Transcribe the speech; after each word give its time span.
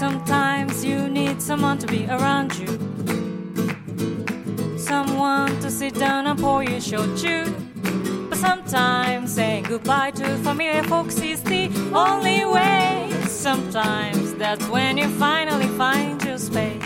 Sometimes 0.00 0.82
you 0.82 1.10
need 1.10 1.42
someone 1.42 1.76
to 1.76 1.86
be 1.86 2.06
around 2.06 2.56
you. 2.56 2.68
Someone 4.78 5.60
to 5.60 5.70
sit 5.70 5.94
down 5.94 6.26
and 6.26 6.40
pour 6.40 6.62
you 6.62 6.76
shochu. 6.76 7.44
But 8.30 8.38
sometimes 8.38 9.34
saying 9.34 9.64
goodbye 9.64 10.12
to 10.12 10.38
familiar 10.38 10.82
folks 10.84 11.20
is 11.20 11.42
the 11.42 11.68
only 11.92 12.46
way. 12.46 13.12
Sometimes 13.26 14.32
that's 14.36 14.66
when 14.68 14.96
you 14.96 15.06
finally 15.18 15.68
find 15.76 16.24
your 16.24 16.38
space. 16.38 16.82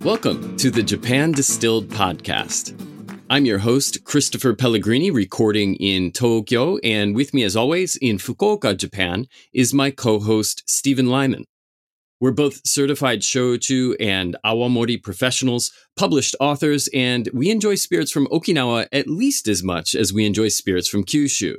Welcome 0.00 0.56
to 0.56 0.72
the 0.72 0.82
Japan 0.82 1.30
Distilled 1.30 1.90
Podcast. 1.90 2.74
I'm 3.30 3.44
your 3.44 3.58
host, 3.58 4.02
Christopher 4.02 4.54
Pellegrini, 4.54 5.12
recording 5.12 5.76
in 5.76 6.10
Tokyo, 6.10 6.78
and 6.78 7.14
with 7.14 7.32
me, 7.32 7.44
as 7.44 7.54
always, 7.54 7.94
in 7.94 8.18
Fukuoka, 8.18 8.76
Japan, 8.76 9.28
is 9.52 9.72
my 9.72 9.92
co 9.92 10.18
host, 10.18 10.64
Stephen 10.68 11.06
Lyman. 11.06 11.44
We're 12.20 12.32
both 12.32 12.60
certified 12.66 13.20
shochu 13.20 13.96
and 13.98 14.36
awamori 14.44 15.02
professionals, 15.02 15.72
published 15.96 16.36
authors, 16.38 16.86
and 16.92 17.30
we 17.32 17.50
enjoy 17.50 17.76
spirits 17.76 18.12
from 18.12 18.26
Okinawa 18.26 18.88
at 18.92 19.08
least 19.08 19.48
as 19.48 19.62
much 19.62 19.94
as 19.94 20.12
we 20.12 20.26
enjoy 20.26 20.48
spirits 20.48 20.86
from 20.86 21.04
Kyushu. 21.04 21.56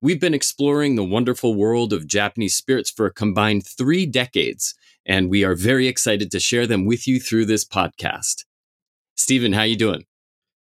We've 0.00 0.20
been 0.20 0.32
exploring 0.32 0.96
the 0.96 1.04
wonderful 1.04 1.54
world 1.54 1.92
of 1.92 2.06
Japanese 2.06 2.54
spirits 2.54 2.90
for 2.90 3.04
a 3.04 3.12
combined 3.12 3.66
three 3.66 4.06
decades, 4.06 4.74
and 5.04 5.28
we 5.28 5.44
are 5.44 5.54
very 5.54 5.86
excited 5.86 6.30
to 6.30 6.40
share 6.40 6.66
them 6.66 6.86
with 6.86 7.06
you 7.06 7.20
through 7.20 7.44
this 7.44 7.66
podcast. 7.66 8.44
Stephen, 9.16 9.52
how 9.52 9.60
are 9.60 9.66
you 9.66 9.76
doing? 9.76 10.04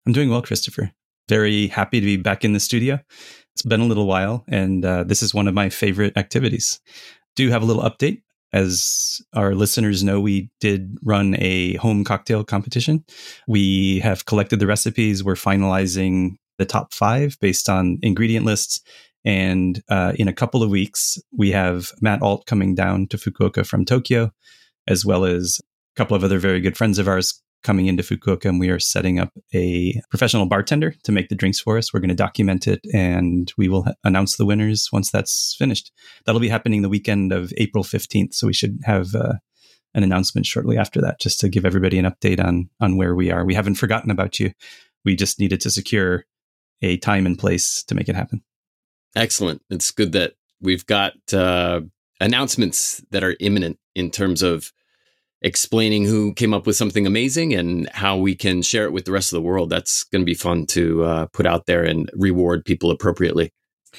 I'm 0.07 0.15
doing 0.15 0.31
well, 0.31 0.43
Christopher. 0.43 0.93
Very 1.29 1.67
happy 1.69 2.01
to 2.01 2.07
be 2.07 2.17
back 2.17 2.47
in 2.47 2.55
the 2.55 2.61
studio. 2.61 2.99
It's 3.55 3.63
been 3.63 3.81
a 3.81 3.87
little 3.87 4.07
while, 4.07 4.45
and 4.49 4.85
uh, 4.85 5.05
this 5.05 5.23
is 5.23 5.35
one 5.35 5.49
of 5.49 5.55
my 5.55 5.69
favorite 5.69 6.17
activities. 6.17 6.81
Do 7.37 7.43
you 7.43 7.51
have 7.51 7.63
a 7.63 7.67
little 7.67 7.83
update. 7.83 8.23
As 8.53 9.21
our 9.35 9.55
listeners 9.55 10.05
know, 10.05 10.21
we 10.21 10.51
did 10.61 10.97
run 11.03 11.37
a 11.39 11.75
home 11.77 12.05
cocktail 12.05 12.45
competition. 12.45 13.05
We 13.49 14.01
have 14.01 14.27
collected 14.27 14.61
the 14.61 14.67
recipes. 14.67 15.25
We're 15.25 15.35
finalizing 15.35 16.37
the 16.59 16.67
top 16.67 16.93
five 16.93 17.39
based 17.41 17.69
on 17.69 17.99
ingredient 18.03 18.45
lists. 18.45 18.81
And 19.25 19.83
uh, 19.89 20.13
in 20.17 20.29
a 20.29 20.33
couple 20.33 20.63
of 20.63 20.71
weeks, 20.71 21.19
we 21.37 21.53
have 21.53 21.93
Matt 22.01 22.23
Alt 22.23 22.47
coming 22.47 22.75
down 22.75 23.07
to 23.09 23.17
Fukuoka 23.17 23.65
from 23.67 23.85
Tokyo, 23.85 24.33
as 24.87 25.05
well 25.05 25.25
as 25.25 25.61
a 25.61 25.97
couple 25.97 26.17
of 26.17 26.25
other 26.25 26.39
very 26.39 26.61
good 26.61 26.77
friends 26.77 26.99
of 26.99 27.09
ours 27.09 27.43
coming 27.63 27.87
into 27.87 28.03
Fukuoka 28.03 28.47
and 28.47 28.59
we 28.59 28.71
are 28.71 28.79
setting 28.79 29.19
up 29.19 29.33
a 29.55 30.01
professional 30.11 30.47
bartender 30.47 30.95
to 31.05 31.13
make 31.13 31.29
the 31.29 31.35
drinks 31.35 31.61
for 31.61 31.79
us. 31.79 31.93
We're 31.93 32.01
going 32.01 32.09
to 32.09 32.15
document 32.15 32.67
it 32.67 32.81
and 32.93 33.53
we 33.57 33.69
will 33.69 33.87
announce 34.05 34.37
the 34.37 34.47
winners 34.47 34.89
once 34.93 35.11
that's 35.11 35.55
finished. 35.59 35.93
That'll 36.25 36.41
be 36.41 36.49
happening 36.49 36.83
the 36.83 36.89
weekend 36.89 37.33
of 37.33 37.53
April 37.57 37.85
15th. 37.85 38.35
So 38.35 38.47
we 38.47 38.53
should 38.53 38.79
have 38.85 39.15
uh, 39.15 39.35
an 39.95 40.03
announcement 40.03 40.47
shortly 40.47 40.77
after 40.77 41.01
that 41.01 41.21
just 41.21 41.41
to 41.41 41.49
give 41.49 41.65
everybody 41.65 41.99
an 41.99 42.07
update 42.07 42.43
on, 42.43 42.69
on 42.81 42.97
where 42.97 43.15
we 43.15 43.31
are. 43.31 43.45
We 43.45 43.55
haven't 43.55 43.77
forgotten 43.77 44.11
about 44.11 44.41
you. 44.41 44.53
We 45.05 45.17
just 45.17 45.39
needed 45.39 45.61
to 45.63 45.71
secure 45.71 46.25
a 46.81 46.97
time 46.97 47.27
and 47.27 47.39
place 47.39 47.83
to 47.85 47.95
make 47.95 48.09
it 48.09 48.17
happen. 48.17 48.43
Excellent. 49.15 49.63
It's 49.71 49.91
good 49.91 50.13
that 50.13 50.35
we've 50.61 50.87
got 50.87 51.15
uh, 51.33 51.83
announcements 52.21 53.05
that 53.11 53.23
are 53.23 53.37
imminent 53.41 53.79
in 53.95 54.11
terms 54.11 54.43
of 54.43 54.73
explaining 55.43 56.05
who 56.05 56.33
came 56.35 56.55
up 56.55 56.67
with 56.67 56.77
something 56.77 57.07
amazing 57.07 57.53
and 57.53 57.89
how 57.91 58.17
we 58.17 58.35
can 58.35 58.63
share 58.63 58.85
it 58.85 58.93
with 58.93 59.05
the 59.05 59.13
rest 59.13 59.33
of 59.33 59.37
the 59.37 59.43
world. 59.43 59.71
That's 59.71 60.05
going 60.05 60.23
to 60.23 60.27
be 60.27 60.35
fun 60.35 60.67
to 60.67 61.05
uh, 61.05 61.27
put 61.33 61.47
out 61.47 61.67
there 61.67 61.85
and 61.85 62.09
reward 62.15 62.65
people 62.65 62.91
appropriately. 62.91 63.51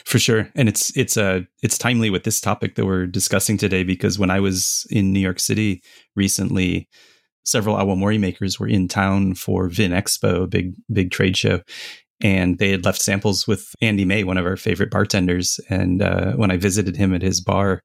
For 0.05 0.17
sure, 0.17 0.49
and 0.55 0.67
it's 0.67 0.95
it's 0.97 1.17
uh 1.17 1.41
it's 1.61 1.77
timely 1.77 2.09
with 2.09 2.23
this 2.23 2.41
topic 2.41 2.73
that 2.75 2.85
we're 2.87 3.05
discussing 3.05 3.59
today 3.59 3.83
because 3.83 4.17
when 4.17 4.31
I 4.31 4.39
was 4.39 4.87
in 4.89 5.13
New 5.13 5.19
York 5.19 5.39
City 5.39 5.83
recently, 6.15 6.89
several 7.43 7.75
awamori 7.75 8.19
makers 8.19 8.59
were 8.59 8.67
in 8.67 8.87
town 8.87 9.35
for 9.35 9.69
Vinexpo, 9.69 10.45
a 10.45 10.47
big 10.47 10.73
big 10.91 11.11
trade 11.11 11.37
show, 11.37 11.61
and 12.21 12.57
they 12.57 12.71
had 12.71 12.85
left 12.85 13.03
samples 13.03 13.47
with 13.47 13.67
Andy 13.81 14.03
May, 14.03 14.23
one 14.23 14.37
of 14.37 14.47
our 14.47 14.57
favorite 14.57 14.89
bartenders. 14.89 15.59
And 15.69 16.01
uh, 16.01 16.31
when 16.33 16.49
I 16.49 16.57
visited 16.57 16.95
him 16.95 17.13
at 17.13 17.21
his 17.21 17.39
bar 17.39 17.83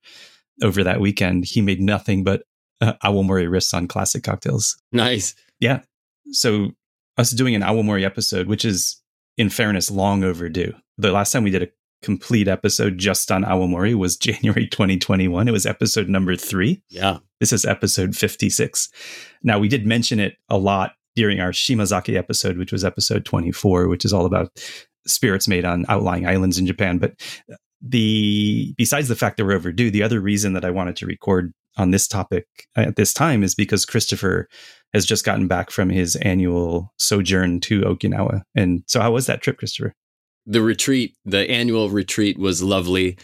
over 0.62 0.82
that 0.84 1.00
weekend, 1.00 1.44
he 1.44 1.60
made 1.60 1.80
nothing 1.80 2.24
but 2.24 2.42
uh, 2.80 2.94
awamori 3.04 3.50
risks 3.50 3.74
on 3.74 3.88
classic 3.88 4.22
cocktails. 4.22 4.76
Nice. 4.92 5.34
Yeah. 5.60 5.80
So 6.30 6.70
us 7.16 7.30
doing 7.30 7.54
an 7.54 7.62
awamori 7.62 8.04
episode, 8.04 8.46
which 8.46 8.64
is 8.64 9.00
in 9.36 9.50
fairness 9.50 9.90
long 9.90 10.24
overdue. 10.24 10.74
The 10.98 11.12
last 11.12 11.32
time 11.32 11.44
we 11.44 11.50
did 11.50 11.62
a 11.62 11.68
complete 12.02 12.48
episode 12.48 12.98
just 12.98 13.30
on 13.30 13.44
awamori 13.44 13.94
was 13.94 14.16
January 14.18 14.66
2021. 14.66 15.48
It 15.48 15.52
was 15.52 15.66
episode 15.66 16.08
number 16.08 16.36
3. 16.36 16.82
Yeah. 16.88 17.18
This 17.40 17.52
is 17.52 17.64
episode 17.64 18.16
56. 18.16 18.88
Now 19.42 19.58
we 19.58 19.68
did 19.68 19.86
mention 19.86 20.20
it 20.20 20.36
a 20.48 20.58
lot 20.58 20.92
during 21.16 21.40
our 21.40 21.50
Shimazake 21.50 22.16
episode, 22.16 22.58
which 22.58 22.72
was 22.72 22.84
episode 22.84 23.24
24, 23.24 23.88
which 23.88 24.04
is 24.04 24.12
all 24.12 24.26
about 24.26 24.50
spirits 25.06 25.48
made 25.48 25.64
on 25.64 25.84
outlying 25.88 26.26
islands 26.26 26.58
in 26.58 26.66
Japan, 26.66 26.98
but 26.98 27.14
the 27.80 28.74
besides 28.76 29.08
the 29.08 29.16
fact 29.16 29.36
that 29.36 29.44
we're 29.44 29.52
overdue, 29.52 29.90
the 29.90 30.02
other 30.02 30.20
reason 30.20 30.52
that 30.52 30.64
I 30.64 30.70
wanted 30.70 30.96
to 30.96 31.06
record 31.06 31.52
on 31.78 31.90
this 31.90 32.06
topic 32.06 32.46
at 32.76 32.96
this 32.96 33.14
time 33.14 33.42
is 33.42 33.54
because 33.54 33.84
Christopher 33.84 34.48
has 34.92 35.06
just 35.06 35.24
gotten 35.24 35.46
back 35.46 35.70
from 35.70 35.90
his 35.90 36.16
annual 36.16 36.92
sojourn 36.98 37.60
to 37.60 37.82
Okinawa. 37.82 38.42
And 38.54 38.82
so, 38.86 39.00
how 39.00 39.12
was 39.12 39.26
that 39.26 39.40
trip, 39.42 39.58
Christopher? 39.58 39.94
The 40.46 40.62
retreat, 40.62 41.16
the 41.24 41.48
annual 41.50 41.90
retreat 41.90 42.38
was 42.38 42.62
lovely. 42.62 43.18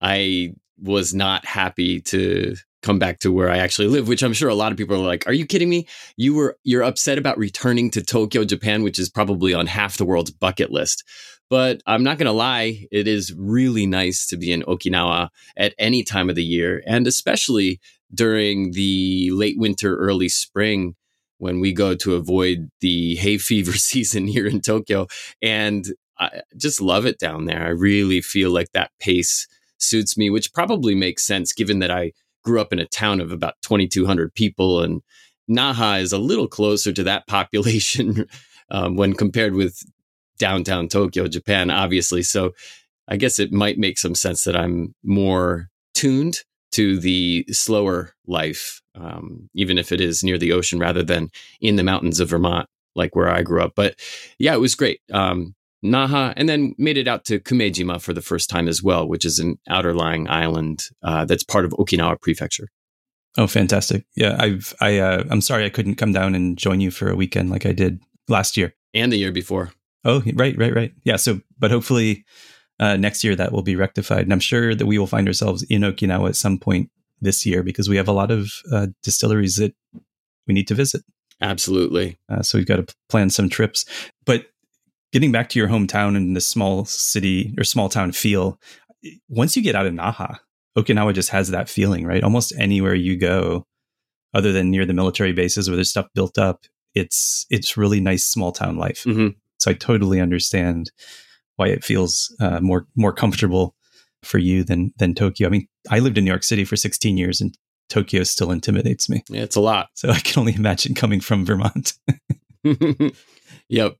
I 0.00 0.54
was 0.78 1.14
not 1.14 1.44
happy 1.44 2.00
to 2.02 2.54
come 2.82 2.98
back 2.98 3.18
to 3.20 3.32
where 3.32 3.50
I 3.50 3.58
actually 3.58 3.88
live, 3.88 4.08
which 4.08 4.22
I'm 4.22 4.34
sure 4.34 4.48
a 4.48 4.54
lot 4.54 4.72
of 4.72 4.78
people 4.78 4.94
are 4.96 5.06
like, 5.06 5.26
"Are 5.26 5.32
you 5.32 5.46
kidding 5.46 5.70
me? 5.70 5.88
You 6.16 6.34
were 6.34 6.56
you're 6.64 6.84
upset 6.84 7.18
about 7.18 7.38
returning 7.38 7.90
to 7.92 8.02
Tokyo, 8.02 8.44
Japan, 8.44 8.82
which 8.82 8.98
is 8.98 9.08
probably 9.08 9.54
on 9.54 9.66
half 9.66 9.96
the 9.96 10.04
world's 10.04 10.30
bucket 10.30 10.70
list." 10.70 11.02
But 11.48 11.80
I'm 11.86 12.02
not 12.02 12.18
going 12.18 12.26
to 12.26 12.32
lie, 12.32 12.86
it 12.90 13.06
is 13.06 13.32
really 13.36 13.86
nice 13.86 14.26
to 14.26 14.36
be 14.36 14.52
in 14.52 14.62
Okinawa 14.62 15.28
at 15.56 15.74
any 15.78 16.02
time 16.02 16.28
of 16.28 16.34
the 16.34 16.44
year, 16.44 16.82
and 16.86 17.06
especially 17.06 17.80
during 18.12 18.72
the 18.72 19.30
late 19.32 19.58
winter, 19.58 19.96
early 19.96 20.28
spring 20.28 20.96
when 21.38 21.60
we 21.60 21.72
go 21.72 21.94
to 21.94 22.14
avoid 22.14 22.70
the 22.80 23.16
hay 23.16 23.38
fever 23.38 23.72
season 23.76 24.26
here 24.26 24.46
in 24.46 24.60
Tokyo. 24.60 25.06
And 25.42 25.86
I 26.18 26.42
just 26.56 26.80
love 26.80 27.06
it 27.06 27.18
down 27.18 27.44
there. 27.44 27.62
I 27.62 27.70
really 27.70 28.20
feel 28.20 28.50
like 28.50 28.72
that 28.72 28.90
pace 28.98 29.46
suits 29.78 30.16
me, 30.16 30.30
which 30.30 30.52
probably 30.52 30.94
makes 30.94 31.26
sense 31.26 31.52
given 31.52 31.78
that 31.80 31.90
I 31.90 32.12
grew 32.42 32.60
up 32.60 32.72
in 32.72 32.78
a 32.78 32.86
town 32.86 33.20
of 33.20 33.32
about 33.32 33.54
2,200 33.62 34.34
people 34.34 34.82
and 34.82 35.02
Naha 35.50 36.00
is 36.00 36.12
a 36.12 36.18
little 36.18 36.48
closer 36.48 36.92
to 36.92 37.04
that 37.04 37.26
population 37.26 38.26
um, 38.70 38.96
when 38.96 39.12
compared 39.14 39.54
with 39.54 39.82
downtown 40.38 40.88
Tokyo, 40.88 41.28
Japan, 41.28 41.70
obviously. 41.70 42.22
So 42.22 42.52
I 43.08 43.16
guess 43.16 43.38
it 43.38 43.52
might 43.52 43.78
make 43.78 43.98
some 43.98 44.14
sense 44.14 44.44
that 44.44 44.56
I'm 44.56 44.94
more 45.04 45.68
tuned 45.94 46.40
to 46.72 46.98
the 46.98 47.44
slower 47.50 48.12
life, 48.26 48.82
um, 48.94 49.48
even 49.54 49.78
if 49.78 49.92
it 49.92 50.00
is 50.00 50.22
near 50.22 50.38
the 50.38 50.52
ocean 50.52 50.78
rather 50.78 51.02
than 51.02 51.30
in 51.60 51.76
the 51.76 51.82
mountains 51.82 52.20
of 52.20 52.30
Vermont, 52.30 52.68
like 52.94 53.14
where 53.14 53.30
I 53.30 53.42
grew 53.42 53.62
up. 53.62 53.72
But 53.74 53.94
yeah, 54.38 54.54
it 54.54 54.60
was 54.60 54.74
great. 54.74 55.00
Um, 55.12 55.54
Naha, 55.84 56.32
and 56.36 56.48
then 56.48 56.74
made 56.78 56.96
it 56.96 57.06
out 57.06 57.24
to 57.26 57.38
Kumejima 57.38 58.00
for 58.00 58.12
the 58.12 58.22
first 58.22 58.50
time 58.50 58.66
as 58.66 58.82
well, 58.82 59.06
which 59.06 59.24
is 59.24 59.38
an 59.38 59.58
outer 59.68 59.94
lying 59.94 60.28
island 60.28 60.88
uh, 61.02 61.24
that's 61.24 61.44
part 61.44 61.64
of 61.64 61.72
Okinawa 61.72 62.20
Prefecture. 62.20 62.68
Oh, 63.38 63.46
fantastic! 63.46 64.06
Yeah, 64.16 64.36
I've 64.38 64.74
I 64.80 64.98
uh, 64.98 65.24
I'm 65.30 65.42
sorry 65.42 65.66
I 65.66 65.70
couldn't 65.70 65.96
come 65.96 66.12
down 66.12 66.34
and 66.34 66.56
join 66.56 66.80
you 66.80 66.90
for 66.90 67.10
a 67.10 67.16
weekend 67.16 67.50
like 67.50 67.66
I 67.66 67.72
did 67.72 68.00
last 68.28 68.56
year 68.56 68.74
and 68.94 69.12
the 69.12 69.18
year 69.18 69.32
before. 69.32 69.72
Oh, 70.06 70.22
right, 70.34 70.56
right, 70.56 70.74
right. 70.74 70.92
Yeah. 71.04 71.16
So, 71.16 71.40
but 71.58 71.70
hopefully 71.70 72.24
uh, 72.78 72.96
next 72.96 73.24
year 73.24 73.34
that 73.34 73.52
will 73.52 73.62
be 73.62 73.76
rectified, 73.76 74.20
and 74.20 74.32
I'm 74.32 74.40
sure 74.40 74.74
that 74.74 74.86
we 74.86 74.98
will 74.98 75.08
find 75.08 75.26
ourselves 75.26 75.64
in 75.64 75.82
Okinawa 75.82 76.28
at 76.28 76.36
some 76.36 76.58
point 76.58 76.90
this 77.20 77.44
year 77.44 77.62
because 77.62 77.88
we 77.88 77.96
have 77.96 78.08
a 78.08 78.12
lot 78.12 78.30
of 78.30 78.52
uh, 78.72 78.86
distilleries 79.02 79.56
that 79.56 79.74
we 80.46 80.54
need 80.54 80.68
to 80.68 80.74
visit. 80.74 81.02
Absolutely. 81.40 82.18
Uh, 82.28 82.42
so 82.42 82.56
we've 82.56 82.66
got 82.66 82.86
to 82.86 82.94
plan 83.08 83.30
some 83.30 83.48
trips. 83.48 83.84
But 84.24 84.46
getting 85.12 85.32
back 85.32 85.48
to 85.50 85.58
your 85.58 85.68
hometown 85.68 86.16
and 86.16 86.36
the 86.36 86.40
small 86.40 86.84
city 86.84 87.54
or 87.58 87.64
small 87.64 87.88
town 87.88 88.12
feel, 88.12 88.60
once 89.28 89.56
you 89.56 89.62
get 89.62 89.74
out 89.74 89.86
of 89.86 89.92
Naha, 89.92 90.38
Okinawa 90.78 91.14
just 91.14 91.30
has 91.30 91.50
that 91.50 91.68
feeling, 91.68 92.06
right? 92.06 92.22
Almost 92.22 92.52
anywhere 92.58 92.94
you 92.94 93.18
go, 93.18 93.64
other 94.34 94.52
than 94.52 94.70
near 94.70 94.86
the 94.86 94.94
military 94.94 95.32
bases 95.32 95.68
where 95.68 95.76
there's 95.76 95.90
stuff 95.90 96.06
built 96.14 96.38
up, 96.38 96.64
it's 96.94 97.46
it's 97.50 97.76
really 97.76 98.00
nice 98.00 98.26
small 98.26 98.52
town 98.52 98.76
life. 98.76 99.04
Mm-hmm. 99.04 99.28
So 99.58 99.70
I 99.70 99.74
totally 99.74 100.20
understand 100.20 100.90
why 101.56 101.68
it 101.68 101.84
feels 101.84 102.34
uh, 102.40 102.60
more 102.60 102.86
more 102.96 103.12
comfortable 103.12 103.74
for 104.22 104.38
you 104.38 104.64
than 104.64 104.92
than 104.98 105.14
Tokyo. 105.14 105.48
I 105.48 105.50
mean, 105.50 105.68
I 105.90 105.98
lived 105.98 106.18
in 106.18 106.24
New 106.24 106.30
York 106.30 106.44
City 106.44 106.64
for 106.64 106.76
16 106.76 107.16
years, 107.16 107.40
and 107.40 107.56
Tokyo 107.88 108.24
still 108.24 108.50
intimidates 108.50 109.08
me. 109.08 109.22
Yeah, 109.28 109.42
it's 109.42 109.56
a 109.56 109.60
lot. 109.60 109.88
So 109.94 110.10
I 110.10 110.20
can 110.20 110.40
only 110.40 110.54
imagine 110.54 110.94
coming 110.94 111.20
from 111.20 111.44
Vermont. 111.44 111.94
yep. 113.68 113.96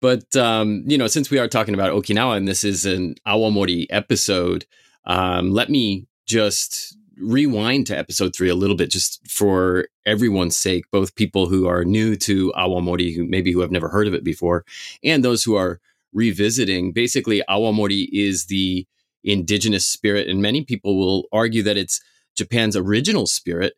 But 0.00 0.36
um, 0.36 0.84
you 0.86 0.98
know, 0.98 1.06
since 1.06 1.30
we 1.30 1.38
are 1.38 1.48
talking 1.48 1.74
about 1.74 1.92
Okinawa 1.92 2.36
and 2.36 2.48
this 2.48 2.64
is 2.64 2.84
an 2.84 3.14
Awamori 3.26 3.86
episode, 3.90 4.66
um, 5.06 5.50
let 5.50 5.70
me 5.70 6.06
just 6.26 6.96
rewind 7.18 7.86
to 7.86 7.98
episode 7.98 8.34
three 8.34 8.48
a 8.48 8.54
little 8.54 8.76
bit, 8.76 8.90
just 8.90 9.20
for 9.30 9.88
everyone's 10.06 10.56
sake, 10.56 10.84
both 10.90 11.14
people 11.14 11.48
who 11.48 11.66
are 11.66 11.84
new 11.84 12.16
to 12.16 12.52
awamori, 12.56 13.14
who 13.14 13.24
maybe 13.26 13.52
who 13.52 13.60
have 13.60 13.70
never 13.70 13.88
heard 13.88 14.06
of 14.06 14.14
it 14.14 14.24
before, 14.24 14.64
and 15.02 15.24
those 15.24 15.44
who 15.44 15.54
are 15.54 15.80
revisiting. 16.12 16.92
Basically, 16.92 17.42
awamori 17.48 18.08
is 18.12 18.46
the 18.46 18.86
indigenous 19.22 19.86
spirit, 19.86 20.28
and 20.28 20.42
many 20.42 20.64
people 20.64 20.98
will 20.98 21.24
argue 21.32 21.62
that 21.62 21.76
it's 21.76 22.00
Japan's 22.36 22.76
original 22.76 23.26
spirit 23.26 23.74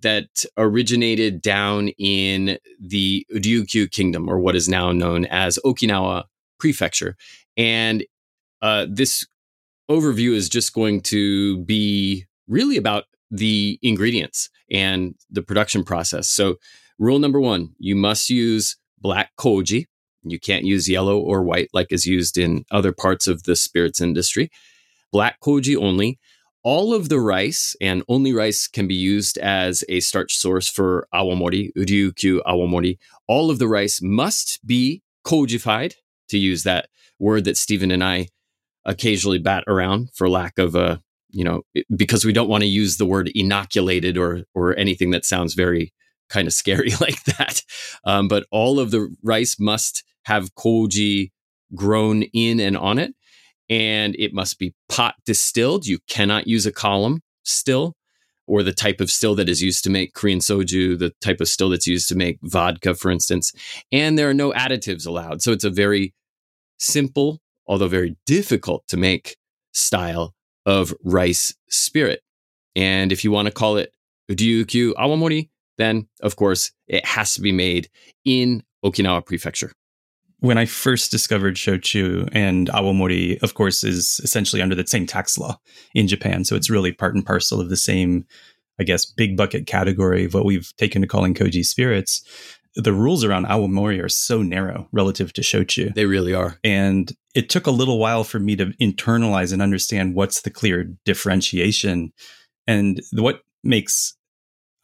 that 0.00 0.44
originated 0.58 1.40
down 1.40 1.88
in 1.98 2.58
the 2.78 3.26
Ryukyu 3.34 3.90
kingdom, 3.90 4.28
or 4.28 4.38
what 4.38 4.56
is 4.56 4.68
now 4.68 4.92
known 4.92 5.24
as 5.26 5.58
Okinawa 5.64 6.24
Prefecture. 6.58 7.16
And 7.56 8.04
uh, 8.60 8.86
this 8.90 9.26
overview 9.90 10.34
is 10.34 10.48
just 10.48 10.74
going 10.74 11.00
to 11.02 11.58
be 11.64 12.26
really 12.48 12.76
about 12.76 13.04
the 13.30 13.78
ingredients 13.82 14.50
and 14.70 15.14
the 15.30 15.42
production 15.42 15.84
process. 15.84 16.28
So, 16.28 16.56
rule 16.98 17.18
number 17.18 17.40
one 17.40 17.74
you 17.78 17.96
must 17.96 18.30
use 18.30 18.76
black 18.98 19.32
koji. 19.38 19.86
You 20.22 20.38
can't 20.38 20.64
use 20.64 20.88
yellow 20.88 21.18
or 21.18 21.42
white 21.42 21.68
like 21.72 21.88
is 21.90 22.06
used 22.06 22.38
in 22.38 22.64
other 22.70 22.92
parts 22.92 23.26
of 23.26 23.42
the 23.42 23.56
spirits 23.56 24.00
industry. 24.00 24.50
Black 25.12 25.40
koji 25.40 25.76
only. 25.76 26.18
All 26.62 26.94
of 26.94 27.10
the 27.10 27.20
rice 27.20 27.76
and 27.78 28.02
only 28.08 28.32
rice 28.32 28.66
can 28.66 28.88
be 28.88 28.94
used 28.94 29.36
as 29.36 29.84
a 29.90 30.00
starch 30.00 30.34
source 30.34 30.66
for 30.66 31.06
awamori, 31.12 31.72
ryukyu 31.76 32.40
awamori. 32.46 32.96
All 33.28 33.50
of 33.50 33.58
the 33.58 33.68
rice 33.68 34.00
must 34.00 34.66
be 34.66 35.02
kojified, 35.26 35.92
to 36.28 36.38
use 36.38 36.62
that 36.64 36.88
word 37.18 37.44
that 37.44 37.56
Stephen 37.56 37.90
and 37.90 38.02
I 38.02 38.28
occasionally 38.84 39.38
bat 39.38 39.64
around 39.66 40.10
for 40.14 40.28
lack 40.28 40.58
of 40.58 40.74
a 40.74 41.00
you 41.34 41.44
know 41.44 41.62
because 41.96 42.24
we 42.24 42.32
don't 42.32 42.48
want 42.48 42.62
to 42.62 42.68
use 42.68 42.96
the 42.96 43.06
word 43.06 43.30
inoculated 43.34 44.16
or 44.16 44.44
or 44.54 44.76
anything 44.78 45.10
that 45.10 45.24
sounds 45.24 45.54
very 45.54 45.92
kind 46.28 46.46
of 46.46 46.54
scary 46.54 46.90
like 47.00 47.22
that 47.24 47.62
um, 48.04 48.28
but 48.28 48.46
all 48.50 48.78
of 48.80 48.90
the 48.90 49.14
rice 49.22 49.58
must 49.58 50.04
have 50.24 50.54
koji 50.54 51.30
grown 51.74 52.22
in 52.32 52.60
and 52.60 52.76
on 52.76 52.98
it 52.98 53.14
and 53.68 54.14
it 54.18 54.32
must 54.32 54.58
be 54.58 54.74
pot 54.88 55.14
distilled 55.26 55.86
you 55.86 55.98
cannot 56.08 56.46
use 56.46 56.66
a 56.66 56.72
column 56.72 57.20
still 57.42 57.94
or 58.46 58.62
the 58.62 58.72
type 58.72 59.00
of 59.00 59.10
still 59.10 59.34
that 59.34 59.48
is 59.48 59.62
used 59.62 59.82
to 59.82 59.88
make 59.88 60.12
Korean 60.12 60.38
soju, 60.38 60.98
the 60.98 61.14
type 61.22 61.40
of 61.40 61.48
still 61.48 61.70
that's 61.70 61.86
used 61.86 62.10
to 62.10 62.14
make 62.14 62.38
vodka, 62.42 62.94
for 62.94 63.10
instance. 63.10 63.50
And 63.90 64.18
there 64.18 64.28
are 64.28 64.34
no 64.34 64.52
additives 64.52 65.06
allowed. 65.06 65.40
So 65.40 65.50
it's 65.50 65.64
a 65.64 65.70
very 65.70 66.12
simple 66.78 67.40
although 67.66 67.88
very 67.88 68.16
difficult 68.26 68.86
to 68.88 68.96
make 68.96 69.36
style 69.72 70.34
of 70.66 70.94
rice 71.04 71.54
spirit. 71.68 72.22
And 72.76 73.12
if 73.12 73.24
you 73.24 73.30
want 73.30 73.46
to 73.46 73.52
call 73.52 73.76
it 73.76 73.92
Ryukyu 74.30 74.94
Awamori, 74.94 75.48
then 75.78 76.08
of 76.22 76.36
course 76.36 76.72
it 76.86 77.04
has 77.04 77.34
to 77.34 77.40
be 77.40 77.52
made 77.52 77.88
in 78.24 78.62
Okinawa 78.84 79.24
Prefecture. 79.24 79.72
When 80.40 80.58
I 80.58 80.66
first 80.66 81.10
discovered 81.10 81.54
shochu 81.54 82.28
and 82.32 82.68
awamori, 82.68 83.42
of 83.42 83.54
course, 83.54 83.82
is 83.82 84.20
essentially 84.22 84.60
under 84.60 84.74
the 84.74 84.86
same 84.86 85.06
tax 85.06 85.38
law 85.38 85.58
in 85.94 86.06
Japan. 86.06 86.44
So 86.44 86.54
it's 86.54 86.68
really 86.68 86.92
part 86.92 87.14
and 87.14 87.24
parcel 87.24 87.62
of 87.62 87.70
the 87.70 87.78
same, 87.78 88.26
I 88.78 88.84
guess, 88.84 89.06
big 89.06 89.38
bucket 89.38 89.66
category 89.66 90.26
of 90.26 90.34
what 90.34 90.44
we've 90.44 90.70
taken 90.76 91.00
to 91.00 91.08
calling 91.08 91.32
koji 91.32 91.64
spirits 91.64 92.22
the 92.76 92.92
rules 92.92 93.24
around 93.24 93.46
awamori 93.46 94.02
are 94.02 94.08
so 94.08 94.42
narrow 94.42 94.88
relative 94.92 95.32
to 95.34 95.42
shochu. 95.42 95.94
They 95.94 96.06
really 96.06 96.34
are. 96.34 96.58
And 96.64 97.12
it 97.34 97.48
took 97.48 97.66
a 97.66 97.72
little 97.72 97.98
while 97.98 98.24
for 98.24 98.38
me 98.38 98.56
to 98.56 98.66
internalize 98.80 99.52
and 99.52 99.62
understand 99.62 100.14
what's 100.14 100.42
the 100.42 100.50
clear 100.50 100.84
differentiation. 101.04 102.12
And 102.66 103.00
what 103.12 103.42
makes 103.62 104.16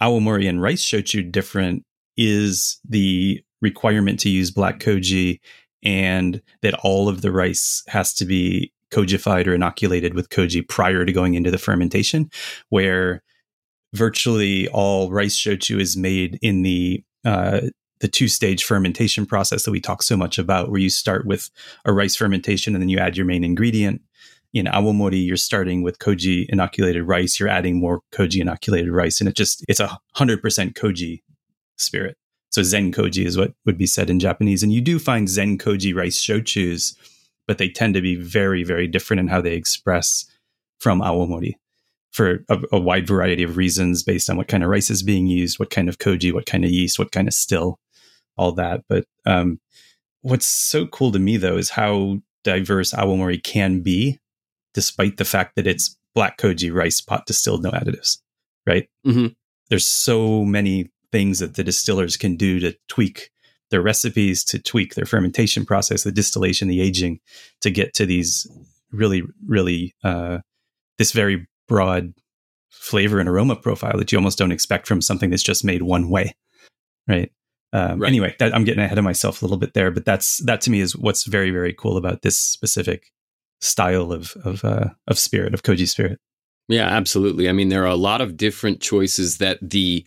awamori 0.01 0.49
and 0.49 0.63
rice 0.63 0.85
shochu 0.85 1.31
different 1.31 1.85
is 2.17 2.79
the 2.89 3.43
requirement 3.61 4.21
to 4.21 4.31
use 4.31 4.51
black 4.51 4.79
koji 4.79 5.41
and 5.83 6.43
that 6.63 6.75
all 6.83 7.09
of 7.09 7.23
the 7.23 7.33
rice 7.33 7.83
has 7.89 8.13
to 8.15 8.25
be 8.25 8.73
kojified 8.93 9.47
or 9.47 9.55
inoculated 9.55 10.15
with 10.15 10.29
koji 10.29 10.67
prior 10.67 11.05
to 11.05 11.13
going 11.13 11.35
into 11.35 11.51
the 11.51 11.59
fermentation, 11.59 12.31
where 12.69 13.23
virtually 13.95 14.69
all 14.69 15.11
rice 15.11 15.37
shochu 15.37 15.81
is 15.81 15.97
made 15.97 16.39
in 16.43 16.63
the 16.63 17.03
uh, 17.25 17.61
the 18.00 18.08
two 18.08 18.29
stage 18.29 18.64
fermentation 18.64 19.26
process 19.26 19.64
that 19.64 19.70
we 19.70 19.81
talk 19.81 20.02
so 20.02 20.17
much 20.17 20.38
about, 20.38 20.70
where 20.70 20.81
you 20.81 20.91
start 20.91 21.26
with 21.26 21.50
a 21.85 21.93
rice 21.93 22.17
fermentation 22.17 22.75
and 22.75 22.82
then 22.82 22.88
you 22.88 22.99
add 22.99 23.17
your 23.17 23.26
main 23.26 23.44
ingredient. 23.44 24.02
In 24.52 24.67
awamori, 24.67 25.25
you're 25.25 25.37
starting 25.37 25.82
with 25.82 26.00
koji 26.00 26.47
inoculated 26.49 27.05
rice. 27.05 27.38
You're 27.38 27.49
adding 27.49 27.79
more 27.79 28.00
koji 28.12 28.41
inoculated 28.41 28.91
rice, 28.91 29.20
and 29.20 29.29
it 29.29 29.37
just 29.37 29.64
it's 29.69 29.81
a 29.81 29.99
hundred 30.14 30.43
percent 30.43 30.75
koji 30.75 31.23
spirit. 31.79 32.17
So 32.50 32.64
zen 32.64 32.91
koji 32.91 33.25
is 33.25 33.38
what 33.38 33.52
would 33.64 33.79
be 33.79 33.87
said 33.87 34.11
in 34.11 34.19
Japanese, 34.19 34.62
and 34.64 34.73
you 34.73 34.81
do 34.81 34.99
find 34.99 35.29
zen 35.29 35.56
koji 35.56 35.94
rice 35.94 36.19
shochus, 36.19 36.97
but 37.47 37.58
they 37.58 37.69
tend 37.69 37.94
to 37.94 38.00
be 38.00 38.17
very 38.17 38.64
very 38.64 38.88
different 38.88 39.20
in 39.20 39.29
how 39.29 39.41
they 39.41 39.55
express 39.55 40.25
from 40.81 41.00
awamori 41.00 41.55
for 42.11 42.44
a, 42.49 42.58
a, 42.73 42.81
wide 42.81 43.06
variety 43.06 43.44
of 43.44 43.56
reasons 43.56 44.02
based 44.02 44.29
on 44.29 44.37
what 44.37 44.49
kind 44.49 44.64
of 44.64 44.69
rice 44.69 44.91
is 44.91 45.02
being 45.02 45.29
used, 45.29 45.61
what 45.61 45.70
kind 45.70 45.88
of 45.88 45.99
koji, 45.99 46.32
what 46.32 46.47
kind 46.47 46.64
of 46.64 46.70
yeast, 46.70 46.99
what 46.99 47.12
kind 47.12 47.29
of 47.29 47.35
still 47.35 47.79
all 48.41 48.53
that. 48.53 48.83
But 48.89 49.05
um, 49.27 49.61
what's 50.23 50.47
so 50.47 50.87
cool 50.87 51.13
to 51.13 51.19
me 51.19 51.37
though 51.37 51.59
is 51.59 51.71
how 51.71 52.19
diverse 52.43 52.93
awamori 52.93 53.43
can 53.43 53.81
be, 53.81 54.19
despite 54.73 55.19
the 55.19 55.25
fact 55.25 55.57
that 55.57 55.67
it's 55.67 55.97
black 56.15 56.39
koji 56.39 56.75
rice 56.75 57.01
pot 57.01 57.27
distilled, 57.27 57.63
no 57.63 57.71
additives. 57.71 58.19
Right? 58.67 58.89
Mm-hmm. 59.07 59.27
There's 59.69 59.87
so 59.87 60.45
many 60.45 60.91
things 61.13 61.39
that 61.41 61.55
the 61.55 61.65
distillers 61.65 62.17
can 62.17 62.37
do 62.37 62.59
to 62.61 62.75
tweak 62.89 63.31
their 63.71 63.83
recipes, 63.83 64.43
to 64.45 64.59
tweak 64.59 64.95
their 64.95 65.07
fermentation 65.07 65.65
process, 65.65 66.03
the 66.03 66.13
distillation, 66.13 66.69
the 66.69 66.81
aging, 66.81 67.21
to 67.61 67.71
get 67.71 67.95
to 67.95 68.07
these 68.07 68.47
really, 68.91 69.23
really 69.47 69.95
uh, 70.03 70.39
this 70.99 71.13
very 71.13 71.47
broad 71.69 72.13
flavor 72.71 73.21
and 73.21 73.29
aroma 73.29 73.57
profile 73.57 73.97
that 73.99 74.11
you 74.11 74.19
almost 74.19 74.39
don't 74.39 74.53
expect 74.53 74.87
from 74.87 75.01
something 75.01 75.31
that's 75.31 75.43
just 75.43 75.65
made 75.65 75.83
one 75.83 76.11
way. 76.11 76.35
Right. 77.09 77.31
Um, 77.73 78.01
right. 78.01 78.09
Anyway, 78.09 78.35
that, 78.39 78.55
I'm 78.55 78.65
getting 78.65 78.83
ahead 78.83 78.99
of 78.99 79.05
myself 79.05 79.43
a 79.43 79.45
little 79.45 79.57
bit 79.57 79.75
there, 79.75 79.91
but 79.91 80.05
that's 80.05 80.39
that 80.39 80.61
to 80.63 80.71
me 80.71 80.81
is 80.81 80.97
what's 80.97 81.25
very 81.25 81.51
very 81.51 81.73
cool 81.73 81.97
about 81.97 82.23
this 82.23 82.37
specific 82.37 83.13
style 83.61 84.13
of 84.13 84.37
of 84.45 84.65
uh, 84.65 84.89
of 85.07 85.19
spirit 85.19 85.55
of 85.55 85.62
koji 85.62 85.89
spirit. 85.89 86.19
Yeah, 86.69 86.87
absolutely. 86.87 87.49
I 87.49 87.53
mean, 87.53 87.69
there 87.69 87.83
are 87.83 87.87
a 87.87 87.97
lot 87.97 88.21
of 88.21 88.37
different 88.37 88.81
choices 88.81 89.39
that 89.39 89.59
the 89.61 90.05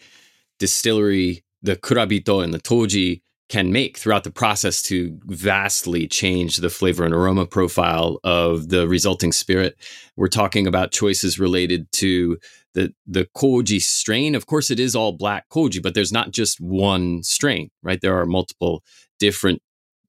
distillery, 0.59 1.43
the 1.61 1.75
kurabito 1.75 2.43
and 2.43 2.53
the 2.53 2.59
toji 2.59 3.21
can 3.49 3.71
make 3.71 3.97
throughout 3.97 4.23
the 4.23 4.31
process 4.31 4.81
to 4.81 5.19
vastly 5.25 6.07
change 6.07 6.57
the 6.57 6.69
flavor 6.69 7.03
and 7.03 7.13
aroma 7.13 7.45
profile 7.45 8.19
of 8.23 8.69
the 8.69 8.87
resulting 8.87 9.31
spirit. 9.31 9.75
We're 10.15 10.27
talking 10.27 10.65
about 10.65 10.91
choices 10.91 11.39
related 11.39 11.91
to 11.93 12.37
the 12.73 12.93
the 13.05 13.27
koji 13.35 13.81
strain. 13.81 14.35
Of 14.35 14.45
course, 14.45 14.71
it 14.71 14.79
is 14.79 14.95
all 14.95 15.11
black 15.11 15.49
koji, 15.49 15.81
but 15.81 15.93
there's 15.93 16.11
not 16.11 16.31
just 16.31 16.59
one 16.59 17.21
strain, 17.23 17.69
right? 17.83 17.99
There 18.01 18.17
are 18.19 18.25
multiple 18.25 18.83
different. 19.19 19.61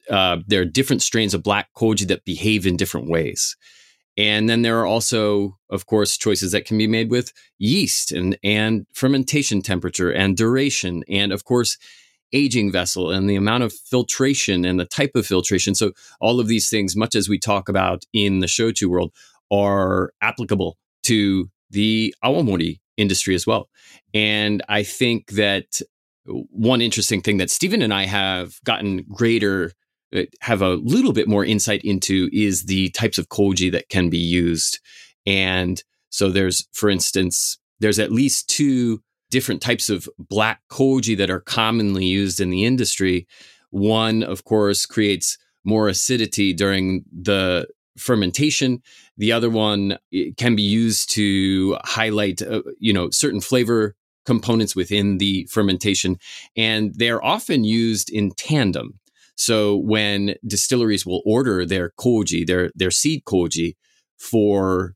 Uh, 0.09 0.39
there 0.47 0.61
are 0.61 0.67
different 0.67 1.03
strains 1.03 1.35
of 1.35 1.43
black 1.43 1.69
koji 1.77 2.07
that 2.09 2.25
behave 2.25 2.67
in 2.67 2.77
different 2.77 3.09
ways. 3.09 3.57
And 4.17 4.49
then 4.49 4.63
there 4.63 4.79
are 4.79 4.87
also, 4.87 5.59
of 5.71 5.87
course, 5.87 6.17
choices 6.17 6.53
that 6.53 6.67
can 6.67 6.79
be 6.79 6.87
made 6.87 7.11
with 7.11 7.33
yeast 7.59 8.13
and, 8.13 8.39
and 8.45 8.87
fermentation 8.93 9.61
temperature 9.61 10.11
and 10.11 10.37
duration. 10.37 11.03
And 11.09 11.33
of 11.33 11.45
course, 11.45 11.77
aging 12.35 12.71
vessel 12.71 13.11
and 13.11 13.31
the 13.31 13.37
amount 13.37 13.63
of 13.63 13.73
filtration 13.73 14.65
and 14.65 14.79
the 14.79 14.85
type 14.85 15.13
of 15.15 15.27
filtration. 15.27 15.75
So 15.75 15.93
all 16.21 16.41
of 16.41 16.49
these 16.49 16.69
things, 16.69 16.97
much 16.97 17.15
as 17.15 17.29
we 17.29 17.39
talk 17.39 17.69
about 17.69 18.05
in 18.13 18.41
the 18.41 18.47
shochu 18.47 18.89
world, 18.89 19.13
are 19.51 20.13
applicable 20.21 20.77
to 21.05 21.49
the 21.71 22.15
awamori 22.23 22.81
industry 22.97 23.35
as 23.35 23.47
well. 23.47 23.69
And 24.13 24.63
I 24.69 24.83
think 24.83 25.31
that 25.33 25.81
one 26.27 26.81
interesting 26.81 27.21
thing 27.21 27.39
that 27.39 27.51
Stephen 27.51 27.83
and 27.83 27.93
I 27.93 28.07
have 28.07 28.55
gotten 28.65 29.05
greater 29.11 29.73
uh, 30.15 30.23
have 30.41 30.63
a 30.63 30.75
little 30.75 31.13
bit 31.13 31.29
more 31.29 31.45
insight 31.45 31.83
into 31.85 32.31
is 32.33 32.65
the 32.65 32.91
types 32.91 33.19
of 33.19 33.29
koji 33.29 33.71
that 33.73 33.89
can 33.89 34.09
be 34.09 34.19
used. 34.19 34.81
And 35.27 35.83
so 36.11 36.31
there's 36.31 36.67
for 36.73 36.89
instance 36.89 37.59
there's 37.81 37.99
at 37.99 38.13
least 38.13 38.49
two 38.49 39.03
different 39.31 39.61
types 39.61 39.91
of 39.91 40.09
black 40.19 40.61
koji 40.71 41.17
that 41.17 41.31
are 41.31 41.41
commonly 41.41 42.05
used 42.05 42.41
in 42.41 42.51
the 42.51 42.65
industry. 42.65 43.27
One, 43.71 44.23
of 44.23 44.45
course, 44.45 44.87
creates 44.87 45.39
more 45.65 45.89
acidity 45.89 46.53
during 46.53 47.05
the 47.13 47.67
fermentation. 47.99 48.83
The 49.17 49.33
other 49.33 49.51
one 49.51 49.99
can 50.37 50.57
be 50.57 50.63
used 50.63 51.11
to 51.15 51.77
highlight, 51.85 52.43
uh, 52.43 52.63
you 52.79 52.93
know, 52.93 53.11
certain 53.11 53.41
flavor 53.41 53.95
components 54.27 54.75
within 54.75 55.19
the 55.19 55.47
fermentation, 55.51 56.17
and 56.57 56.95
they're 56.95 57.25
often 57.25 57.65
used 57.65 58.11
in 58.11 58.31
tandem. 58.33 58.99
So 59.37 59.77
when 59.77 60.37
distilleries 60.47 61.05
will 61.05 61.23
order 61.27 61.67
their 61.67 61.93
koji, 61.99 62.47
their 62.47 62.71
their 62.75 62.91
seed 62.91 63.25
koji, 63.25 63.75
for 64.19 64.95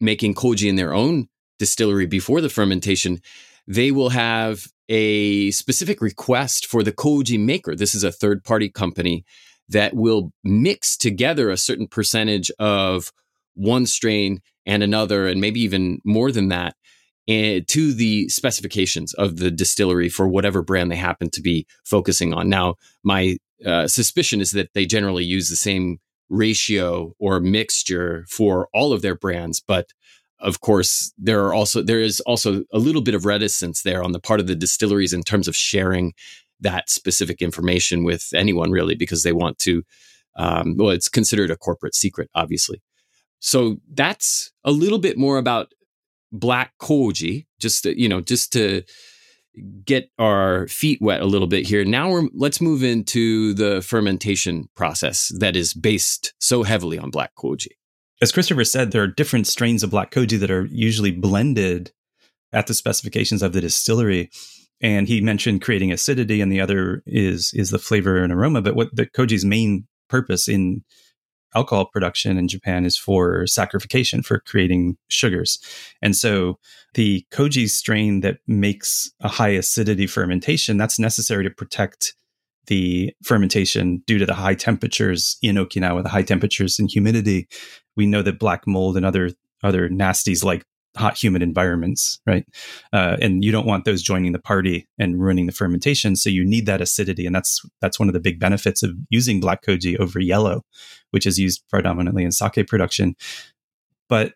making 0.00 0.34
koji 0.34 0.68
in 0.68 0.76
their 0.76 0.94
own 0.94 1.28
distillery 1.58 2.06
before 2.06 2.40
the 2.40 2.48
fermentation, 2.48 3.20
they 3.66 3.90
will 3.90 4.10
have 4.10 4.68
a 4.88 5.50
specific 5.50 6.00
request 6.00 6.66
for 6.66 6.82
the 6.82 6.92
koji 6.92 7.38
maker. 7.38 7.74
This 7.74 7.94
is 7.94 8.04
a 8.04 8.12
third 8.12 8.44
party 8.44 8.68
company 8.68 9.24
that 9.68 9.94
will 9.94 10.32
mix 10.44 10.96
together 10.96 11.50
a 11.50 11.56
certain 11.56 11.88
percentage 11.88 12.50
of 12.58 13.12
one 13.54 13.86
strain 13.86 14.40
and 14.64 14.82
another, 14.82 15.26
and 15.26 15.40
maybe 15.40 15.60
even 15.60 16.00
more 16.04 16.30
than 16.30 16.48
that, 16.48 16.76
eh, 17.26 17.60
to 17.66 17.92
the 17.92 18.28
specifications 18.28 19.14
of 19.14 19.38
the 19.38 19.50
distillery 19.50 20.08
for 20.08 20.28
whatever 20.28 20.62
brand 20.62 20.90
they 20.90 20.96
happen 20.96 21.30
to 21.30 21.40
be 21.40 21.66
focusing 21.84 22.32
on. 22.32 22.48
Now, 22.48 22.74
my 23.02 23.38
uh, 23.64 23.88
suspicion 23.88 24.40
is 24.40 24.52
that 24.52 24.72
they 24.74 24.86
generally 24.86 25.24
use 25.24 25.48
the 25.48 25.56
same 25.56 25.98
ratio 26.28 27.14
or 27.18 27.40
mixture 27.40 28.26
for 28.28 28.68
all 28.74 28.92
of 28.92 29.02
their 29.02 29.16
brands, 29.16 29.62
but 29.66 29.92
of 30.40 30.60
course, 30.60 31.12
there 31.18 31.44
are 31.46 31.54
also 31.54 31.82
there 31.82 32.00
is 32.00 32.20
also 32.20 32.64
a 32.72 32.78
little 32.78 33.02
bit 33.02 33.14
of 33.14 33.24
reticence 33.24 33.82
there 33.82 34.02
on 34.02 34.12
the 34.12 34.20
part 34.20 34.40
of 34.40 34.46
the 34.46 34.54
distilleries 34.54 35.12
in 35.12 35.22
terms 35.22 35.48
of 35.48 35.56
sharing 35.56 36.12
that 36.60 36.90
specific 36.90 37.42
information 37.42 38.04
with 38.04 38.30
anyone 38.34 38.70
really 38.70 38.94
because 38.94 39.22
they 39.22 39.32
want 39.32 39.58
to. 39.60 39.82
Um, 40.36 40.76
well, 40.76 40.90
it's 40.90 41.08
considered 41.08 41.50
a 41.50 41.56
corporate 41.56 41.94
secret, 41.94 42.28
obviously. 42.34 42.82
So 43.38 43.78
that's 43.92 44.52
a 44.64 44.70
little 44.70 44.98
bit 44.98 45.16
more 45.16 45.38
about 45.38 45.72
black 46.32 46.72
koji. 46.80 47.46
Just 47.58 47.84
to, 47.84 47.98
you 47.98 48.08
know, 48.08 48.20
just 48.20 48.52
to 48.52 48.82
get 49.84 50.10
our 50.18 50.68
feet 50.68 51.00
wet 51.00 51.22
a 51.22 51.26
little 51.26 51.46
bit 51.46 51.66
here. 51.66 51.82
Now 51.84 52.10
we're 52.10 52.28
let's 52.34 52.60
move 52.60 52.82
into 52.82 53.54
the 53.54 53.80
fermentation 53.80 54.68
process 54.76 55.32
that 55.38 55.56
is 55.56 55.72
based 55.72 56.34
so 56.38 56.62
heavily 56.62 56.98
on 56.98 57.10
black 57.10 57.34
koji 57.38 57.68
as 58.22 58.32
Christopher 58.32 58.64
said, 58.64 58.90
there 58.90 59.02
are 59.02 59.08
different 59.08 59.46
strains 59.46 59.82
of 59.82 59.90
black 59.90 60.10
koji 60.10 60.38
that 60.38 60.50
are 60.50 60.66
usually 60.66 61.10
blended 61.10 61.92
at 62.52 62.66
the 62.66 62.74
specifications 62.74 63.42
of 63.42 63.52
the 63.52 63.60
distillery. 63.60 64.30
And 64.80 65.08
he 65.08 65.20
mentioned 65.20 65.62
creating 65.62 65.92
acidity, 65.92 66.40
and 66.40 66.52
the 66.52 66.60
other 66.60 67.02
is 67.06 67.50
is 67.54 67.70
the 67.70 67.78
flavor 67.78 68.22
and 68.22 68.32
aroma. 68.32 68.60
But 68.60 68.76
what 68.76 68.94
the 68.94 69.06
koji's 69.06 69.44
main 69.44 69.86
purpose 70.08 70.48
in 70.48 70.84
alcohol 71.54 71.86
production 71.86 72.36
in 72.36 72.48
Japan 72.48 72.84
is 72.84 72.98
for 72.98 73.44
saccharification, 73.44 74.24
for 74.24 74.40
creating 74.40 74.98
sugars. 75.08 75.58
And 76.02 76.14
so 76.14 76.58
the 76.94 77.24
koji 77.32 77.68
strain 77.68 78.20
that 78.20 78.38
makes 78.46 79.10
a 79.20 79.28
high 79.28 79.50
acidity 79.50 80.06
fermentation, 80.06 80.76
that's 80.76 80.98
necessary 80.98 81.44
to 81.44 81.50
protect 81.50 82.14
the 82.66 83.14
fermentation 83.22 84.02
due 84.06 84.18
to 84.18 84.26
the 84.26 84.34
high 84.34 84.54
temperatures 84.54 85.36
in 85.42 85.56
Okinawa, 85.56 86.02
the 86.02 86.08
high 86.08 86.22
temperatures 86.22 86.78
and 86.78 86.90
humidity. 86.90 87.48
We 87.96 88.06
know 88.06 88.22
that 88.22 88.38
black 88.38 88.66
mold 88.66 88.96
and 88.96 89.06
other 89.06 89.30
other 89.62 89.88
nasties 89.88 90.44
like 90.44 90.64
hot 90.96 91.22
humid 91.22 91.42
environments, 91.42 92.20
right? 92.26 92.44
Uh, 92.92 93.16
and 93.20 93.44
you 93.44 93.52
don't 93.52 93.66
want 93.66 93.84
those 93.84 94.02
joining 94.02 94.32
the 94.32 94.38
party 94.38 94.88
and 94.98 95.20
ruining 95.20 95.46
the 95.46 95.52
fermentation. 95.52 96.16
So 96.16 96.30
you 96.30 96.44
need 96.44 96.66
that 96.66 96.80
acidity, 96.80 97.26
and 97.26 97.34
that's 97.34 97.60
that's 97.80 97.98
one 97.98 98.08
of 98.08 98.14
the 98.14 98.20
big 98.20 98.40
benefits 98.40 98.82
of 98.82 98.92
using 99.10 99.40
black 99.40 99.62
koji 99.62 99.98
over 99.98 100.20
yellow, 100.20 100.62
which 101.10 101.26
is 101.26 101.38
used 101.38 101.62
predominantly 101.68 102.24
in 102.24 102.32
sake 102.32 102.66
production. 102.66 103.14
But 104.08 104.34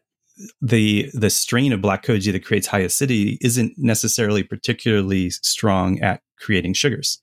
the 0.61 1.11
the 1.13 1.31
strain 1.31 1.73
of 1.73 1.83
black 1.83 2.05
koji 2.05 2.33
that 2.33 2.45
creates 2.45 2.67
high 2.67 2.81
acidity 2.81 3.39
isn't 3.41 3.75
necessarily 3.77 4.43
particularly 4.43 5.31
strong 5.31 6.01
at 6.01 6.23
creating 6.39 6.75
sugars. 6.75 7.21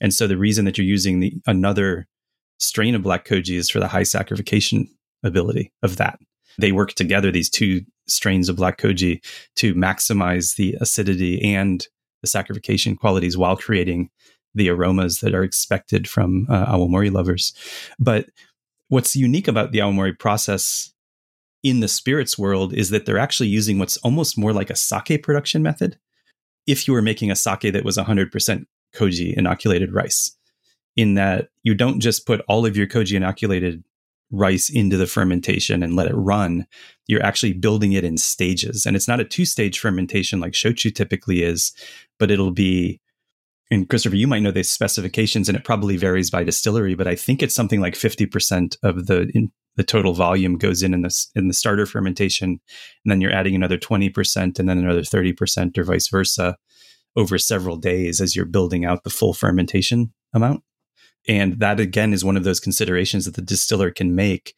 And 0.00 0.14
so 0.14 0.26
the 0.26 0.38
reason 0.38 0.64
that 0.64 0.78
you're 0.78 0.86
using 0.86 1.20
the 1.20 1.34
another 1.46 2.06
strain 2.58 2.94
of 2.94 3.02
black 3.02 3.26
koji 3.26 3.56
is 3.56 3.70
for 3.70 3.80
the 3.80 3.88
high 3.88 4.02
saccharification 4.02 4.88
ability 5.22 5.72
of 5.82 5.96
that. 5.96 6.18
They 6.58 6.72
work 6.72 6.94
together, 6.94 7.30
these 7.30 7.50
two 7.50 7.82
strains 8.06 8.48
of 8.48 8.56
black 8.56 8.78
koji, 8.78 9.24
to 9.56 9.74
maximize 9.74 10.56
the 10.56 10.76
acidity 10.80 11.40
and 11.42 11.86
the 12.22 12.28
saccharification 12.28 12.98
qualities 12.98 13.36
while 13.36 13.56
creating 13.56 14.10
the 14.54 14.68
aromas 14.68 15.20
that 15.20 15.34
are 15.34 15.44
expected 15.44 16.08
from 16.08 16.46
uh, 16.50 16.66
awamori 16.66 17.10
lovers. 17.10 17.54
But 17.98 18.26
what's 18.88 19.14
unique 19.14 19.48
about 19.48 19.72
the 19.72 19.78
awamori 19.78 20.18
process 20.18 20.92
in 21.62 21.80
the 21.80 21.88
spirits 21.88 22.38
world 22.38 22.74
is 22.74 22.90
that 22.90 23.06
they're 23.06 23.18
actually 23.18 23.48
using 23.48 23.78
what's 23.78 23.96
almost 23.98 24.38
more 24.38 24.52
like 24.52 24.70
a 24.70 24.76
sake 24.76 25.22
production 25.22 25.62
method. 25.62 25.98
If 26.66 26.88
you 26.88 26.94
were 26.94 27.02
making 27.02 27.30
a 27.30 27.36
sake 27.36 27.72
that 27.72 27.84
was 27.84 27.96
100% 27.96 28.66
koji 28.94 29.36
inoculated 29.36 29.92
rice 29.92 30.36
in 30.96 31.14
that 31.14 31.48
you 31.62 31.74
don't 31.74 32.00
just 32.00 32.26
put 32.26 32.42
all 32.48 32.66
of 32.66 32.76
your 32.76 32.86
koji 32.86 33.14
inoculated 33.14 33.82
rice 34.30 34.70
into 34.70 34.96
the 34.96 35.06
fermentation 35.06 35.82
and 35.82 35.96
let 35.96 36.06
it 36.06 36.14
run. 36.14 36.66
You're 37.06 37.24
actually 37.24 37.52
building 37.52 37.92
it 37.92 38.04
in 38.04 38.16
stages. 38.16 38.86
And 38.86 38.96
it's 38.96 39.08
not 39.08 39.20
a 39.20 39.24
two 39.24 39.44
stage 39.44 39.78
fermentation 39.78 40.40
like 40.40 40.52
shochu 40.52 40.94
typically 40.94 41.42
is, 41.42 41.72
but 42.18 42.30
it'll 42.30 42.52
be, 42.52 43.00
and 43.70 43.88
Christopher, 43.88 44.16
you 44.16 44.26
might 44.26 44.42
know 44.42 44.50
the 44.50 44.62
specifications 44.62 45.48
and 45.48 45.56
it 45.56 45.64
probably 45.64 45.96
varies 45.96 46.30
by 46.30 46.44
distillery, 46.44 46.94
but 46.94 47.06
I 47.06 47.14
think 47.14 47.42
it's 47.42 47.54
something 47.54 47.80
like 47.80 47.94
50% 47.94 48.76
of 48.82 49.06
the, 49.06 49.30
in, 49.34 49.50
the 49.76 49.84
total 49.84 50.12
volume 50.12 50.58
goes 50.58 50.82
in 50.82 50.92
in 50.92 51.02
the, 51.02 51.26
in 51.34 51.48
the 51.48 51.54
starter 51.54 51.86
fermentation. 51.86 52.60
And 53.04 53.10
then 53.10 53.20
you're 53.20 53.32
adding 53.32 53.54
another 53.54 53.78
20% 53.78 54.58
and 54.58 54.68
then 54.68 54.78
another 54.78 55.02
30% 55.02 55.78
or 55.78 55.84
vice 55.84 56.08
versa 56.08 56.56
over 57.16 57.38
several 57.38 57.76
days 57.76 58.20
as 58.20 58.36
you're 58.36 58.44
building 58.44 58.84
out 58.84 59.04
the 59.04 59.10
full 59.10 59.34
fermentation 59.34 60.12
amount. 60.32 60.62
And 61.28 61.60
that 61.60 61.80
again 61.80 62.12
is 62.12 62.24
one 62.24 62.36
of 62.36 62.44
those 62.44 62.60
considerations 62.60 63.24
that 63.24 63.34
the 63.34 63.42
distiller 63.42 63.90
can 63.90 64.14
make 64.14 64.54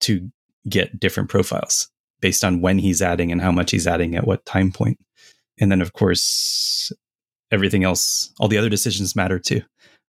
to 0.00 0.30
get 0.68 0.98
different 0.98 1.28
profiles 1.28 1.88
based 2.20 2.44
on 2.44 2.60
when 2.60 2.78
he's 2.78 3.02
adding 3.02 3.30
and 3.30 3.40
how 3.40 3.52
much 3.52 3.70
he's 3.70 3.86
adding 3.86 4.16
at 4.16 4.26
what 4.26 4.44
time 4.46 4.72
point. 4.72 4.98
And 5.60 5.70
then, 5.70 5.80
of 5.80 5.92
course, 5.92 6.90
everything 7.50 7.84
else, 7.84 8.32
all 8.40 8.48
the 8.48 8.58
other 8.58 8.68
decisions 8.68 9.14
matter 9.14 9.38
too. 9.38 9.62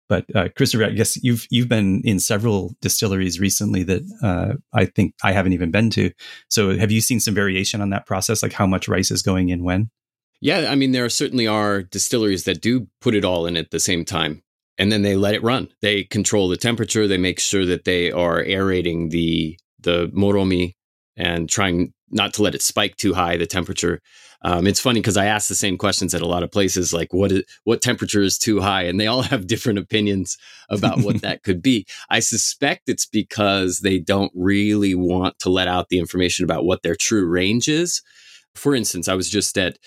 But 0.07 0.25
uh, 0.35 0.49
Christopher, 0.55 0.85
I 0.85 0.91
guess 0.91 1.21
you've 1.23 1.47
you've 1.49 1.67
been 1.67 2.01
in 2.03 2.19
several 2.19 2.75
distilleries 2.79 3.39
recently 3.39 3.83
that 3.83 4.03
uh, 4.21 4.53
I 4.71 4.85
think 4.85 5.15
I 5.23 5.31
haven't 5.31 5.53
even 5.53 5.71
been 5.71 5.89
to. 5.91 6.11
So, 6.47 6.77
have 6.77 6.91
you 6.91 7.01
seen 7.01 7.19
some 7.19 7.33
variation 7.33 7.81
on 7.81 7.89
that 7.89 8.05
process, 8.05 8.43
like 8.43 8.53
how 8.53 8.67
much 8.67 8.87
rice 8.87 9.09
is 9.09 9.23
going 9.23 9.49
in 9.49 9.63
when? 9.63 9.89
Yeah, 10.41 10.67
I 10.69 10.75
mean, 10.75 10.91
there 10.91 11.09
certainly 11.09 11.47
are 11.47 11.81
distilleries 11.81 12.43
that 12.43 12.61
do 12.61 12.87
put 13.01 13.15
it 13.15 13.25
all 13.25 13.45
in 13.45 13.57
at 13.57 13.71
the 13.71 13.79
same 13.79 14.05
time, 14.05 14.43
and 14.77 14.91
then 14.91 15.01
they 15.01 15.15
let 15.15 15.33
it 15.33 15.43
run. 15.43 15.69
They 15.81 16.03
control 16.03 16.49
the 16.49 16.57
temperature. 16.57 17.07
They 17.07 17.17
make 17.17 17.39
sure 17.39 17.65
that 17.65 17.85
they 17.85 18.11
are 18.11 18.43
aerating 18.43 19.09
the 19.09 19.57
the 19.79 20.07
moromi 20.15 20.73
and 21.15 21.49
trying 21.49 21.93
not 22.09 22.33
to 22.33 22.41
let 22.41 22.55
it 22.55 22.61
spike 22.61 22.95
too 22.97 23.13
high 23.13 23.37
the 23.37 23.45
temperature. 23.45 24.01
Um, 24.41 24.67
it's 24.67 24.79
funny 24.79 24.99
because 24.99 25.17
I 25.17 25.25
ask 25.25 25.47
the 25.47 25.55
same 25.55 25.77
questions 25.77 26.13
at 26.13 26.21
a 26.21 26.27
lot 26.27 26.43
of 26.43 26.51
places, 26.51 26.93
like 26.93 27.13
what 27.13 27.31
is 27.31 27.43
what 27.63 27.81
temperature 27.81 28.21
is 28.21 28.37
too 28.37 28.61
high, 28.61 28.83
and 28.83 28.99
they 28.99 29.07
all 29.07 29.21
have 29.33 29.47
different 29.47 29.79
opinions 29.79 30.37
about 30.69 30.99
what 30.99 31.21
that 31.23 31.43
could 31.43 31.61
be. 31.61 31.85
I 32.09 32.19
suspect 32.19 32.83
it's 32.87 33.05
because 33.05 33.79
they 33.79 33.99
don't 33.99 34.31
really 34.35 34.93
want 34.93 35.39
to 35.39 35.49
let 35.49 35.67
out 35.67 35.89
the 35.89 35.99
information 35.99 36.43
about 36.43 36.65
what 36.65 36.83
their 36.83 36.95
true 36.95 37.25
range 37.25 37.67
is. 37.67 38.01
For 38.53 38.75
instance, 38.75 39.07
I 39.07 39.15
was 39.15 39.29
just 39.29 39.57
at 39.57 39.77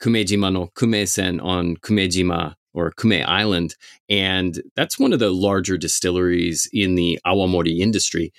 Kumejima 0.00 0.52
no 0.52 0.68
Kumesen 0.74 1.42
on 1.42 1.76
Kumejima 1.78 2.54
or 2.74 2.92
Kume 2.92 3.24
Island. 3.26 3.74
And 4.08 4.62
that's 4.76 4.98
one 4.98 5.12
of 5.12 5.18
the 5.18 5.30
larger 5.30 5.78
distilleries 5.78 6.68
in 6.72 6.94
the 6.94 7.18
awamori 7.26 7.78
industry. 7.78 8.32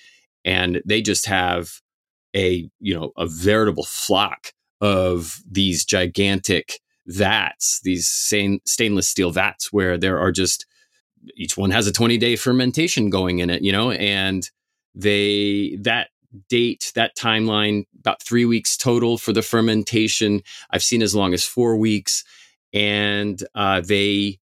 And 0.45 0.81
they 0.85 1.01
just 1.01 1.25
have 1.25 1.81
a, 2.35 2.69
you 2.79 2.93
know, 2.93 3.11
a 3.17 3.25
veritable 3.25 3.83
flock 3.83 4.53
of 4.79 5.41
these 5.49 5.83
gigantic 5.83 6.79
vats, 7.07 7.81
these 7.83 8.07
stainless 8.07 9.09
steel 9.09 9.31
vats 9.31 9.73
where 9.73 9.97
there 9.97 10.19
are 10.19 10.31
just 10.31 10.65
each 11.35 11.57
one 11.57 11.71
has 11.71 11.87
a 11.87 11.91
20 11.91 12.17
day 12.17 12.35
fermentation 12.35 13.09
going 13.09 13.39
in 13.39 13.49
it, 13.49 13.63
you 13.63 13.71
know, 13.71 13.91
and 13.91 14.49
they 14.93 15.77
that 15.81 16.09
date, 16.49 16.91
that 16.95 17.15
timeline, 17.17 17.83
about 17.99 18.21
three 18.21 18.45
weeks 18.45 18.77
total 18.77 19.17
for 19.17 19.33
the 19.33 19.41
fermentation. 19.41 20.41
I've 20.71 20.83
seen 20.83 21.01
as 21.01 21.15
long 21.15 21.33
as 21.33 21.45
four 21.45 21.77
weeks. 21.77 22.23
And 22.73 23.41
uh, 23.55 23.81
they 23.81 24.39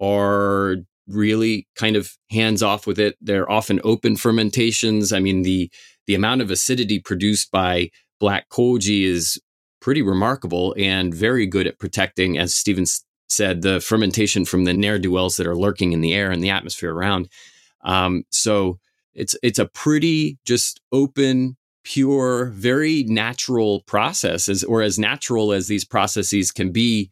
are 0.00 0.76
really 1.08 1.66
kind 1.76 1.96
of 1.96 2.12
hands 2.30 2.62
off 2.62 2.86
with 2.86 2.98
it. 2.98 3.16
They're 3.20 3.50
often 3.50 3.80
open 3.84 4.16
fermentations. 4.16 5.12
I 5.12 5.20
mean, 5.20 5.42
the 5.42 5.70
the 6.06 6.14
amount 6.14 6.40
of 6.40 6.50
acidity 6.50 7.00
produced 7.00 7.50
by 7.50 7.90
black 8.20 8.48
koji 8.48 9.04
is 9.04 9.40
pretty 9.80 10.02
remarkable 10.02 10.74
and 10.78 11.12
very 11.12 11.46
good 11.46 11.66
at 11.66 11.78
protecting, 11.78 12.38
as 12.38 12.54
Stephen 12.54 12.84
said, 13.28 13.62
the 13.62 13.80
fermentation 13.80 14.44
from 14.44 14.64
the 14.64 14.72
ne'er 14.72 14.98
do 14.98 15.10
wells 15.10 15.36
that 15.36 15.46
are 15.46 15.56
lurking 15.56 15.92
in 15.92 16.00
the 16.00 16.14
air 16.14 16.30
and 16.30 16.42
the 16.42 16.50
atmosphere 16.50 16.94
around. 16.94 17.28
Um, 17.84 18.24
so 18.30 18.78
it's 19.16 19.34
it's 19.42 19.58
a 19.58 19.66
pretty 19.66 20.38
just 20.44 20.80
open, 20.92 21.56
pure, 21.84 22.46
very 22.46 23.04
natural 23.04 23.82
process, 23.86 24.48
as, 24.48 24.62
or 24.62 24.82
as 24.82 24.98
natural 24.98 25.52
as 25.52 25.66
these 25.66 25.84
processes 25.84 26.52
can 26.52 26.70
be 26.70 27.10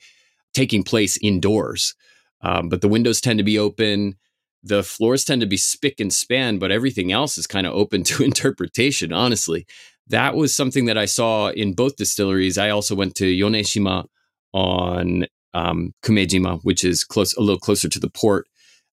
taking 0.52 0.82
place 0.84 1.18
indoors. 1.22 1.94
Um, 2.42 2.68
but 2.68 2.82
the 2.82 2.88
windows 2.88 3.20
tend 3.20 3.38
to 3.38 3.44
be 3.44 3.58
open. 3.58 4.16
The 4.62 4.82
floors 4.82 5.24
tend 5.24 5.40
to 5.40 5.46
be 5.46 5.56
spick 5.56 5.98
and 5.98 6.12
span, 6.12 6.58
but 6.58 6.70
everything 6.70 7.10
else 7.12 7.38
is 7.38 7.46
kind 7.46 7.66
of 7.66 7.74
open 7.74 8.02
to 8.10 8.22
interpretation, 8.22 9.12
honestly. 9.12 9.66
that 10.08 10.34
was 10.34 10.54
something 10.54 10.84
that 10.86 10.98
I 10.98 11.06
saw 11.06 11.48
in 11.48 11.74
both 11.74 11.96
distilleries. 11.96 12.58
I 12.58 12.70
also 12.70 12.94
went 12.94 13.14
to 13.16 13.24
Yoneshima 13.24 14.04
on 14.52 15.26
um, 15.54 15.94
Kumejima, 16.02 16.60
which 16.62 16.84
is 16.84 17.04
close, 17.04 17.34
a 17.34 17.40
little 17.40 17.58
closer 17.58 17.88
to 17.88 18.00
the 18.00 18.10
port, 18.10 18.46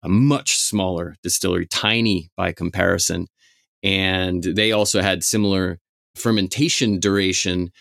a 0.06 0.10
much 0.10 0.56
smaller 0.56 1.16
distillery, 1.24 1.66
tiny 1.66 2.30
by 2.38 2.52
comparison. 2.52 3.28
And 3.82 4.44
they 4.44 4.72
also 4.72 5.02
had 5.02 5.24
similar 5.24 5.80
fermentation 6.16 7.00
duration. 7.00 7.72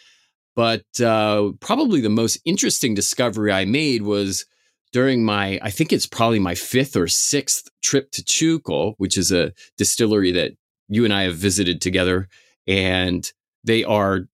But 0.57 0.85
uh, 1.00 1.52
probably 1.61 2.00
the 2.00 2.09
most 2.09 2.40
interesting 2.45 2.95
discovery 2.95 3.52
I 3.52 3.66
made 3.66 4.02
was 4.02 4.47
during 4.93 5.25
my, 5.25 5.59
I 5.61 5.71
think 5.71 5.93
it's 5.93 6.07
probably 6.07 6.38
my 6.38 6.54
fifth 6.54 6.97
or 6.97 7.09
sixth 7.09 7.69
trip 7.83 8.11
to 8.12 8.23
Chuko, 8.23 8.95
which 8.97 9.19
is 9.19 9.31
a 9.31 9.52
distillery 9.76 10.33
that 10.33 10.52
you 10.88 11.04
and 11.04 11.12
I 11.12 11.25
have 11.25 11.37
visited 11.37 11.81
together. 11.81 12.28
And 12.66 13.31
they 13.64 13.85
are 13.85 14.28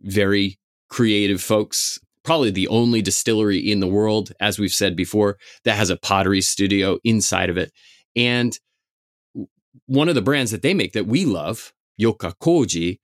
very 0.00 0.58
creative 0.88 1.42
folks. 1.42 1.98
Probably 2.24 2.50
the 2.50 2.68
only 2.68 3.02
distillery 3.02 3.58
in 3.58 3.80
the 3.80 3.86
world, 3.86 4.32
as 4.40 4.58
we've 4.58 4.72
said 4.72 4.94
before, 4.96 5.38
that 5.64 5.76
has 5.76 5.90
a 5.90 5.96
pottery 5.96 6.40
studio 6.40 6.98
inside 7.04 7.50
of 7.50 7.58
it. 7.58 7.72
And 8.14 8.56
one 9.86 10.08
of 10.08 10.14
the 10.14 10.22
brands 10.22 10.50
that 10.50 10.62
they 10.62 10.74
make 10.74 10.92
that 10.92 11.06
we 11.06 11.24
love, 11.24 11.72
Yoka 12.00 12.34
Koji, 12.40 12.98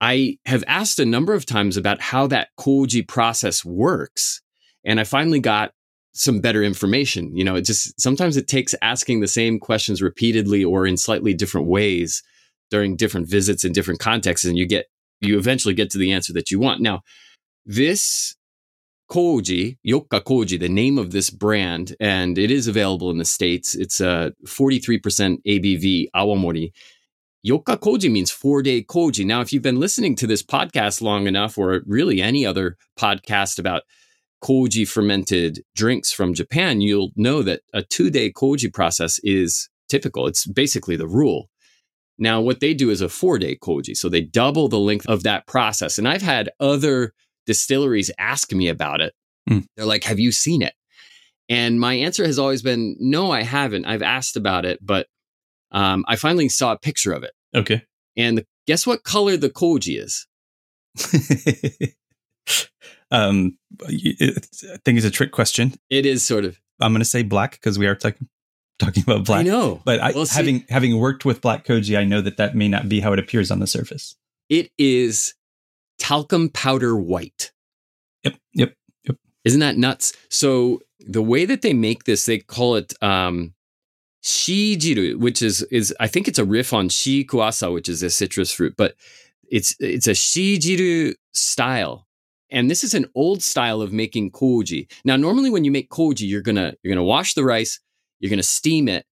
I 0.00 0.38
have 0.46 0.64
asked 0.66 0.98
a 0.98 1.04
number 1.04 1.34
of 1.34 1.46
times 1.46 1.76
about 1.76 2.00
how 2.00 2.26
that 2.28 2.48
Koji 2.58 3.06
process 3.06 3.64
works. 3.64 4.40
And 4.84 5.00
I 5.00 5.04
finally 5.04 5.40
got 5.40 5.72
some 6.14 6.40
better 6.40 6.62
information. 6.62 7.36
You 7.36 7.44
know, 7.44 7.56
it 7.56 7.62
just 7.62 8.00
sometimes 8.00 8.36
it 8.36 8.48
takes 8.48 8.74
asking 8.82 9.20
the 9.20 9.28
same 9.28 9.58
questions 9.58 10.00
repeatedly 10.00 10.64
or 10.64 10.86
in 10.86 10.96
slightly 10.96 11.34
different 11.34 11.66
ways 11.66 12.22
during 12.70 12.96
different 12.96 13.28
visits 13.28 13.64
in 13.64 13.72
different 13.72 14.00
contexts, 14.00 14.46
and 14.46 14.56
you 14.56 14.66
get 14.66 14.86
you 15.20 15.38
eventually 15.38 15.74
get 15.74 15.90
to 15.90 15.98
the 15.98 16.12
answer 16.12 16.32
that 16.32 16.50
you 16.50 16.58
want. 16.58 16.80
Now, 16.80 17.02
this 17.66 18.36
Koji, 19.10 19.78
Yoka 19.86 20.20
Koji, 20.22 20.58
the 20.58 20.68
name 20.68 20.98
of 20.98 21.12
this 21.12 21.30
brand, 21.30 21.94
and 22.00 22.38
it 22.38 22.50
is 22.50 22.66
available 22.66 23.10
in 23.10 23.18
the 23.18 23.24
States. 23.24 23.74
It's 23.74 24.00
uh, 24.00 24.30
a 24.42 24.46
43% 24.46 25.38
ABV 25.46 26.06
Awamori. 26.16 26.72
Yoka 27.46 27.76
Koji 27.76 28.10
means 28.10 28.30
four 28.30 28.62
day 28.62 28.82
Koji. 28.82 29.26
Now, 29.26 29.42
if 29.42 29.52
you've 29.52 29.62
been 29.62 29.80
listening 29.80 30.16
to 30.16 30.26
this 30.26 30.42
podcast 30.42 31.02
long 31.02 31.26
enough, 31.26 31.58
or 31.58 31.82
really 31.86 32.22
any 32.22 32.46
other 32.46 32.76
podcast 32.98 33.58
about 33.58 33.82
koji 34.42 34.86
fermented 34.88 35.62
drinks 35.74 36.12
from 36.12 36.34
Japan, 36.34 36.80
you'll 36.80 37.10
know 37.16 37.42
that 37.42 37.60
a 37.72 37.82
two 37.82 38.10
day 38.10 38.32
koji 38.32 38.72
process 38.72 39.18
is 39.22 39.68
typical. 39.88 40.26
It's 40.26 40.46
basically 40.46 40.96
the 40.96 41.06
rule. 41.06 41.50
Now, 42.18 42.40
what 42.40 42.60
they 42.60 42.74
do 42.74 42.90
is 42.90 43.00
a 43.00 43.08
four 43.08 43.38
day 43.38 43.56
koji. 43.62 43.94
So 43.96 44.08
they 44.08 44.22
double 44.22 44.68
the 44.68 44.78
length 44.78 45.06
of 45.06 45.22
that 45.24 45.46
process. 45.46 45.98
And 45.98 46.08
I've 46.08 46.22
had 46.22 46.50
other 46.60 47.12
distilleries 47.46 48.10
ask 48.18 48.52
me 48.52 48.68
about 48.68 49.00
it. 49.00 49.14
Mm. 49.48 49.66
They're 49.76 49.86
like, 49.86 50.04
Have 50.04 50.18
you 50.18 50.32
seen 50.32 50.62
it? 50.62 50.74
And 51.48 51.78
my 51.78 51.94
answer 51.94 52.24
has 52.24 52.38
always 52.38 52.62
been, 52.62 52.96
No, 52.98 53.30
I 53.30 53.42
haven't. 53.42 53.84
I've 53.84 54.02
asked 54.02 54.36
about 54.36 54.64
it, 54.64 54.78
but 54.82 55.06
um, 55.72 56.04
I 56.08 56.16
finally 56.16 56.48
saw 56.48 56.72
a 56.72 56.78
picture 56.78 57.12
of 57.12 57.22
it. 57.22 57.32
Okay. 57.54 57.82
And 58.16 58.38
the, 58.38 58.46
guess 58.66 58.86
what 58.86 59.04
color 59.04 59.36
the 59.36 59.50
koji 59.50 60.00
is? 60.00 60.26
Um, 63.14 63.58
it, 63.88 64.48
I 64.72 64.76
think 64.84 64.96
it's 64.96 65.06
a 65.06 65.10
trick 65.10 65.30
question. 65.30 65.74
It 65.88 66.04
is 66.04 66.24
sort 66.24 66.44
of. 66.44 66.60
I'm 66.80 66.92
going 66.92 67.00
to 67.00 67.08
say 67.08 67.22
black 67.22 67.52
because 67.52 67.78
we 67.78 67.86
are 67.86 67.94
talking 67.94 68.28
talking 68.80 69.04
about 69.04 69.24
black. 69.24 69.40
I 69.40 69.42
know, 69.42 69.80
but 69.84 70.00
I, 70.00 70.10
well, 70.12 70.26
having 70.26 70.60
see, 70.60 70.66
having 70.68 70.98
worked 70.98 71.24
with 71.24 71.40
black 71.40 71.64
koji, 71.64 71.96
I 71.96 72.04
know 72.04 72.20
that 72.20 72.38
that 72.38 72.56
may 72.56 72.68
not 72.68 72.88
be 72.88 73.00
how 73.00 73.12
it 73.12 73.20
appears 73.20 73.50
on 73.52 73.60
the 73.60 73.66
surface. 73.66 74.16
It 74.48 74.70
is 74.78 75.34
talcum 75.98 76.48
powder 76.48 76.96
white. 76.96 77.52
Yep, 78.24 78.34
yep, 78.54 78.74
yep. 79.04 79.16
Isn't 79.44 79.60
that 79.60 79.76
nuts? 79.76 80.12
So 80.30 80.80
the 81.00 81.22
way 81.22 81.44
that 81.44 81.62
they 81.62 81.72
make 81.72 82.04
this, 82.04 82.26
they 82.26 82.38
call 82.38 82.76
it 82.76 82.94
um, 83.02 83.54
shijiru, 84.22 85.16
which 85.16 85.42
is 85.42 85.62
is 85.70 85.94
I 86.00 86.06
think 86.06 86.28
it's 86.28 86.38
a 86.38 86.44
riff 86.44 86.72
on 86.72 86.88
shikuwasa, 86.88 87.72
which 87.72 87.88
is 87.88 88.02
a 88.02 88.10
citrus 88.10 88.52
fruit, 88.52 88.74
but 88.76 88.94
it's 89.50 89.76
it's 89.80 90.06
a 90.06 90.12
shijiru 90.12 91.14
style 91.32 92.06
and 92.54 92.70
this 92.70 92.84
is 92.84 92.94
an 92.94 93.06
old 93.14 93.42
style 93.42 93.82
of 93.82 93.92
making 93.92 94.30
koji. 94.30 94.90
Now, 95.04 95.16
normally 95.16 95.50
when 95.50 95.64
you 95.64 95.72
make 95.72 95.90
koji, 95.90 96.28
you're 96.28 96.40
gonna 96.40 96.74
you're 96.82 96.94
gonna 96.94 97.04
wash 97.04 97.34
the 97.34 97.44
rice, 97.44 97.80
you're 98.20 98.30
gonna 98.30 98.42
steam 98.42 98.88
it, 98.88 99.04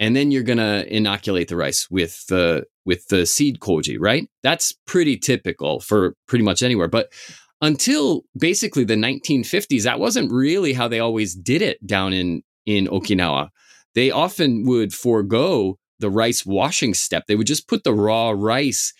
and 0.00 0.14
then 0.14 0.30
you're 0.30 0.42
gonna 0.42 0.84
inoculate 0.88 1.48
the 1.48 1.56
rice 1.56 1.90
with 1.90 2.26
the 2.26 2.64
with 2.84 3.08
the 3.08 3.26
seed 3.26 3.60
koji, 3.60 3.96
right? 3.98 4.28
That's 4.42 4.72
pretty 4.86 5.16
typical 5.16 5.80
for 5.80 6.14
pretty 6.26 6.44
much 6.44 6.62
anywhere. 6.62 6.88
But 6.88 7.12
until 7.60 8.24
basically 8.38 8.84
the 8.84 8.94
1950s, 8.94 9.84
that 9.84 10.00
wasn't 10.00 10.30
really 10.30 10.72
how 10.74 10.88
they 10.88 11.00
always 11.00 11.34
did 11.34 11.62
it 11.62 11.84
down 11.86 12.12
in 12.12 12.42
in 12.66 12.86
Okinawa. 12.86 13.48
They 13.94 14.10
often 14.10 14.64
would 14.64 14.92
forego 14.92 15.78
the 16.00 16.10
rice 16.10 16.44
washing 16.44 16.94
step. 16.94 17.24
They 17.26 17.36
would 17.36 17.46
just 17.46 17.68
put 17.68 17.84
the 17.84 17.94
raw 17.94 18.30
rice 18.30 18.92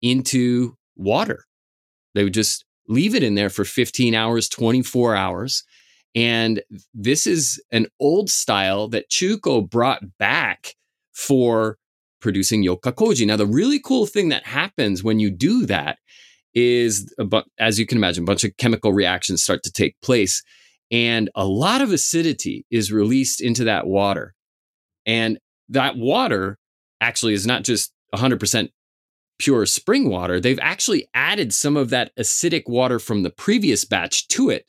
into 0.00 0.76
water. 0.96 1.44
They 2.14 2.24
would 2.24 2.34
just 2.34 2.64
leave 2.88 3.14
it 3.14 3.22
in 3.22 3.36
there 3.36 3.48
for 3.48 3.64
15 3.64 4.14
hours, 4.14 4.48
24 4.48 5.14
hours. 5.14 5.64
And 6.14 6.62
this 6.92 7.26
is 7.26 7.62
an 7.70 7.86
old 7.98 8.28
style 8.28 8.88
that 8.88 9.10
Chuko 9.10 9.68
brought 9.68 10.02
back 10.18 10.74
for 11.12 11.78
producing 12.20 12.62
yoka 12.62 12.92
koji. 12.92 13.26
Now, 13.26 13.36
the 13.36 13.46
really 13.46 13.80
cool 13.80 14.06
thing 14.06 14.28
that 14.28 14.46
happens 14.46 15.02
when 15.02 15.18
you 15.18 15.30
do 15.30 15.66
that 15.66 15.98
is, 16.54 17.12
bu- 17.18 17.42
as 17.58 17.78
you 17.78 17.86
can 17.86 17.98
imagine, 17.98 18.24
a 18.24 18.26
bunch 18.26 18.44
of 18.44 18.56
chemical 18.58 18.92
reactions 18.92 19.42
start 19.42 19.62
to 19.64 19.72
take 19.72 20.00
place. 20.02 20.42
And 20.90 21.30
a 21.34 21.46
lot 21.46 21.80
of 21.80 21.90
acidity 21.90 22.66
is 22.70 22.92
released 22.92 23.40
into 23.40 23.64
that 23.64 23.86
water. 23.86 24.34
And 25.06 25.38
that 25.70 25.96
water 25.96 26.58
actually 27.00 27.32
is 27.32 27.46
not 27.46 27.64
just 27.64 27.92
100% 28.14 28.68
pure 29.38 29.66
spring 29.66 30.08
water, 30.08 30.38
they've 30.38 30.58
actually 30.62 31.08
added 31.14 31.52
some 31.52 31.76
of 31.76 31.90
that 31.90 32.14
acidic 32.16 32.62
water 32.68 32.98
from 32.98 33.22
the 33.22 33.30
previous 33.30 33.84
batch 33.84 34.28
to 34.28 34.50
it. 34.50 34.66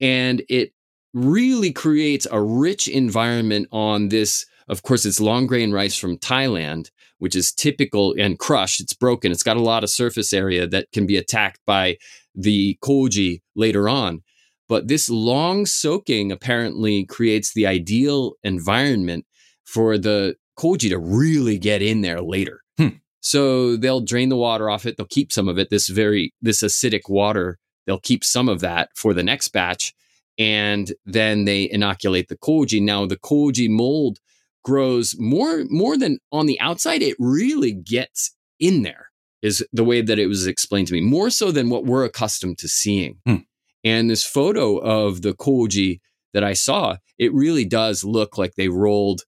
And 0.00 0.42
it 0.48 0.72
really 1.12 1.72
creates 1.72 2.26
a 2.30 2.42
rich 2.42 2.88
environment 2.88 3.68
on 3.72 4.08
this. 4.08 4.46
Of 4.68 4.82
course, 4.82 5.04
it's 5.04 5.20
long 5.20 5.46
grain 5.46 5.72
rice 5.72 5.96
from 5.96 6.16
Thailand, 6.18 6.90
which 7.18 7.34
is 7.34 7.52
typical 7.52 8.14
and 8.18 8.38
crushed. 8.38 8.80
It's 8.80 8.94
broken. 8.94 9.32
It's 9.32 9.42
got 9.42 9.56
a 9.56 9.62
lot 9.62 9.84
of 9.84 9.90
surface 9.90 10.32
area 10.32 10.66
that 10.68 10.86
can 10.92 11.06
be 11.06 11.16
attacked 11.16 11.60
by 11.66 11.96
the 12.34 12.78
koji 12.82 13.40
later 13.56 13.88
on. 13.88 14.22
But 14.68 14.86
this 14.86 15.10
long 15.10 15.66
soaking 15.66 16.30
apparently 16.30 17.04
creates 17.04 17.52
the 17.52 17.66
ideal 17.66 18.34
environment 18.44 19.26
for 19.64 19.98
the 19.98 20.36
koji 20.56 20.90
to 20.90 20.98
really 20.98 21.58
get 21.58 21.82
in 21.82 22.02
there 22.02 22.20
later. 22.20 22.60
Hmm. 22.78 22.88
So 23.20 23.76
they'll 23.76 24.00
drain 24.00 24.28
the 24.28 24.36
water 24.36 24.70
off 24.70 24.86
it. 24.86 24.96
They'll 24.96 25.06
keep 25.06 25.32
some 25.32 25.48
of 25.48 25.58
it. 25.58 25.70
This 25.70 25.88
very 25.88 26.32
this 26.40 26.62
acidic 26.62 27.08
water. 27.08 27.58
They'll 27.90 27.98
keep 27.98 28.22
some 28.22 28.48
of 28.48 28.60
that 28.60 28.90
for 28.94 29.12
the 29.12 29.24
next 29.24 29.48
batch, 29.48 29.92
and 30.38 30.92
then 31.04 31.44
they 31.44 31.68
inoculate 31.68 32.28
the 32.28 32.36
koji. 32.36 32.80
Now 32.80 33.04
the 33.04 33.16
koji 33.16 33.68
mold 33.68 34.20
grows 34.62 35.16
more 35.18 35.64
more 35.68 35.98
than 35.98 36.20
on 36.30 36.46
the 36.46 36.60
outside. 36.60 37.02
It 37.02 37.16
really 37.18 37.72
gets 37.72 38.36
in 38.60 38.82
there. 38.82 39.10
Is 39.42 39.66
the 39.72 39.82
way 39.82 40.02
that 40.02 40.20
it 40.20 40.28
was 40.28 40.46
explained 40.46 40.86
to 40.86 40.94
me 40.94 41.00
more 41.00 41.30
so 41.30 41.50
than 41.50 41.68
what 41.68 41.84
we're 41.84 42.04
accustomed 42.04 42.58
to 42.58 42.68
seeing. 42.68 43.16
Hmm. 43.26 43.42
And 43.82 44.08
this 44.08 44.24
photo 44.24 44.76
of 44.76 45.22
the 45.22 45.32
koji 45.32 45.98
that 46.32 46.44
I 46.44 46.52
saw, 46.52 46.98
it 47.18 47.34
really 47.34 47.64
does 47.64 48.04
look 48.04 48.38
like 48.38 48.54
they 48.54 48.68
rolled 48.68 49.22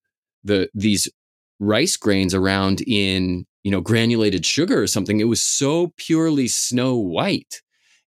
the 0.45 0.71
these 0.73 1.09
rice 1.59 1.97
grains 1.97 2.33
around 2.33 2.81
in 2.87 3.45
you 3.65 3.73
know, 3.73 3.81
granulated 3.81 4.45
sugar 4.47 4.81
or 4.81 4.87
something. 4.87 5.21
It 5.21 5.25
was 5.25 5.43
so 5.43 5.93
purely 5.97 6.49
snow 6.49 6.97
white. 6.97 7.63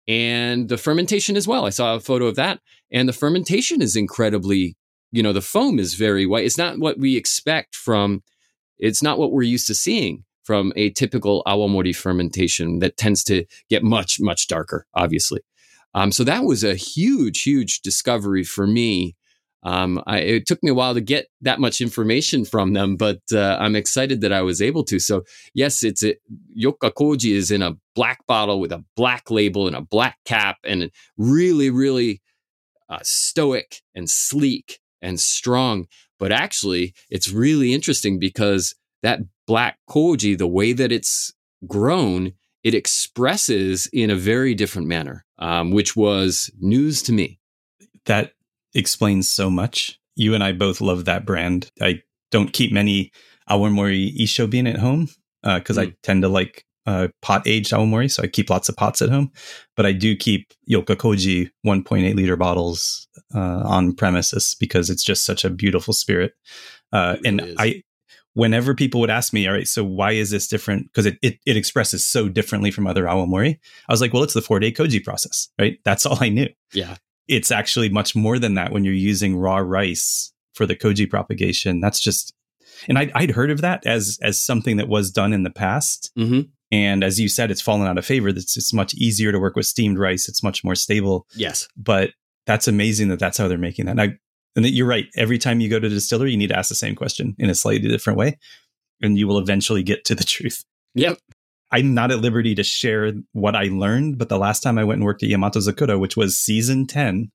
And 0.09 0.71
the 0.71 0.79
fermentation 0.79 1.37
as 1.37 1.47
well. 1.47 1.66
I 1.66 1.71
saw 1.71 1.94
a 1.94 2.01
photo 2.01 2.27
of 2.27 2.37
that. 2.37 2.61
And 2.90 3.09
the 3.09 3.12
fermentation 3.12 3.83
is 3.83 3.94
incredibly, 3.94 4.77
you 5.12 5.23
know, 5.23 5.35
the 5.35 5.42
foam 5.42 5.79
is 5.79 5.94
very 5.94 6.27
white. 6.27 6.47
It's 6.47 6.57
not 6.57 6.79
what 6.79 6.99
we 6.99 7.16
expect 7.16 7.77
from, 7.77 8.23
it's 8.79 9.03
not 9.03 9.18
what 9.18 9.31
we're 9.31 9.42
used 9.42 9.66
to 9.66 9.75
seeing 9.75 10.25
from 10.42 10.73
a 10.77 10.88
typical 10.90 11.42
awamori 11.47 11.94
fermentation 11.94 12.79
that 12.79 12.97
tends 12.97 13.23
to 13.25 13.44
get 13.68 13.83
much, 13.85 14.18
much 14.18 14.49
darker, 14.49 14.87
obviously. 14.94 15.42
Um, 15.92 16.11
so 16.11 16.25
that 16.25 16.44
was 16.44 16.64
a 16.64 16.75
huge, 16.75 17.42
huge 17.42 17.83
discovery 17.83 18.44
for 18.44 18.66
me 18.66 19.14
um, 19.62 20.03
I, 20.07 20.18
it 20.18 20.47
took 20.47 20.62
me 20.62 20.71
a 20.71 20.75
while 20.75 20.94
to 20.94 21.01
get 21.01 21.27
that 21.40 21.61
much 21.61 21.81
information 21.81 22.44
from 22.44 22.73
them, 22.75 22.97
but 22.97 23.21
uh, 23.33 23.57
I'm 23.61 23.75
excited 23.75 24.21
that 24.21 24.33
I 24.33 24.42
was 24.42 24.62
able 24.62 24.85
to. 24.85 24.99
So 24.99 25.23
yes, 25.55 25.83
it's 25.83 26.05
a, 26.05 26.14
Yoka 26.57 26.92
Koji 26.92 27.33
is 27.33 27.51
in 27.51 27.62
a 27.62 27.77
black 27.94 28.25
bottle 28.27 28.61
with 28.61 28.73
a 28.73 28.85
black 28.97 29.31
label 29.31 29.66
and 29.66 29.75
a 29.75 29.83
black 29.83 30.18
cap, 30.25 30.59
and 30.64 30.90
really, 31.16 31.71
really 31.71 32.23
uh, 32.88 33.01
stoic 33.03 33.83
and 33.94 34.09
sleek 34.09 34.79
and 35.03 35.18
strong. 35.18 35.87
But 36.18 36.33
actually, 36.33 36.94
it's 37.11 37.31
really 37.31 37.73
interesting 37.73 38.18
because 38.18 38.75
that 39.03 39.21
black 39.47 39.79
koji, 39.88 40.37
the 40.37 40.49
way 40.49 40.73
that 40.73 40.92
it's 40.92 41.33
grown, 41.66 42.33
it 42.62 42.75
expresses 42.75 43.88
in 43.92 44.11
a 44.11 44.16
very 44.16 44.55
different 44.55 44.88
manner, 44.88 45.25
um, 45.38 45.71
which 45.71 45.97
was 45.97 46.51
news 46.59 47.03
to 47.03 47.12
me. 47.12 47.38
That 48.07 48.33
explains 48.75 49.31
so 49.31 49.51
much. 49.51 49.99
You 50.17 50.35
and 50.35 50.43
I 50.43 50.53
both 50.53 50.81
love 50.81 51.05
that 51.05 51.25
brand. 51.25 51.71
I 51.81 52.03
don't 52.31 52.53
keep 52.53 52.73
many 52.73 53.13
Awamori 53.49 54.17
Isshobin 54.19 54.69
at 54.69 54.79
home 54.79 55.09
because 55.43 55.79
uh, 55.79 55.83
mm. 55.83 55.89
I 55.89 55.95
tend 56.03 56.23
to 56.23 56.29
like 56.29 56.65
uh, 56.89 57.09
pot 57.21 57.47
aged 57.47 57.73
awamori, 57.73 58.11
so 58.11 58.23
I 58.23 58.29
keep 58.29 58.49
lots 58.49 58.69
of 58.71 58.77
pots 58.77 59.03
at 59.03 59.11
home. 59.11 59.31
But 59.77 59.85
I 59.85 59.93
do 59.93 60.17
keep 60.17 60.53
Yoka 60.67 60.97
Koji 60.97 61.51
1.8 61.67 62.15
liter 62.15 62.37
bottles 62.37 63.07
uh, 63.35 63.63
on 63.65 63.95
premises 63.95 64.57
because 64.59 64.89
it's 64.89 65.05
just 65.05 65.25
such 65.25 65.45
a 65.45 65.51
beautiful 65.51 65.93
spirit. 65.93 66.33
Uh, 66.91 67.17
really 67.17 67.29
and 67.29 67.41
is. 67.43 67.57
I, 67.59 67.83
whenever 68.33 68.75
people 68.75 69.01
would 69.01 69.11
ask 69.11 69.35
me, 69.35 69.47
all 69.47 69.53
right, 69.53 69.69
so 69.69 69.85
why 69.85 70.13
is 70.13 70.31
this 70.31 70.49
different? 70.49 70.85
Because 70.85 71.05
it, 71.05 71.19
it, 71.21 71.39
it 71.45 71.59
expresses 71.59 72.07
so 72.07 72.27
differently 72.27 72.71
from 72.71 72.87
other 72.87 73.05
awamori. 73.05 73.59
I 73.89 73.93
was 73.93 74.01
like, 74.01 74.15
well, 74.15 74.23
it's 74.23 74.35
the 74.35 74.41
four 74.41 74.59
day 74.59 74.73
koji 74.73 75.05
process, 75.05 75.49
right? 75.59 75.79
That's 75.85 76.07
all 76.07 76.17
I 76.21 76.31
knew. 76.31 76.49
Yeah, 76.73 76.97
it's 77.29 77.51
actually 77.51 77.88
much 77.88 78.17
more 78.17 78.38
than 78.38 78.55
that 78.55 78.73
when 78.73 78.85
you're 78.85 78.95
using 78.95 79.37
raw 79.37 79.59
rice 79.59 80.33
for 80.55 80.67
the 80.67 80.75
koji 80.75 81.09
propagation. 81.09 81.81
That's 81.81 82.01
just 82.01 82.35
and 82.88 82.99
I'd, 82.99 83.11
I'd 83.14 83.31
heard 83.31 83.51
of 83.51 83.61
that 83.61 83.85
as 83.87 84.19
as 84.23 84.43
something 84.43 84.77
that 84.77 84.88
was 84.88 85.11
done 85.11 85.33
in 85.33 85.43
the 85.43 85.51
past. 85.51 86.11
Mm-hmm. 86.17 86.43
And 86.71 87.03
as 87.03 87.19
you 87.19 87.29
said, 87.29 87.51
it's 87.51 87.62
fallen 87.62 87.88
out 87.88 87.99
of 87.99 88.05
favor. 88.05 88.29
It's, 88.29 88.57
it's 88.57 88.75
much 88.75 88.95
easier 88.95 89.33
to 89.33 89.38
work 89.38 89.57
with 89.57 89.67
steamed 89.67 89.99
rice. 89.99 90.29
It's 90.29 90.43
much 90.43 90.62
more 90.62 90.75
stable. 90.75 91.27
Yes. 91.35 91.67
But 91.77 92.11
that's 92.47 92.69
amazing 92.69 93.09
that 93.09 93.19
that's 93.19 93.38
how 93.38 93.49
they're 93.49 93.57
making 93.57 93.87
that. 93.87 93.93
And, 93.93 94.01
I, 94.01 94.09
and 94.55 94.67
you're 94.67 94.87
right. 94.87 95.07
Every 95.17 95.38
time 95.38 95.61
you 95.61 95.71
go 95.71 95.81
to 95.81 95.88
the 95.88 95.95
distillery, 95.95 96.31
you 96.31 96.37
need 96.37 96.49
to 96.49 96.59
ask 96.59 96.69
the 96.69 96.75
same 96.75 96.95
question 96.95 97.35
in 97.38 97.49
a 97.49 97.55
slightly 97.55 97.88
different 97.88 98.19
way, 98.19 98.38
and 99.01 99.19
you 99.19 99.27
will 99.27 99.38
eventually 99.38 99.83
get 99.83 100.05
to 100.07 100.14
the 100.14 100.25
truth. 100.25 100.62
Yep. 100.95 101.19
I'm 101.71 101.95
not 101.95 102.11
at 102.11 102.21
liberty 102.21 102.55
to 102.55 102.63
share 102.63 103.13
what 103.33 103.55
I 103.55 103.65
learned, 103.65 104.19
but 104.19 104.29
the 104.29 104.39
last 104.39 104.63
time 104.63 104.79
I 104.79 104.85
went 104.85 104.99
and 104.99 105.05
worked 105.05 105.23
at 105.23 105.29
Yamato 105.29 105.61
Zakura, 105.61 105.99
which 105.99 106.17
was 106.17 106.39
season 106.39 106.87
10, 106.87 107.31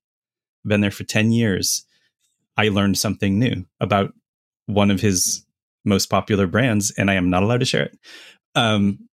been 0.66 0.80
there 0.80 0.90
for 0.90 1.04
10 1.04 1.30
years, 1.30 1.86
I 2.56 2.68
learned 2.68 2.98
something 2.98 3.38
new 3.38 3.64
about 3.80 4.12
one 4.66 4.90
of 4.90 5.00
his 5.00 5.44
most 5.84 6.06
popular 6.06 6.46
brands, 6.46 6.92
and 6.96 7.10
I 7.10 7.14
am 7.14 7.30
not 7.30 7.42
allowed 7.42 7.60
to 7.60 7.66
share 7.66 7.84
it. 7.84 7.98
Um, 8.54 9.08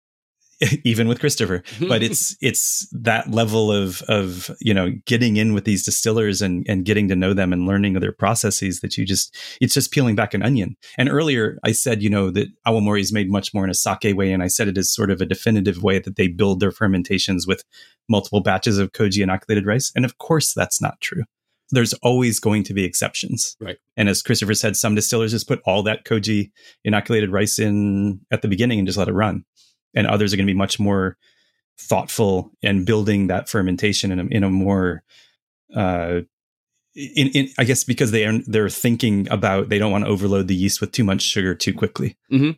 even 0.84 1.08
with 1.08 1.20
Christopher. 1.20 1.58
Mm-hmm. 1.58 1.88
But 1.88 2.02
it's 2.02 2.36
it's 2.40 2.88
that 2.92 3.30
level 3.30 3.70
of 3.70 4.02
of 4.02 4.50
you 4.60 4.74
know 4.74 4.92
getting 5.06 5.36
in 5.36 5.54
with 5.54 5.64
these 5.64 5.84
distillers 5.84 6.42
and 6.42 6.66
and 6.68 6.84
getting 6.84 7.08
to 7.08 7.16
know 7.16 7.34
them 7.34 7.52
and 7.52 7.66
learning 7.66 7.94
their 7.94 8.12
processes 8.12 8.80
that 8.80 8.96
you 8.96 9.04
just 9.04 9.36
it's 9.60 9.74
just 9.74 9.92
peeling 9.92 10.16
back 10.16 10.34
an 10.34 10.42
onion. 10.42 10.76
And 10.96 11.08
earlier 11.08 11.58
I 11.64 11.72
said 11.72 12.02
you 12.02 12.10
know 12.10 12.30
that 12.30 12.48
awamori 12.66 13.00
is 13.00 13.12
made 13.12 13.30
much 13.30 13.54
more 13.54 13.64
in 13.64 13.70
a 13.70 13.74
sake 13.74 14.16
way, 14.16 14.32
and 14.32 14.42
I 14.42 14.48
said 14.48 14.68
it 14.68 14.78
is 14.78 14.92
sort 14.92 15.10
of 15.10 15.20
a 15.20 15.26
definitive 15.26 15.82
way 15.82 15.98
that 15.98 16.16
they 16.16 16.28
build 16.28 16.60
their 16.60 16.72
fermentations 16.72 17.46
with 17.46 17.64
multiple 18.08 18.40
batches 18.40 18.78
of 18.78 18.92
koji 18.92 19.22
inoculated 19.22 19.66
rice. 19.66 19.92
And 19.94 20.04
of 20.04 20.18
course 20.18 20.52
that's 20.54 20.80
not 20.80 21.00
true 21.00 21.24
there's 21.70 21.92
always 21.94 22.40
going 22.40 22.62
to 22.64 22.74
be 22.74 22.84
exceptions. 22.84 23.56
Right. 23.60 23.76
And 23.96 24.08
as 24.08 24.22
Christopher 24.22 24.54
said, 24.54 24.76
some 24.76 24.94
distillers 24.94 25.32
just 25.32 25.48
put 25.48 25.60
all 25.64 25.82
that 25.82 26.04
koji 26.04 26.50
inoculated 26.84 27.30
rice 27.30 27.58
in 27.58 28.20
at 28.30 28.42
the 28.42 28.48
beginning 28.48 28.78
and 28.78 28.88
just 28.88 28.98
let 28.98 29.08
it 29.08 29.12
run. 29.12 29.44
And 29.94 30.06
others 30.06 30.32
are 30.32 30.36
going 30.36 30.46
to 30.46 30.52
be 30.52 30.58
much 30.58 30.78
more 30.78 31.16
thoughtful 31.78 32.50
and 32.62 32.84
building 32.84 33.28
that 33.28 33.48
fermentation 33.48 34.12
in 34.12 34.20
a, 34.20 34.24
in 34.24 34.44
a 34.44 34.50
more, 34.50 35.02
uh, 35.74 36.20
in, 36.94 37.28
in, 37.28 37.48
I 37.58 37.64
guess 37.64 37.84
because 37.84 38.10
they 38.10 38.26
are 38.26 38.38
they're 38.46 38.68
thinking 38.68 39.28
about 39.30 39.68
they 39.68 39.78
don't 39.78 39.92
want 39.92 40.04
to 40.04 40.10
overload 40.10 40.48
the 40.48 40.54
yeast 40.54 40.80
with 40.80 40.92
too 40.92 41.04
much 41.04 41.22
sugar 41.22 41.54
too 41.54 41.72
quickly, 41.72 42.16
mm-hmm. 42.32 42.50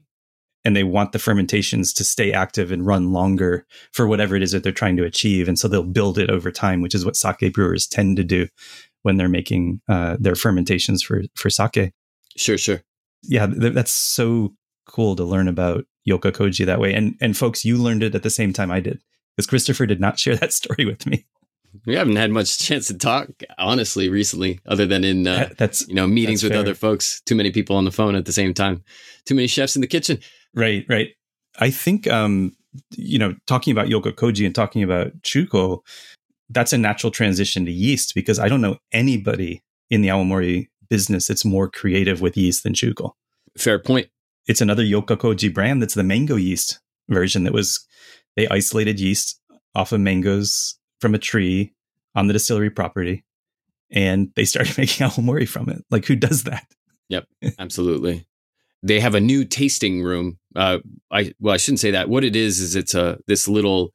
and 0.64 0.74
they 0.74 0.84
want 0.84 1.12
the 1.12 1.18
fermentations 1.18 1.92
to 1.94 2.04
stay 2.04 2.32
active 2.32 2.72
and 2.72 2.86
run 2.86 3.12
longer 3.12 3.66
for 3.92 4.06
whatever 4.06 4.36
it 4.36 4.42
is 4.42 4.52
that 4.52 4.62
they're 4.62 4.72
trying 4.72 4.96
to 4.96 5.04
achieve, 5.04 5.46
and 5.46 5.58
so 5.58 5.68
they'll 5.68 5.82
build 5.82 6.18
it 6.18 6.30
over 6.30 6.50
time, 6.50 6.80
which 6.80 6.94
is 6.94 7.04
what 7.04 7.16
sake 7.16 7.52
brewers 7.52 7.86
tend 7.86 8.16
to 8.16 8.24
do 8.24 8.48
when 9.02 9.16
they're 9.16 9.28
making 9.28 9.80
uh, 9.88 10.16
their 10.18 10.34
fermentations 10.34 11.02
for 11.02 11.22
for 11.34 11.50
sake. 11.50 11.92
Sure, 12.36 12.56
sure. 12.56 12.82
Yeah, 13.22 13.46
th- 13.46 13.74
that's 13.74 13.92
so 13.92 14.54
cool 14.86 15.16
to 15.16 15.24
learn 15.24 15.48
about 15.48 15.84
Yoka 16.04 16.32
Koji 16.32 16.66
that 16.66 16.80
way. 16.80 16.94
And 16.94 17.16
and 17.20 17.36
folks, 17.36 17.64
you 17.64 17.76
learned 17.76 18.02
it 18.02 18.14
at 18.14 18.22
the 18.22 18.30
same 18.30 18.52
time 18.52 18.70
I 18.70 18.80
did 18.80 19.00
because 19.36 19.46
Christopher 19.46 19.86
did 19.86 20.00
not 20.00 20.18
share 20.18 20.36
that 20.36 20.52
story 20.52 20.84
with 20.84 21.06
me. 21.06 21.26
We 21.86 21.94
haven't 21.94 22.16
had 22.16 22.32
much 22.32 22.58
chance 22.58 22.88
to 22.88 22.98
talk, 22.98 23.28
honestly, 23.56 24.08
recently, 24.08 24.58
other 24.66 24.86
than 24.86 25.04
in 25.04 25.26
uh, 25.26 25.50
that's 25.56 25.86
you 25.88 25.94
know 25.94 26.06
meetings 26.06 26.42
with 26.42 26.52
fair. 26.52 26.60
other 26.60 26.74
folks. 26.74 27.20
Too 27.26 27.36
many 27.36 27.50
people 27.52 27.76
on 27.76 27.84
the 27.84 27.92
phone 27.92 28.16
at 28.16 28.24
the 28.24 28.32
same 28.32 28.54
time. 28.54 28.82
Too 29.24 29.34
many 29.34 29.46
chefs 29.46 29.76
in 29.76 29.80
the 29.80 29.86
kitchen. 29.86 30.18
Right, 30.54 30.84
right. 30.88 31.10
I 31.60 31.70
think 31.70 32.08
um, 32.08 32.56
you 32.96 33.18
know, 33.18 33.34
talking 33.46 33.72
about 33.72 33.88
Yoka 33.88 34.12
Koji 34.12 34.44
and 34.44 34.54
talking 34.54 34.82
about 34.82 35.12
Chuko, 35.22 35.80
that's 36.48 36.72
a 36.72 36.78
natural 36.78 37.10
transition 37.10 37.64
to 37.66 37.72
yeast 37.72 38.14
because 38.14 38.38
I 38.38 38.48
don't 38.48 38.60
know 38.60 38.78
anybody 38.92 39.62
in 39.90 40.02
the 40.02 40.08
awamori 40.08 40.68
business 40.88 41.28
that's 41.28 41.44
more 41.44 41.68
creative 41.68 42.20
with 42.20 42.36
yeast 42.36 42.64
than 42.64 42.74
Chuko. 42.74 43.12
Fair 43.56 43.78
point. 43.78 44.08
It's 44.46 44.60
another 44.60 44.82
Yoka 44.82 45.16
Koji 45.16 45.52
brand 45.52 45.82
that's 45.82 45.94
the 45.94 46.02
mango 46.02 46.36
yeast 46.36 46.80
version 47.08 47.44
that 47.44 47.52
was 47.52 47.86
they 48.36 48.48
isolated 48.48 48.98
yeast 49.00 49.40
off 49.74 49.92
of 49.92 50.00
mangoes 50.00 50.78
from 51.00 51.14
a 51.14 51.18
tree 51.18 51.72
on 52.14 52.26
the 52.26 52.32
distillery 52.32 52.70
property 52.70 53.24
and 53.90 54.30
they 54.36 54.44
started 54.44 54.76
making 54.78 55.06
awamori 55.06 55.48
from 55.48 55.68
it. 55.68 55.84
Like 55.90 56.06
who 56.06 56.16
does 56.16 56.44
that? 56.44 56.66
Yep, 57.08 57.26
absolutely. 57.58 58.26
they 58.82 59.00
have 59.00 59.14
a 59.14 59.20
new 59.20 59.44
tasting 59.44 60.02
room. 60.02 60.38
Uh, 60.54 60.78
I 61.10 61.32
well, 61.40 61.54
I 61.54 61.58
shouldn't 61.58 61.80
say 61.80 61.90
that. 61.92 62.08
What 62.08 62.24
it 62.24 62.36
is 62.36 62.60
is 62.60 62.76
it's 62.76 62.94
a 62.94 63.18
this 63.26 63.48
little 63.48 63.90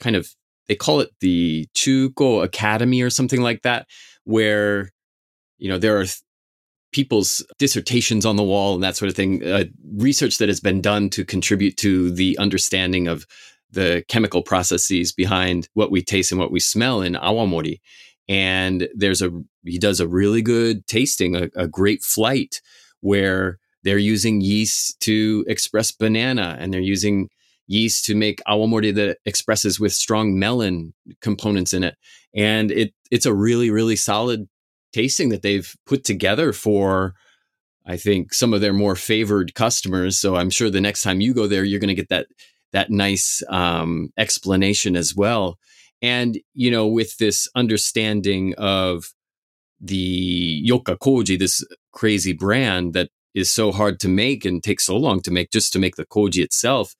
kind 0.00 0.16
of 0.16 0.28
they 0.68 0.74
call 0.74 1.00
it 1.00 1.10
the 1.20 1.68
Chuko 1.76 2.42
Academy 2.42 3.02
or 3.02 3.10
something 3.10 3.40
like 3.40 3.62
that, 3.62 3.86
where 4.24 4.90
you 5.58 5.68
know 5.68 5.78
there 5.78 5.98
are 5.98 6.04
th- 6.04 6.22
people's 6.96 7.44
dissertations 7.58 8.24
on 8.24 8.36
the 8.36 8.42
wall 8.42 8.74
and 8.74 8.82
that 8.82 8.96
sort 8.96 9.10
of 9.10 9.14
thing, 9.14 9.46
uh, 9.46 9.64
research 9.98 10.38
that 10.38 10.48
has 10.48 10.60
been 10.60 10.80
done 10.80 11.10
to 11.10 11.26
contribute 11.26 11.76
to 11.76 12.10
the 12.10 12.38
understanding 12.38 13.06
of 13.06 13.26
the 13.70 14.02
chemical 14.08 14.42
processes 14.42 15.12
behind 15.12 15.68
what 15.74 15.90
we 15.90 16.02
taste 16.02 16.32
and 16.32 16.40
what 16.40 16.50
we 16.50 16.58
smell 16.58 17.02
in 17.02 17.12
awamori. 17.12 17.80
And 18.30 18.88
there's 18.94 19.20
a 19.20 19.30
he 19.62 19.78
does 19.78 20.00
a 20.00 20.08
really 20.08 20.40
good 20.40 20.86
tasting, 20.86 21.36
a, 21.36 21.50
a 21.54 21.68
great 21.68 22.02
flight 22.02 22.62
where 23.02 23.58
they're 23.82 23.98
using 23.98 24.40
yeast 24.40 24.98
to 25.00 25.44
express 25.46 25.92
banana 25.92 26.56
and 26.58 26.72
they're 26.72 26.80
using 26.80 27.28
yeast 27.66 28.06
to 28.06 28.14
make 28.14 28.40
awamori 28.48 28.94
that 28.94 29.18
expresses 29.26 29.78
with 29.78 29.92
strong 29.92 30.38
melon 30.38 30.94
components 31.20 31.74
in 31.74 31.84
it. 31.84 31.96
And 32.34 32.70
it 32.70 32.94
it's 33.10 33.26
a 33.26 33.34
really, 33.34 33.70
really 33.70 33.96
solid 33.96 34.48
tasting 34.96 35.28
that 35.28 35.42
they've 35.42 35.76
put 35.84 36.04
together 36.04 36.52
for 36.52 37.14
I 37.86 37.96
think 37.96 38.34
some 38.34 38.52
of 38.52 38.60
their 38.60 38.72
more 38.72 38.96
favored 38.96 39.54
customers. 39.54 40.18
So 40.18 40.34
I'm 40.34 40.50
sure 40.50 40.70
the 40.70 40.80
next 40.80 41.02
time 41.02 41.20
you 41.20 41.32
go 41.32 41.46
there, 41.46 41.64
you're 41.64 41.78
going 41.78 41.96
to 41.96 42.02
get 42.02 42.08
that 42.08 42.26
that 42.72 42.90
nice 42.90 43.42
um, 43.48 44.10
explanation 44.18 44.96
as 44.96 45.14
well. 45.14 45.58
And 46.02 46.38
you 46.52 46.70
know, 46.70 46.86
with 46.86 47.16
this 47.18 47.48
understanding 47.54 48.54
of 48.58 49.04
the 49.80 50.62
Yoka 50.68 50.96
Koji, 50.96 51.38
this 51.38 51.64
crazy 51.92 52.32
brand 52.32 52.92
that 52.94 53.10
is 53.34 53.52
so 53.52 53.70
hard 53.70 54.00
to 54.00 54.08
make 54.08 54.44
and 54.44 54.62
takes 54.62 54.86
so 54.86 54.96
long 54.96 55.20
to 55.20 55.30
make 55.30 55.50
just 55.52 55.72
to 55.72 55.78
make 55.78 55.96
the 55.96 56.06
koji 56.06 56.42
itself, 56.42 56.94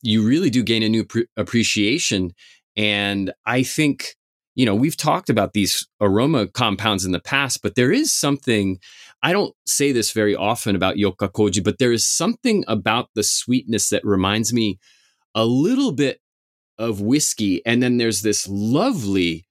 you 0.00 0.26
really 0.26 0.48
do 0.48 0.62
gain 0.62 0.82
a 0.82 0.88
new 0.88 1.04
pre- 1.04 1.26
appreciation. 1.36 2.30
And 2.76 3.32
I 3.44 3.64
think, 3.64 4.14
you 4.54 4.66
know, 4.66 4.74
we've 4.74 4.96
talked 4.96 5.30
about 5.30 5.52
these 5.52 5.86
aroma 6.00 6.46
compounds 6.46 7.04
in 7.04 7.12
the 7.12 7.20
past, 7.20 7.60
but 7.62 7.74
there 7.74 7.92
is 7.92 8.12
something, 8.12 8.78
I 9.22 9.32
don't 9.32 9.54
say 9.66 9.92
this 9.92 10.12
very 10.12 10.36
often 10.36 10.76
about 10.76 10.96
Yoka 10.96 11.28
Koji, 11.28 11.64
but 11.64 11.78
there 11.78 11.92
is 11.92 12.06
something 12.06 12.64
about 12.68 13.08
the 13.14 13.22
sweetness 13.22 13.88
that 13.88 14.04
reminds 14.04 14.52
me 14.52 14.78
a 15.34 15.44
little 15.44 15.92
bit 15.92 16.20
of 16.78 17.00
whiskey. 17.00 17.64
And 17.64 17.82
then 17.82 17.96
there's 17.96 18.22
this 18.22 18.46
lovely 18.48 19.46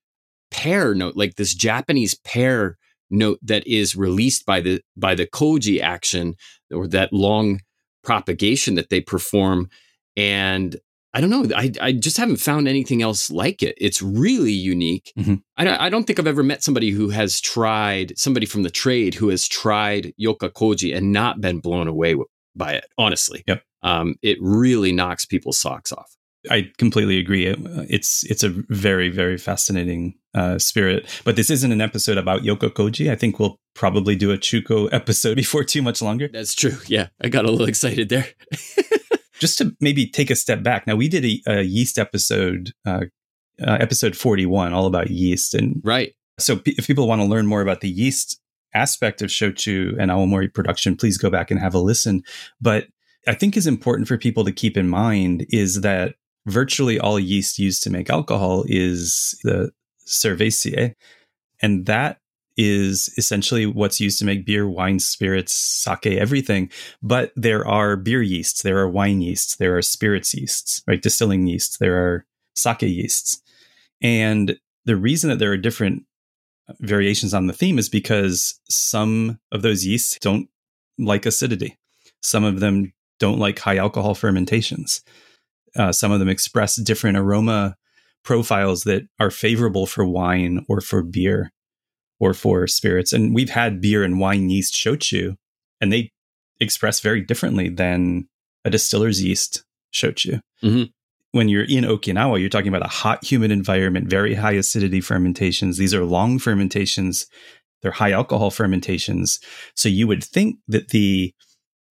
pear 0.51 0.93
note, 0.93 1.15
like 1.15 1.35
this 1.35 1.55
Japanese 1.55 2.13
pear 2.13 2.77
note 3.09 3.39
that 3.41 3.65
is 3.67 3.95
released 3.95 4.45
by 4.45 4.61
the 4.61 4.81
by 4.95 5.13
the 5.13 5.27
koji 5.27 5.81
action 5.81 6.33
or 6.73 6.87
that 6.87 7.11
long 7.11 7.59
propagation 8.03 8.75
that 8.75 8.89
they 8.89 9.01
perform 9.01 9.69
and 10.15 10.77
I 11.13 11.21
don't 11.21 11.29
know. 11.29 11.45
I, 11.55 11.71
I 11.81 11.91
just 11.91 12.17
haven't 12.17 12.37
found 12.37 12.67
anything 12.67 13.01
else 13.01 13.29
like 13.29 13.61
it. 13.61 13.75
It's 13.77 14.01
really 14.01 14.53
unique. 14.53 15.11
Mm-hmm. 15.17 15.35
I, 15.57 15.63
don't, 15.65 15.81
I 15.81 15.89
don't 15.89 16.05
think 16.05 16.19
I've 16.19 16.27
ever 16.27 16.43
met 16.43 16.63
somebody 16.63 16.91
who 16.91 17.09
has 17.09 17.41
tried, 17.41 18.17
somebody 18.17 18.45
from 18.45 18.63
the 18.63 18.69
trade 18.69 19.15
who 19.15 19.27
has 19.29 19.47
tried 19.47 20.13
Yoka 20.17 20.49
Koji 20.49 20.95
and 20.95 21.11
not 21.11 21.41
been 21.41 21.59
blown 21.59 21.87
away 21.87 22.15
by 22.55 22.73
it, 22.73 22.85
honestly. 22.97 23.43
Yep. 23.47 23.61
Um, 23.83 24.15
it 24.21 24.37
really 24.39 24.91
knocks 24.91 25.25
people's 25.25 25.59
socks 25.59 25.91
off. 25.91 26.15
I 26.49 26.71
completely 26.77 27.19
agree. 27.19 27.45
It's 27.87 28.23
it's 28.23 28.41
a 28.43 28.49
very 28.49 29.09
very 29.09 29.37
fascinating 29.37 30.15
uh, 30.33 30.57
spirit. 30.57 31.07
But 31.23 31.35
this 31.35 31.51
isn't 31.51 31.71
an 31.71 31.81
episode 31.81 32.17
about 32.17 32.43
Yoka 32.43 32.71
Koji. 32.71 33.11
I 33.11 33.15
think 33.15 33.37
we'll 33.37 33.57
probably 33.75 34.15
do 34.15 34.31
a 34.31 34.37
Chuko 34.37 34.89
episode 34.91 35.35
before 35.43 35.63
too 35.63 35.83
much 35.83 36.01
longer. 36.01 36.29
That's 36.31 36.55
true. 36.55 36.77
Yeah, 36.87 37.07
I 37.21 37.29
got 37.29 37.45
a 37.45 37.51
little 37.51 37.67
excited 37.67 38.09
there. 38.09 38.25
just 39.41 39.57
to 39.57 39.75
maybe 39.81 40.05
take 40.05 40.29
a 40.29 40.35
step 40.35 40.63
back. 40.63 40.87
Now 40.87 40.95
we 40.95 41.09
did 41.09 41.25
a, 41.25 41.41
a 41.47 41.61
yeast 41.63 41.99
episode, 41.99 42.71
uh, 42.85 43.05
uh, 43.61 43.77
episode 43.81 44.15
forty 44.15 44.45
one, 44.45 44.71
all 44.71 44.85
about 44.85 45.09
yeast, 45.09 45.53
and 45.53 45.81
right. 45.83 46.13
So 46.39 46.57
p- 46.57 46.75
if 46.77 46.87
people 46.87 47.07
want 47.07 47.21
to 47.21 47.27
learn 47.27 47.47
more 47.47 47.61
about 47.61 47.81
the 47.81 47.89
yeast 47.89 48.39
aspect 48.73 49.21
of 49.21 49.29
shochu 49.29 49.97
and 49.99 50.09
awamori 50.09 50.53
production, 50.53 50.95
please 50.95 51.17
go 51.17 51.29
back 51.29 51.51
and 51.51 51.59
have 51.59 51.73
a 51.73 51.79
listen. 51.79 52.23
But 52.61 52.87
I 53.27 53.33
think 53.33 53.57
is 53.57 53.67
important 53.67 54.07
for 54.07 54.17
people 54.17 54.45
to 54.45 54.51
keep 54.53 54.77
in 54.77 54.87
mind 54.87 55.45
is 55.49 55.81
that 55.81 56.15
virtually 56.45 56.99
all 56.99 57.19
yeast 57.19 57.59
used 57.59 57.83
to 57.83 57.89
make 57.89 58.09
alcohol 58.09 58.63
is 58.67 59.37
the 59.43 59.71
cerevisiae, 60.07 60.93
and 61.61 61.85
that 61.87 62.20
is 62.63 63.11
essentially 63.17 63.65
what's 63.65 63.99
used 63.99 64.19
to 64.19 64.25
make 64.25 64.45
beer, 64.45 64.69
wine, 64.69 64.99
spirits, 64.99 65.51
sake, 65.51 66.05
everything. 66.05 66.69
But 67.01 67.31
there 67.35 67.67
are 67.67 67.95
beer 67.95 68.21
yeasts, 68.21 68.61
there 68.61 68.77
are 68.77 68.87
wine 68.87 69.21
yeasts, 69.21 69.55
there 69.55 69.75
are 69.75 69.81
spirits 69.81 70.31
yeasts, 70.35 70.83
right? 70.87 71.01
Distilling 71.01 71.47
yeasts, 71.47 71.79
there 71.79 71.97
are 71.97 72.25
sake 72.55 72.83
yeasts. 72.83 73.41
And 73.99 74.59
the 74.85 74.95
reason 74.95 75.31
that 75.31 75.39
there 75.39 75.51
are 75.51 75.57
different 75.57 76.03
variations 76.79 77.33
on 77.33 77.47
the 77.47 77.53
theme 77.53 77.79
is 77.79 77.89
because 77.89 78.59
some 78.69 79.39
of 79.51 79.63
those 79.63 79.83
yeasts 79.83 80.19
don't 80.21 80.47
like 80.99 81.25
acidity. 81.25 81.79
Some 82.21 82.43
of 82.43 82.59
them 82.59 82.93
don't 83.19 83.39
like 83.39 83.57
high 83.57 83.77
alcohol 83.77 84.13
fermentations. 84.13 85.01
Uh, 85.75 85.91
some 85.91 86.11
of 86.11 86.19
them 86.19 86.29
express 86.29 86.75
different 86.75 87.17
aroma 87.17 87.75
profiles 88.23 88.83
that 88.83 89.07
are 89.19 89.31
favorable 89.31 89.87
for 89.87 90.05
wine 90.05 90.63
or 90.69 90.79
for 90.79 91.01
beer 91.01 91.51
or 92.21 92.35
for 92.35 92.67
spirits. 92.67 93.11
And 93.11 93.33
we've 93.33 93.49
had 93.49 93.81
beer 93.81 94.03
and 94.03 94.19
wine 94.19 94.49
yeast 94.51 94.75
shochu, 94.75 95.35
and 95.81 95.91
they 95.91 96.11
express 96.59 96.99
very 96.99 97.19
differently 97.19 97.67
than 97.67 98.29
a 98.63 98.69
distiller's 98.69 99.23
yeast 99.23 99.63
shochu. 99.91 100.39
Mm-hmm. 100.63 100.83
When 101.31 101.49
you're 101.49 101.63
in 101.63 101.83
Okinawa, 101.83 102.39
you're 102.39 102.49
talking 102.49 102.67
about 102.67 102.85
a 102.85 102.89
hot, 102.89 103.23
humid 103.23 103.49
environment, 103.51 104.07
very 104.07 104.35
high 104.35 104.51
acidity 104.51 105.01
fermentations. 105.01 105.77
These 105.77 105.95
are 105.95 106.05
long 106.05 106.37
fermentations, 106.37 107.25
they're 107.81 107.91
high 107.91 108.11
alcohol 108.11 108.51
fermentations. 108.51 109.39
So 109.75 109.89
you 109.89 110.05
would 110.05 110.23
think 110.23 110.57
that 110.67 110.89
the 110.89 111.33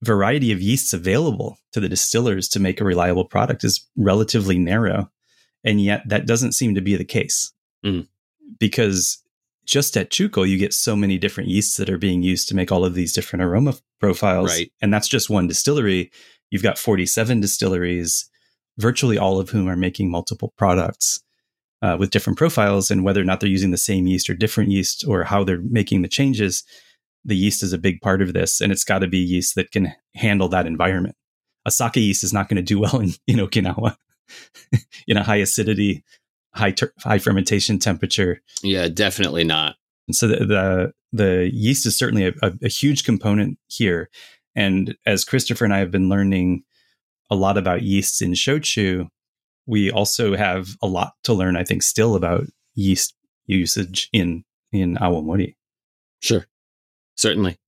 variety 0.02 0.52
of 0.52 0.62
yeasts 0.62 0.92
available 0.92 1.58
to 1.72 1.80
the 1.80 1.88
distillers 1.88 2.48
to 2.50 2.60
make 2.60 2.80
a 2.80 2.84
reliable 2.84 3.24
product 3.24 3.64
is 3.64 3.84
relatively 3.96 4.58
narrow. 4.58 5.10
And 5.64 5.80
yet 5.80 6.02
that 6.06 6.26
doesn't 6.26 6.52
seem 6.52 6.76
to 6.76 6.80
be 6.80 6.94
the 6.94 7.04
case. 7.04 7.52
Mm. 7.84 8.06
Because 8.60 9.22
just 9.70 9.96
at 9.96 10.10
Chuko, 10.10 10.46
you 10.46 10.58
get 10.58 10.74
so 10.74 10.96
many 10.96 11.16
different 11.16 11.48
yeasts 11.48 11.76
that 11.76 11.88
are 11.88 11.96
being 11.96 12.24
used 12.24 12.48
to 12.48 12.56
make 12.56 12.72
all 12.72 12.84
of 12.84 12.94
these 12.94 13.12
different 13.12 13.44
aroma 13.44 13.74
profiles. 14.00 14.50
Right. 14.50 14.72
And 14.82 14.92
that's 14.92 15.06
just 15.06 15.30
one 15.30 15.46
distillery. 15.46 16.10
You've 16.50 16.64
got 16.64 16.76
47 16.76 17.40
distilleries, 17.40 18.28
virtually 18.78 19.16
all 19.16 19.38
of 19.38 19.50
whom 19.50 19.68
are 19.68 19.76
making 19.76 20.10
multiple 20.10 20.52
products 20.58 21.22
uh, 21.82 21.96
with 22.00 22.10
different 22.10 22.36
profiles. 22.36 22.90
And 22.90 23.04
whether 23.04 23.20
or 23.20 23.24
not 23.24 23.38
they're 23.38 23.48
using 23.48 23.70
the 23.70 23.78
same 23.78 24.08
yeast 24.08 24.28
or 24.28 24.34
different 24.34 24.72
yeast 24.72 25.04
or 25.06 25.22
how 25.22 25.44
they're 25.44 25.62
making 25.62 26.02
the 26.02 26.08
changes, 26.08 26.64
the 27.24 27.36
yeast 27.36 27.62
is 27.62 27.72
a 27.72 27.78
big 27.78 28.00
part 28.00 28.22
of 28.22 28.32
this. 28.32 28.60
And 28.60 28.72
it's 28.72 28.84
got 28.84 28.98
to 28.98 29.06
be 29.08 29.18
yeast 29.18 29.54
that 29.54 29.70
can 29.70 29.94
handle 30.16 30.48
that 30.48 30.66
environment. 30.66 31.14
A 31.64 31.70
sake 31.70 31.94
yeast 31.94 32.24
is 32.24 32.32
not 32.32 32.48
going 32.48 32.56
to 32.56 32.62
do 32.62 32.80
well 32.80 32.98
in, 32.98 33.12
in 33.28 33.36
Okinawa 33.36 33.96
in 35.06 35.16
a 35.16 35.22
high 35.22 35.36
acidity 35.36 36.02
high 36.54 36.72
ter- 36.72 36.92
high 36.98 37.18
fermentation 37.18 37.78
temperature. 37.78 38.42
Yeah, 38.62 38.88
definitely 38.88 39.44
not. 39.44 39.76
And 40.08 40.14
so 40.14 40.26
the 40.26 40.44
the, 40.44 40.92
the 41.12 41.50
yeast 41.52 41.86
is 41.86 41.96
certainly 41.96 42.26
a, 42.26 42.32
a, 42.42 42.52
a, 42.64 42.68
huge 42.68 43.04
component 43.04 43.58
here. 43.68 44.10
And 44.54 44.96
as 45.06 45.24
Christopher 45.24 45.64
and 45.64 45.74
I 45.74 45.78
have 45.78 45.90
been 45.90 46.08
learning 46.08 46.64
a 47.30 47.36
lot 47.36 47.56
about 47.56 47.82
yeasts 47.82 48.20
in 48.20 48.32
shochu, 48.32 49.08
we 49.66 49.90
also 49.90 50.36
have 50.36 50.76
a 50.82 50.86
lot 50.86 51.12
to 51.24 51.32
learn. 51.32 51.56
I 51.56 51.64
think 51.64 51.82
still 51.82 52.14
about 52.14 52.46
yeast 52.74 53.14
usage 53.46 54.08
in 54.12 54.44
in 54.72 54.96
awamori. 54.96 55.54
Sure, 56.20 56.46
certainly. 57.16 57.58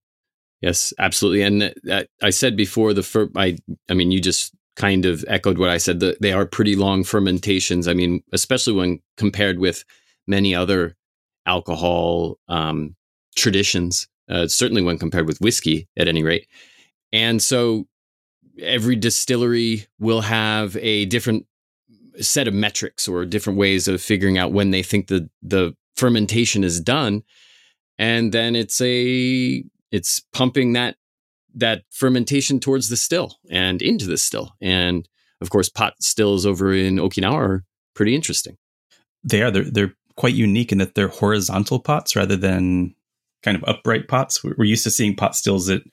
Yes, 0.61 0.93
absolutely. 0.97 1.41
And 1.41 2.07
I 2.21 2.29
said 2.29 2.55
before 2.55 2.93
the 2.93 3.03
fir- 3.03 3.31
I 3.35 3.57
I 3.89 3.93
mean 3.93 4.11
you 4.11 4.21
just 4.21 4.53
kind 4.75 5.05
of 5.05 5.23
echoed 5.27 5.57
what 5.57 5.69
I 5.69 5.77
said. 5.77 5.99
They 5.99 6.33
are 6.33 6.45
pretty 6.45 6.75
long 6.75 7.03
fermentations. 7.03 7.87
I 7.87 7.93
mean, 7.93 8.23
especially 8.31 8.73
when 8.73 8.99
compared 9.17 9.59
with 9.59 9.83
many 10.27 10.55
other 10.55 10.95
alcohol 11.45 12.39
um, 12.47 12.95
traditions. 13.35 14.07
Uh, 14.29 14.47
certainly 14.47 14.81
when 14.81 14.97
compared 14.97 15.27
with 15.27 15.41
whiskey, 15.41 15.87
at 15.97 16.07
any 16.07 16.23
rate. 16.23 16.47
And 17.11 17.41
so 17.41 17.87
every 18.61 18.95
distillery 18.95 19.85
will 19.99 20.21
have 20.21 20.77
a 20.77 21.05
different 21.05 21.45
set 22.21 22.47
of 22.47 22.53
metrics 22.53 23.07
or 23.07 23.25
different 23.25 23.59
ways 23.59 23.87
of 23.87 24.01
figuring 24.01 24.37
out 24.37 24.53
when 24.53 24.71
they 24.71 24.83
think 24.83 25.07
the 25.07 25.29
the 25.41 25.75
fermentation 25.95 26.63
is 26.63 26.79
done 26.79 27.23
and 27.97 28.31
then 28.31 28.55
it's 28.55 28.79
a 28.81 29.63
it's 29.91 30.19
pumping 30.31 30.73
that 30.73 30.95
that 31.53 31.83
fermentation 31.91 32.59
towards 32.59 32.89
the 32.89 32.97
still 32.97 33.37
and 33.49 33.81
into 33.81 34.07
the 34.07 34.17
still. 34.17 34.55
And 34.61 35.07
of 35.41 35.49
course, 35.49 35.69
pot 35.69 35.93
stills 35.99 36.45
over 36.45 36.73
in 36.73 36.97
Okinawa 36.97 37.33
are 37.33 37.63
pretty 37.95 38.15
interesting. 38.15 38.57
They 39.23 39.41
are. 39.41 39.51
They're, 39.51 39.69
they're 39.69 39.93
quite 40.15 40.35
unique 40.35 40.71
in 40.71 40.77
that 40.79 40.95
they're 40.95 41.07
horizontal 41.07 41.79
pots 41.79 42.15
rather 42.15 42.35
than 42.35 42.95
kind 43.41 43.57
of 43.57 43.63
upright 43.65 44.07
pots. 44.07 44.43
We're 44.43 44.63
used 44.63 44.83
to 44.85 44.91
seeing 44.91 45.15
pot 45.15 45.35
stills 45.35 45.67
that, 45.67 45.83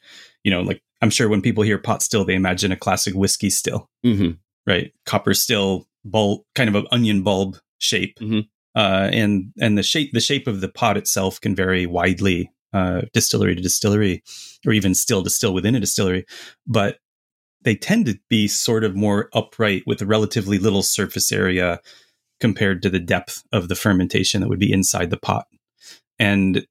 you 0.45 0.51
know, 0.51 0.63
like 0.63 0.83
I'm 1.03 1.11
sure 1.11 1.29
when 1.29 1.43
people 1.43 1.65
hear 1.65 1.79
pot 1.79 2.03
still, 2.03 2.25
they 2.25 2.35
imagine 2.35 2.73
a 2.73 2.77
classic 2.77 3.15
whiskey 3.15 3.51
still, 3.51 3.89
mm-hmm. 4.05 4.33
right? 4.67 4.93
Copper 5.07 5.35
still, 5.35 5.87
bulb, 6.05 6.43
kind 6.55 6.69
of 6.69 6.75
an 6.75 6.87
onion 6.93 7.23
bulb 7.23 7.59
shape. 7.79 8.19
Mm-hmm. 8.21 8.41
Uh, 8.75 9.11
and 9.13 9.53
and 9.61 9.77
the 9.77 9.83
shape 9.83 10.13
the 10.13 10.21
shape 10.21 10.47
of 10.47 10.61
the 10.61 10.69
pot 10.69 10.97
itself 10.97 11.41
can 11.41 11.57
vary 11.57 11.87
widely 11.87 12.53
uh, 12.73 13.03
distillery 13.13 13.55
to 13.55 13.63
distillery, 13.63 14.23
or 14.67 14.73
even 14.73 14.95
still 14.95 15.23
distill 15.23 15.55
within 15.55 15.75
a 15.75 15.81
distillery, 15.81 16.25
but 16.67 16.99
they 17.63 17.75
tend 17.75 18.07
to 18.07 18.19
be 18.29 18.49
sort 18.49 18.85
of 18.85 18.97
more 18.97 19.29
upright 19.35 19.83
with 19.87 20.01
a 20.01 20.07
relatively 20.07 20.59
little 20.59 20.83
surface 20.83 21.31
area 21.31 21.81
compared 22.41 22.81
to 22.83 22.89
the 22.89 22.99
depth 22.99 23.43
of 23.53 23.69
the 23.69 23.75
fermentation 23.75 24.41
that 24.41 24.49
would 24.49 24.59
be 24.59 24.73
inside 24.73 25.11
the 25.11 25.19
pot. 25.19 25.47
And 26.19 26.67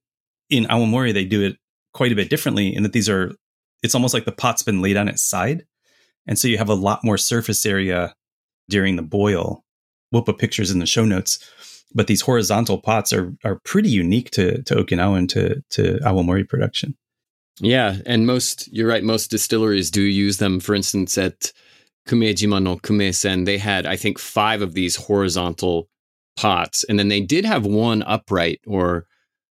in 0.48 0.64
Awamori, 0.64 1.14
they 1.14 1.24
do 1.24 1.42
it 1.42 1.56
quite 1.94 2.12
a 2.12 2.16
bit 2.16 2.30
differently 2.30 2.74
in 2.74 2.82
that 2.82 2.92
these 2.92 3.08
are, 3.08 3.32
it's 3.82 3.94
almost 3.94 4.14
like 4.14 4.24
the 4.24 4.32
pot's 4.32 4.62
been 4.62 4.82
laid 4.82 4.96
on 4.96 5.08
its 5.08 5.22
side. 5.22 5.64
And 6.26 6.38
so 6.38 6.48
you 6.48 6.58
have 6.58 6.68
a 6.68 6.74
lot 6.74 7.04
more 7.04 7.16
surface 7.16 7.64
area 7.64 8.14
during 8.68 8.96
the 8.96 9.02
boil. 9.02 9.64
We'll 10.12 10.22
put 10.22 10.38
pictures 10.38 10.70
in 10.70 10.80
the 10.80 10.86
show 10.86 11.04
notes 11.04 11.38
but 11.94 12.06
these 12.06 12.22
horizontal 12.22 12.78
pots 12.78 13.12
are 13.12 13.32
are 13.44 13.60
pretty 13.64 13.90
unique 13.90 14.30
to 14.32 14.62
to 14.62 14.74
Okinawa 14.76 15.18
and 15.18 15.30
to 15.30 15.62
to 15.70 15.98
awamori 16.04 16.48
production. 16.48 16.96
Yeah, 17.60 17.96
and 18.06 18.26
most 18.26 18.72
you're 18.72 18.88
right. 18.88 19.04
Most 19.04 19.30
distilleries 19.30 19.90
do 19.90 20.02
use 20.02 20.38
them. 20.38 20.60
For 20.60 20.74
instance, 20.74 21.18
at 21.18 21.52
Kumejima 22.08 22.62
no 22.62 22.76
Kumesen, 22.76 23.44
they 23.44 23.58
had 23.58 23.86
I 23.86 23.96
think 23.96 24.18
five 24.18 24.62
of 24.62 24.74
these 24.74 24.96
horizontal 24.96 25.88
pots, 26.36 26.84
and 26.84 26.98
then 26.98 27.08
they 27.08 27.20
did 27.20 27.44
have 27.44 27.66
one 27.66 28.02
upright 28.02 28.60
or 28.66 29.06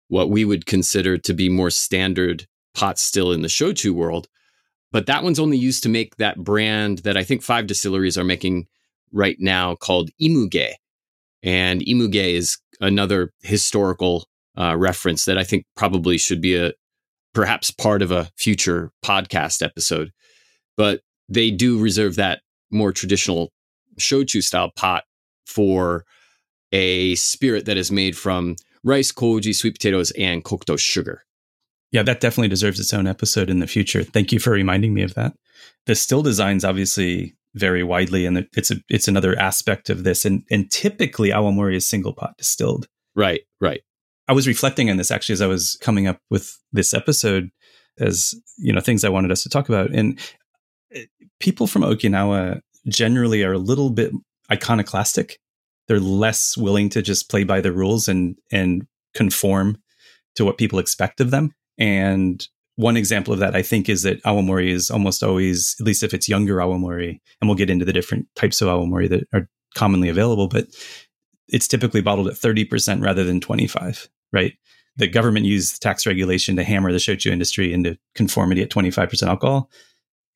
what 0.07 0.29
we 0.29 0.45
would 0.45 0.65
consider 0.65 1.17
to 1.17 1.33
be 1.33 1.49
more 1.49 1.71
standard 1.71 2.47
pot 2.75 2.99
still 2.99 3.31
in 3.31 3.41
the 3.41 3.47
shochu 3.47 3.91
world. 3.91 4.27
But 4.91 5.07
that 5.07 5.23
one's 5.23 5.39
only 5.39 5.57
used 5.57 5.83
to 5.83 5.89
make 5.89 6.17
that 6.17 6.37
brand 6.37 6.99
that 6.99 7.17
I 7.17 7.23
think 7.23 7.41
five 7.41 7.67
distilleries 7.67 8.17
are 8.17 8.23
making 8.23 8.67
right 9.11 9.37
now 9.39 9.75
called 9.75 10.11
Imuge. 10.21 10.73
And 11.45 11.81
Imuge 11.81 12.33
is 12.33 12.57
another 12.81 13.31
historical 13.43 14.27
uh, 14.57 14.75
reference 14.75 15.25
that 15.25 15.37
I 15.37 15.43
think 15.43 15.65
probably 15.77 16.17
should 16.17 16.41
be 16.41 16.55
a 16.55 16.73
perhaps 17.33 17.69
part 17.69 18.01
of 18.01 18.11
a 18.11 18.29
future 18.37 18.91
podcast 19.05 19.61
episode. 19.63 20.11
But 20.75 21.01
they 21.29 21.51
do 21.51 21.79
reserve 21.79 22.15
that 22.15 22.41
more 22.71 22.91
traditional 22.91 23.51
shochu 23.99 24.41
style 24.41 24.71
pot 24.75 25.03
for 25.45 26.03
a 26.71 27.15
spirit 27.15 27.65
that 27.65 27.77
is 27.77 27.91
made 27.91 28.17
from 28.17 28.55
rice, 28.83 29.11
koji, 29.11 29.55
sweet 29.55 29.75
potatoes, 29.75 30.11
and 30.11 30.43
kokuto 30.43 30.77
sugar. 30.79 31.23
Yeah, 31.91 32.03
that 32.03 32.19
definitely 32.19 32.49
deserves 32.49 32.79
its 32.79 32.93
own 32.93 33.07
episode 33.07 33.49
in 33.49 33.59
the 33.59 33.67
future. 33.67 34.03
Thank 34.03 34.31
you 34.31 34.39
for 34.39 34.51
reminding 34.51 34.93
me 34.93 35.03
of 35.03 35.13
that. 35.13 35.33
The 35.85 35.95
still 35.95 36.21
designs 36.21 36.65
obviously 36.65 37.34
very 37.55 37.83
widely, 37.83 38.25
and 38.25 38.47
it's 38.55 38.69
a 38.69 38.75
it's 38.89 39.07
another 39.07 39.37
aspect 39.39 39.89
of 39.89 40.03
this. 40.03 40.25
And 40.25 40.43
and 40.51 40.69
typically, 40.69 41.29
awamori 41.29 41.75
is 41.75 41.87
single 41.87 42.13
pot 42.13 42.35
distilled. 42.37 42.87
Right, 43.15 43.41
right. 43.59 43.81
I 44.27 44.33
was 44.33 44.47
reflecting 44.47 44.89
on 44.89 44.97
this 44.97 45.11
actually 45.11 45.33
as 45.33 45.41
I 45.41 45.47
was 45.47 45.77
coming 45.81 46.07
up 46.07 46.19
with 46.29 46.57
this 46.71 46.93
episode, 46.93 47.49
as 47.99 48.33
you 48.57 48.73
know, 48.73 48.81
things 48.81 49.03
I 49.03 49.09
wanted 49.09 49.31
us 49.31 49.43
to 49.43 49.49
talk 49.49 49.69
about. 49.69 49.91
And 49.91 50.19
eh, 50.93 51.05
people 51.39 51.67
from 51.67 51.83
Okinawa 51.83 52.59
generally 52.87 53.43
are 53.43 53.53
a 53.53 53.59
little 53.59 53.89
bit 53.89 54.11
iconoclastic. 54.51 55.39
They're 55.87 55.99
less 55.99 56.57
willing 56.57 56.89
to 56.89 57.01
just 57.01 57.29
play 57.29 57.43
by 57.43 57.61
the 57.61 57.71
rules 57.71 58.07
and 58.07 58.35
and 58.51 58.85
conform 59.13 59.77
to 60.35 60.43
what 60.43 60.57
people 60.57 60.79
expect 60.79 61.21
of 61.21 61.31
them. 61.31 61.53
And 61.77 62.45
one 62.75 62.97
example 62.97 63.33
of 63.33 63.39
that, 63.39 63.55
I 63.55 63.61
think, 63.61 63.87
is 63.89 64.03
that 64.03 64.21
awamori 64.23 64.69
is 64.69 64.91
almost 64.91 65.23
always, 65.23 65.75
at 65.79 65.85
least 65.85 66.03
if 66.03 66.13
it's 66.13 66.27
younger 66.27 66.57
awamori, 66.57 67.19
and 67.39 67.47
we'll 67.47 67.55
get 67.55 67.69
into 67.69 67.85
the 67.85 67.93
different 67.93 68.27
types 68.35 68.61
of 68.61 68.67
awamori 68.67 69.09
that 69.09 69.27
are 69.33 69.47
commonly 69.75 70.09
available, 70.09 70.47
but 70.47 70.67
it's 71.47 71.67
typically 71.67 72.01
bottled 72.01 72.27
at 72.27 72.33
30% 72.33 73.03
rather 73.03 73.23
than 73.23 73.39
25, 73.39 74.09
right? 74.33 74.53
The 74.97 75.07
government 75.07 75.45
used 75.45 75.81
tax 75.81 76.05
regulation 76.05 76.55
to 76.55 76.63
hammer 76.63 76.91
the 76.91 76.97
shochu 76.97 77.31
industry 77.31 77.73
into 77.73 77.97
conformity 78.15 78.61
at 78.61 78.69
25% 78.69 79.27
alcohol. 79.27 79.69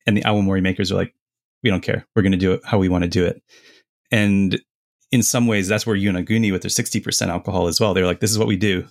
And 0.06 0.16
the 0.16 0.22
awamori 0.22 0.62
makers 0.62 0.92
are 0.92 0.96
like, 0.96 1.14
we 1.62 1.70
don't 1.70 1.82
care. 1.82 2.06
We're 2.14 2.22
going 2.22 2.32
to 2.32 2.38
do 2.38 2.52
it 2.52 2.60
how 2.64 2.78
we 2.78 2.88
want 2.88 3.04
to 3.04 3.10
do 3.10 3.24
it. 3.24 3.42
And 4.10 4.60
in 5.10 5.22
some 5.22 5.46
ways, 5.46 5.68
that's 5.68 5.86
where 5.86 5.96
Yonaguni 5.96 6.52
with 6.52 6.62
their 6.62 6.70
60% 6.70 7.28
alcohol 7.28 7.66
as 7.66 7.80
well. 7.80 7.94
They're 7.94 8.06
like, 8.06 8.20
this 8.20 8.30
is 8.30 8.38
what 8.38 8.48
we 8.48 8.56
do. 8.56 8.86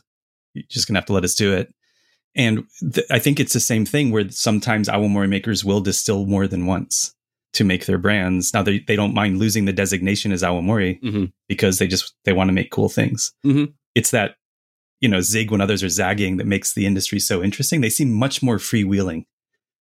You're 0.53 0.65
just 0.69 0.87
going 0.87 0.95
to 0.95 0.99
have 0.99 1.07
to 1.07 1.13
let 1.13 1.23
us 1.23 1.35
do 1.35 1.53
it. 1.53 1.73
And 2.35 2.63
th- 2.93 3.07
I 3.09 3.19
think 3.19 3.39
it's 3.39 3.53
the 3.53 3.59
same 3.59 3.85
thing 3.85 4.11
where 4.11 4.29
sometimes 4.29 4.87
awamori 4.87 5.27
makers 5.29 5.65
will 5.65 5.81
distill 5.81 6.25
more 6.25 6.47
than 6.47 6.65
once 6.65 7.13
to 7.53 7.63
make 7.63 7.85
their 7.87 7.97
brands. 7.97 8.53
Now 8.53 8.61
they, 8.61 8.79
they 8.79 8.95
don't 8.95 9.13
mind 9.15 9.39
losing 9.39 9.65
the 9.65 9.73
designation 9.73 10.31
as 10.31 10.43
awamori 10.43 11.01
Mm-hmm. 11.01 11.25
because 11.47 11.79
they 11.79 11.87
just 11.87 12.13
they 12.25 12.33
want 12.33 12.47
to 12.49 12.53
make 12.53 12.69
cool 12.71 12.89
things. 12.89 13.31
Mhm. 13.45 13.73
It's 13.95 14.11
that 14.11 14.35
you 15.01 15.09
know 15.09 15.21
zig 15.21 15.49
when 15.49 15.61
others 15.61 15.81
are 15.83 15.89
zagging 15.89 16.37
that 16.37 16.45
makes 16.47 16.73
the 16.73 16.85
industry 16.85 17.19
so 17.19 17.41
interesting. 17.41 17.81
They 17.81 17.89
seem 17.89 18.13
much 18.13 18.43
more 18.43 18.57
freewheeling 18.57 19.25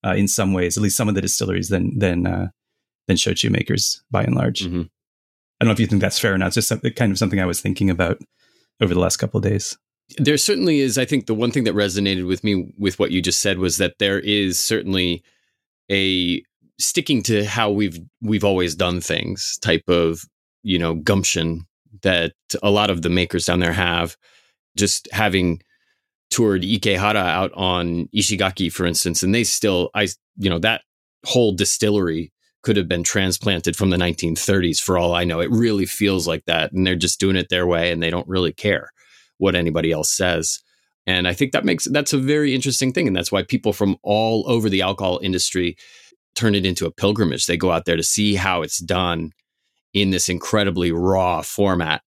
uh, 0.06 0.15
in 0.15 0.28
some 0.28 0.54
ways, 0.54 0.76
at 0.78 0.84
least 0.84 0.98
some 0.98 1.08
of 1.10 1.15
the 1.15 1.22
distilleries 1.22 1.69
than 1.69 1.98
than 2.00 2.26
uh, 2.26 2.48
than 3.08 3.17
shochu 3.17 3.52
makers 3.52 4.02
by 4.10 4.24
and 4.24 4.34
large. 4.36 4.63
Mhm. 4.65 4.89
I 5.62 5.65
don't 5.65 5.67
know 5.67 5.74
if 5.74 5.80
you 5.80 5.88
think 5.88 6.02
that's 6.02 6.19
fair 6.19 6.34
or 6.34 6.38
not. 6.38 6.48
It's 6.48 6.56
just 6.56 6.67
something, 6.67 6.91
kind 6.93 7.12
of 7.12 7.17
something 7.19 7.39
I 7.39 7.46
was 7.46 7.62
thinking 7.62 7.89
about 7.89 8.17
over 8.82 8.93
the 8.93 9.00
last 9.00 9.17
couple 9.17 9.38
of 9.38 9.43
days. 9.43 9.78
There 10.18 10.38
certainly 10.38 10.80
is. 10.80 10.98
I 10.98 11.06
think 11.06 11.26
the 11.26 11.34
one 11.34 11.52
thing 11.52 11.63
that 11.63 11.74
resonated 11.74 12.28
with 12.28 12.44
me 12.44 12.74
with 12.78 13.00
what 13.00 13.12
you 13.12 13.22
just 13.22 13.39
said 13.39 13.58
was 13.58 13.78
that 13.78 13.96
there 14.00 14.20
is 14.20 14.60
certainly 14.60 15.24
a 15.92 16.44
sticking 16.80 17.24
to 17.24 17.46
how 17.46 17.72
we've 17.72 18.00
we've 18.22 18.44
always 18.44 18.76
done 18.76 19.00
things 19.00 19.58
type 19.62 19.84
of 19.88 20.24
you 20.63 20.78
know 20.78 20.96
gumption 20.96 21.66
that 22.02 22.34
a 22.62 22.70
lot 22.70 22.89
of 22.89 23.02
the 23.02 23.10
makers 23.10 23.46
down 23.46 23.60
there 23.60 23.74
have. 23.74 24.18
Just 24.76 25.08
having 25.12 25.62
toured 26.32 26.63
Ikehara 26.63 27.16
out 27.16 27.52
on 27.54 28.08
Ishigaki, 28.08 28.72
for 28.72 28.88
instance, 28.88 29.22
and 29.22 29.36
they 29.36 29.44
still, 29.44 29.92
I 29.94 30.08
you 30.38 30.50
know 30.50 30.60
that 30.60 30.82
whole 31.26 31.54
distillery 31.54 32.32
could 32.63 32.76
have 32.76 32.88
been 32.88 33.04
transplanted 33.04 33.76
from 33.76 33.89
the 33.89 33.98
1930s 33.98 34.80
for 34.80 34.98
all 34.98 35.13
I 35.13 35.26
know. 35.26 35.42
It 35.42 35.52
really 35.52 35.86
feels 35.86 36.28
like 36.28 36.46
that, 36.46 36.72
and 36.72 36.88
they're 36.88 36.96
just 36.96 37.20
doing 37.20 37.36
it 37.36 37.50
their 37.50 37.68
way, 37.68 37.92
and 37.92 38.02
they 38.02 38.10
don't 38.10 38.28
really 38.28 38.54
care 38.54 38.89
what 39.38 39.56
anybody 39.56 39.91
else 39.91 40.12
says. 40.12 40.60
And 41.06 41.28
I 41.28 41.34
think 41.34 41.52
that 41.52 41.65
makes 41.65 41.86
that's 41.86 42.13
a 42.13 42.17
very 42.17 42.56
interesting 42.56 42.93
thing. 42.93 43.08
And 43.08 43.15
that's 43.15 43.32
why 43.32 43.43
people 43.43 43.74
from 43.74 43.98
all 44.04 44.46
over 44.48 44.69
the 44.69 44.82
alcohol 44.82 45.19
industry 45.22 45.76
turn 46.36 46.56
it 46.56 46.65
into 46.65 46.86
a 46.86 46.91
pilgrimage. 46.91 47.46
They 47.46 47.58
go 47.58 47.72
out 47.72 47.86
there 47.86 47.98
to 47.98 48.04
see 48.04 48.36
how 48.36 48.62
it's 48.62 48.80
done 48.80 49.32
in 49.93 50.12
this 50.12 50.30
incredibly 50.30 50.91
raw 50.91 51.41
format. 51.41 52.02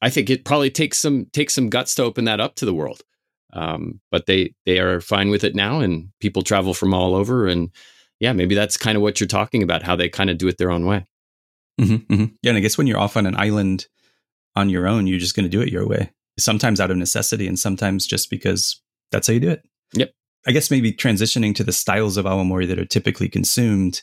I 0.00 0.10
think 0.10 0.30
it 0.30 0.44
probably 0.44 0.70
takes 0.70 0.98
some 0.98 1.26
takes 1.32 1.54
some 1.54 1.68
guts 1.68 1.94
to 1.96 2.04
open 2.04 2.24
that 2.26 2.40
up 2.40 2.54
to 2.56 2.64
the 2.64 2.74
world. 2.74 3.02
Um, 3.52 4.00
but 4.10 4.26
they 4.26 4.54
they 4.64 4.78
are 4.78 5.00
fine 5.00 5.30
with 5.30 5.42
it 5.42 5.54
now 5.54 5.80
and 5.80 6.10
people 6.20 6.42
travel 6.42 6.74
from 6.74 6.94
all 6.94 7.14
over 7.14 7.46
and 7.46 7.70
yeah, 8.20 8.32
maybe 8.32 8.54
that's 8.54 8.76
kind 8.76 8.96
of 8.96 9.02
what 9.02 9.20
you're 9.20 9.26
talking 9.26 9.62
about, 9.62 9.82
how 9.82 9.96
they 9.96 10.08
kind 10.08 10.30
of 10.30 10.38
do 10.38 10.48
it 10.48 10.58
their 10.58 10.70
own 10.70 10.86
way. 10.86 11.06
Mm-hmm, 11.80 12.12
mm-hmm. 12.12 12.24
Yeah, 12.42 12.50
and 12.50 12.56
I 12.56 12.60
guess 12.60 12.78
when 12.78 12.86
you're 12.86 12.98
off 12.98 13.16
on 13.16 13.26
an 13.26 13.36
island 13.36 13.86
on 14.54 14.70
your 14.70 14.86
own, 14.86 15.06
you're 15.06 15.18
just 15.18 15.36
going 15.36 15.44
to 15.44 15.50
do 15.50 15.60
it 15.60 15.70
your 15.70 15.86
way. 15.86 16.10
Sometimes 16.38 16.80
out 16.80 16.90
of 16.90 16.96
necessity, 16.96 17.46
and 17.46 17.58
sometimes 17.58 18.06
just 18.06 18.30
because 18.30 18.80
that's 19.10 19.26
how 19.26 19.34
you 19.34 19.40
do 19.40 19.50
it. 19.50 19.62
Yep. 19.94 20.12
I 20.46 20.52
guess 20.52 20.70
maybe 20.70 20.92
transitioning 20.92 21.54
to 21.56 21.64
the 21.64 21.72
styles 21.72 22.16
of 22.16 22.24
awamori 22.24 22.68
that 22.68 22.78
are 22.78 22.84
typically 22.84 23.28
consumed. 23.28 24.02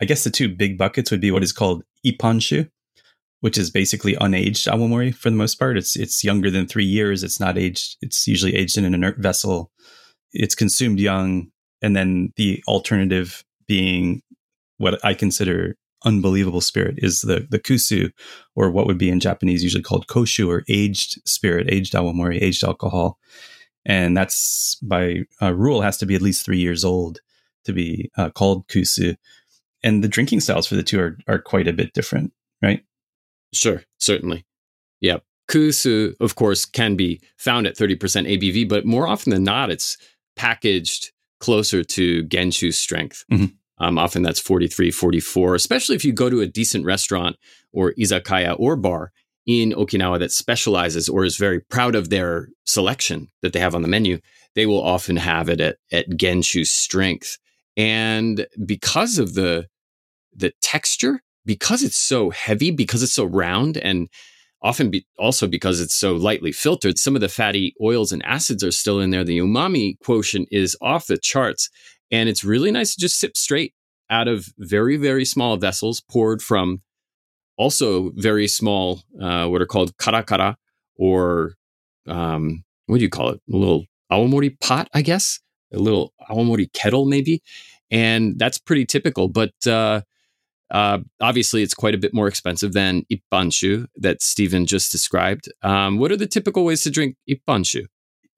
I 0.00 0.04
guess 0.04 0.24
the 0.24 0.30
two 0.30 0.48
big 0.48 0.76
buckets 0.76 1.10
would 1.10 1.20
be 1.20 1.30
what 1.30 1.44
is 1.44 1.52
called 1.52 1.84
ippanshu, 2.04 2.68
which 3.40 3.56
is 3.56 3.70
basically 3.70 4.14
unaged 4.14 4.70
awamori 4.72 5.14
for 5.14 5.30
the 5.30 5.36
most 5.36 5.56
part. 5.56 5.76
It's 5.76 5.96
it's 5.96 6.24
younger 6.24 6.50
than 6.50 6.66
three 6.66 6.84
years. 6.84 7.22
It's 7.22 7.40
not 7.40 7.58
aged. 7.58 7.96
It's 8.00 8.26
usually 8.26 8.54
aged 8.54 8.78
in 8.78 8.84
an 8.84 8.94
inert 8.94 9.18
vessel. 9.18 9.70
It's 10.32 10.54
consumed 10.54 10.98
young, 10.98 11.48
and 11.82 11.94
then 11.94 12.32
the 12.36 12.62
alternative 12.66 13.44
being 13.68 14.22
what 14.78 15.02
I 15.04 15.14
consider 15.14 15.76
unbelievable 16.04 16.60
spirit 16.60 16.94
is 16.98 17.20
the 17.20 17.46
the 17.50 17.58
kusu, 17.58 18.10
or 18.54 18.70
what 18.70 18.86
would 18.86 18.98
be 18.98 19.10
in 19.10 19.20
Japanese 19.20 19.62
usually 19.62 19.82
called 19.82 20.06
koshu, 20.06 20.48
or 20.48 20.64
aged 20.68 21.20
spirit, 21.28 21.66
aged 21.70 21.94
awamori, 21.94 22.40
aged 22.40 22.64
alcohol, 22.64 23.18
and 23.84 24.16
that's 24.16 24.76
by 24.82 25.22
uh, 25.42 25.54
rule 25.54 25.80
has 25.82 25.96
to 25.98 26.06
be 26.06 26.14
at 26.14 26.22
least 26.22 26.44
three 26.44 26.58
years 26.58 26.84
old 26.84 27.20
to 27.64 27.72
be 27.72 28.10
uh, 28.16 28.30
called 28.30 28.66
kusu. 28.68 29.16
And 29.82 30.02
the 30.02 30.08
drinking 30.08 30.40
styles 30.40 30.66
for 30.66 30.74
the 30.76 30.82
two 30.82 31.00
are 31.00 31.18
are 31.28 31.38
quite 31.38 31.68
a 31.68 31.72
bit 31.72 31.92
different, 31.92 32.32
right? 32.62 32.82
Sure, 33.52 33.82
certainly. 33.98 34.44
Yeah. 35.00 35.18
Kusu, 35.48 36.14
of 36.20 36.34
course, 36.34 36.64
can 36.64 36.96
be 36.96 37.20
found 37.36 37.68
at 37.68 37.76
30% 37.76 37.96
ABV, 37.98 38.68
but 38.68 38.84
more 38.84 39.06
often 39.06 39.30
than 39.30 39.44
not, 39.44 39.70
it's 39.70 39.96
packaged 40.34 41.12
closer 41.38 41.84
to 41.84 42.24
Genshu 42.24 42.74
strength. 42.74 43.24
Mhm. 43.30 43.52
Um, 43.78 43.98
often 43.98 44.22
that's 44.22 44.40
43, 44.40 44.90
44, 44.90 45.54
especially 45.54 45.96
if 45.96 46.04
you 46.04 46.12
go 46.12 46.30
to 46.30 46.40
a 46.40 46.46
decent 46.46 46.84
restaurant 46.84 47.36
or 47.72 47.92
izakaya 47.98 48.56
or 48.58 48.76
bar 48.76 49.12
in 49.46 49.72
Okinawa 49.72 50.18
that 50.18 50.32
specializes 50.32 51.08
or 51.08 51.24
is 51.24 51.36
very 51.36 51.60
proud 51.60 51.94
of 51.94 52.10
their 52.10 52.48
selection 52.64 53.28
that 53.42 53.52
they 53.52 53.60
have 53.60 53.74
on 53.74 53.82
the 53.82 53.88
menu. 53.88 54.18
They 54.54 54.66
will 54.66 54.82
often 54.82 55.16
have 55.16 55.48
it 55.48 55.60
at, 55.60 55.76
at 55.92 56.10
Genshu 56.10 56.66
strength. 56.66 57.38
And 57.76 58.46
because 58.64 59.18
of 59.18 59.34
the 59.34 59.66
the 60.34 60.52
texture, 60.60 61.20
because 61.46 61.82
it's 61.82 61.96
so 61.96 62.28
heavy, 62.30 62.70
because 62.70 63.02
it's 63.02 63.14
so 63.14 63.24
round, 63.24 63.78
and 63.78 64.08
often 64.62 64.90
be, 64.90 65.06
also 65.18 65.46
because 65.46 65.80
it's 65.80 65.94
so 65.94 66.14
lightly 66.14 66.52
filtered, 66.52 66.98
some 66.98 67.14
of 67.14 67.20
the 67.20 67.28
fatty 67.28 67.74
oils 67.80 68.12
and 68.12 68.24
acids 68.26 68.62
are 68.62 68.72
still 68.72 69.00
in 69.00 69.10
there. 69.10 69.24
The 69.24 69.38
umami 69.38 69.98
quotient 70.00 70.48
is 70.50 70.76
off 70.82 71.06
the 71.06 71.16
charts. 71.16 71.70
And 72.10 72.28
it's 72.28 72.44
really 72.44 72.70
nice 72.70 72.94
to 72.94 73.00
just 73.00 73.18
sip 73.18 73.36
straight 73.36 73.74
out 74.10 74.28
of 74.28 74.48
very, 74.58 74.96
very 74.96 75.24
small 75.24 75.56
vessels 75.56 76.00
poured 76.00 76.42
from 76.42 76.82
also 77.56 78.10
very 78.14 78.46
small, 78.46 79.02
uh, 79.20 79.46
what 79.46 79.60
are 79.60 79.66
called 79.66 79.96
karakara 79.96 80.56
or 80.96 81.54
um, 82.06 82.64
what 82.86 82.98
do 82.98 83.02
you 83.02 83.10
call 83.10 83.30
it? 83.30 83.40
A 83.52 83.56
little 83.56 83.86
awamori 84.12 84.58
pot, 84.60 84.88
I 84.94 85.02
guess, 85.02 85.40
a 85.72 85.78
little 85.78 86.12
awamori 86.30 86.72
kettle, 86.72 87.06
maybe. 87.06 87.42
And 87.90 88.38
that's 88.38 88.58
pretty 88.58 88.84
typical. 88.84 89.28
But 89.28 89.54
uh, 89.66 90.02
uh, 90.70 90.98
obviously, 91.20 91.62
it's 91.62 91.74
quite 91.74 91.94
a 91.94 91.98
bit 91.98 92.14
more 92.14 92.28
expensive 92.28 92.72
than 92.72 93.04
ippanshu 93.12 93.86
that 93.96 94.22
Stephen 94.22 94.66
just 94.66 94.92
described. 94.92 95.52
Um, 95.62 95.98
what 95.98 96.10
are 96.10 96.16
the 96.16 96.26
typical 96.26 96.64
ways 96.64 96.82
to 96.82 96.90
drink 96.90 97.16
ippanshu? 97.28 97.86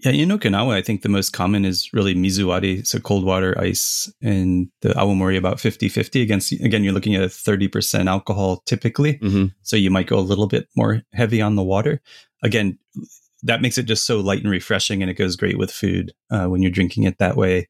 Yeah, 0.04 0.12
in 0.12 0.28
Okinawa, 0.28 0.74
I 0.74 0.82
think 0.82 1.02
the 1.02 1.08
most 1.08 1.32
common 1.32 1.64
is 1.64 1.90
really 1.92 2.14
mizuwari, 2.14 2.86
so 2.86 3.00
cold 3.00 3.24
water, 3.24 3.58
ice, 3.60 4.12
and 4.22 4.68
the 4.82 4.90
awamori 4.90 5.36
about 5.36 5.58
50 5.58 5.88
50. 5.88 6.22
Against, 6.22 6.52
again, 6.52 6.84
you're 6.84 6.92
looking 6.92 7.16
at 7.16 7.30
30% 7.30 8.06
alcohol 8.06 8.62
typically. 8.64 9.14
Mm-hmm. 9.14 9.46
So 9.62 9.74
you 9.76 9.90
might 9.90 10.06
go 10.06 10.16
a 10.16 10.20
little 10.20 10.46
bit 10.46 10.68
more 10.76 11.02
heavy 11.14 11.42
on 11.42 11.56
the 11.56 11.64
water. 11.64 12.00
Again, 12.44 12.78
that 13.42 13.60
makes 13.60 13.76
it 13.76 13.84
just 13.86 14.06
so 14.06 14.20
light 14.20 14.42
and 14.42 14.50
refreshing, 14.50 15.02
and 15.02 15.10
it 15.10 15.14
goes 15.14 15.34
great 15.34 15.58
with 15.58 15.72
food 15.72 16.12
uh, 16.30 16.46
when 16.46 16.62
you're 16.62 16.70
drinking 16.70 17.02
it 17.04 17.18
that 17.18 17.36
way. 17.36 17.66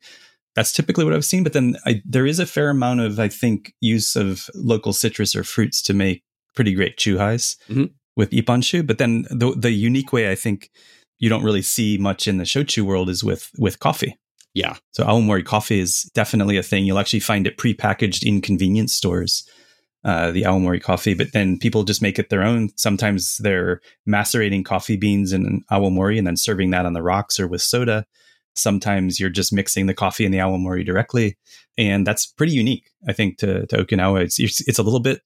That's 0.54 0.72
typically 0.72 1.04
what 1.06 1.14
I've 1.14 1.24
seen. 1.24 1.44
But 1.44 1.52
then 1.54 1.76
I, 1.86 2.02
there 2.04 2.26
is 2.26 2.38
a 2.38 2.46
fair 2.46 2.68
amount 2.68 3.00
of, 3.00 3.18
I 3.18 3.28
think, 3.28 3.72
use 3.80 4.16
of 4.16 4.50
local 4.54 4.92
citrus 4.92 5.34
or 5.34 5.44
fruits 5.44 5.80
to 5.82 5.94
make 5.94 6.24
pretty 6.54 6.74
great 6.74 6.98
chuhais 6.98 7.56
Mhm. 7.70 7.90
with 8.16 8.30
ippanshu. 8.32 8.86
But 8.86 8.98
then 8.98 9.22
the, 9.30 9.54
the 9.56 9.70
unique 9.70 10.12
way 10.12 10.30
I 10.30 10.34
think 10.34 10.70
you 11.18 11.28
don't 11.28 11.42
really 11.42 11.62
see 11.62 11.98
much 11.98 12.28
in 12.28 12.38
the 12.38 12.44
shochu 12.44 12.82
world 12.82 13.08
is 13.08 13.24
with 13.24 13.50
with 13.58 13.80
coffee. 13.80 14.16
Yeah. 14.54 14.76
So 14.92 15.04
awamori 15.04 15.44
coffee 15.44 15.78
is 15.78 16.02
definitely 16.14 16.56
a 16.56 16.62
thing. 16.62 16.84
You'll 16.84 16.98
actually 16.98 17.20
find 17.20 17.46
it 17.46 17.58
prepackaged 17.58 18.24
in 18.24 18.40
convenience 18.40 18.92
stores, 18.94 19.48
uh, 20.04 20.32
the 20.32 20.42
awamori 20.42 20.82
coffee. 20.82 21.14
But 21.14 21.32
then 21.32 21.58
people 21.58 21.84
just 21.84 22.02
make 22.02 22.18
it 22.18 22.30
their 22.30 22.42
own. 22.42 22.70
Sometimes 22.76 23.36
they're 23.38 23.80
macerating 24.06 24.64
coffee 24.64 24.96
beans 24.96 25.32
in 25.32 25.62
awamori 25.70 26.18
and 26.18 26.26
then 26.26 26.36
serving 26.36 26.70
that 26.70 26.86
on 26.86 26.92
the 26.92 27.02
rocks 27.02 27.38
or 27.38 27.46
with 27.46 27.62
soda. 27.62 28.06
Sometimes 28.56 29.20
you're 29.20 29.30
just 29.30 29.52
mixing 29.52 29.86
the 29.86 29.94
coffee 29.94 30.24
and 30.24 30.34
the 30.34 30.38
awamori 30.38 30.84
directly, 30.84 31.36
and 31.76 32.04
that's 32.04 32.26
pretty 32.26 32.52
unique. 32.52 32.90
I 33.06 33.12
think 33.12 33.38
to, 33.38 33.66
to 33.66 33.76
Okinawa, 33.76 34.22
it's 34.22 34.40
it's 34.40 34.78
a 34.80 34.82
little 34.82 34.98
bit 34.98 35.20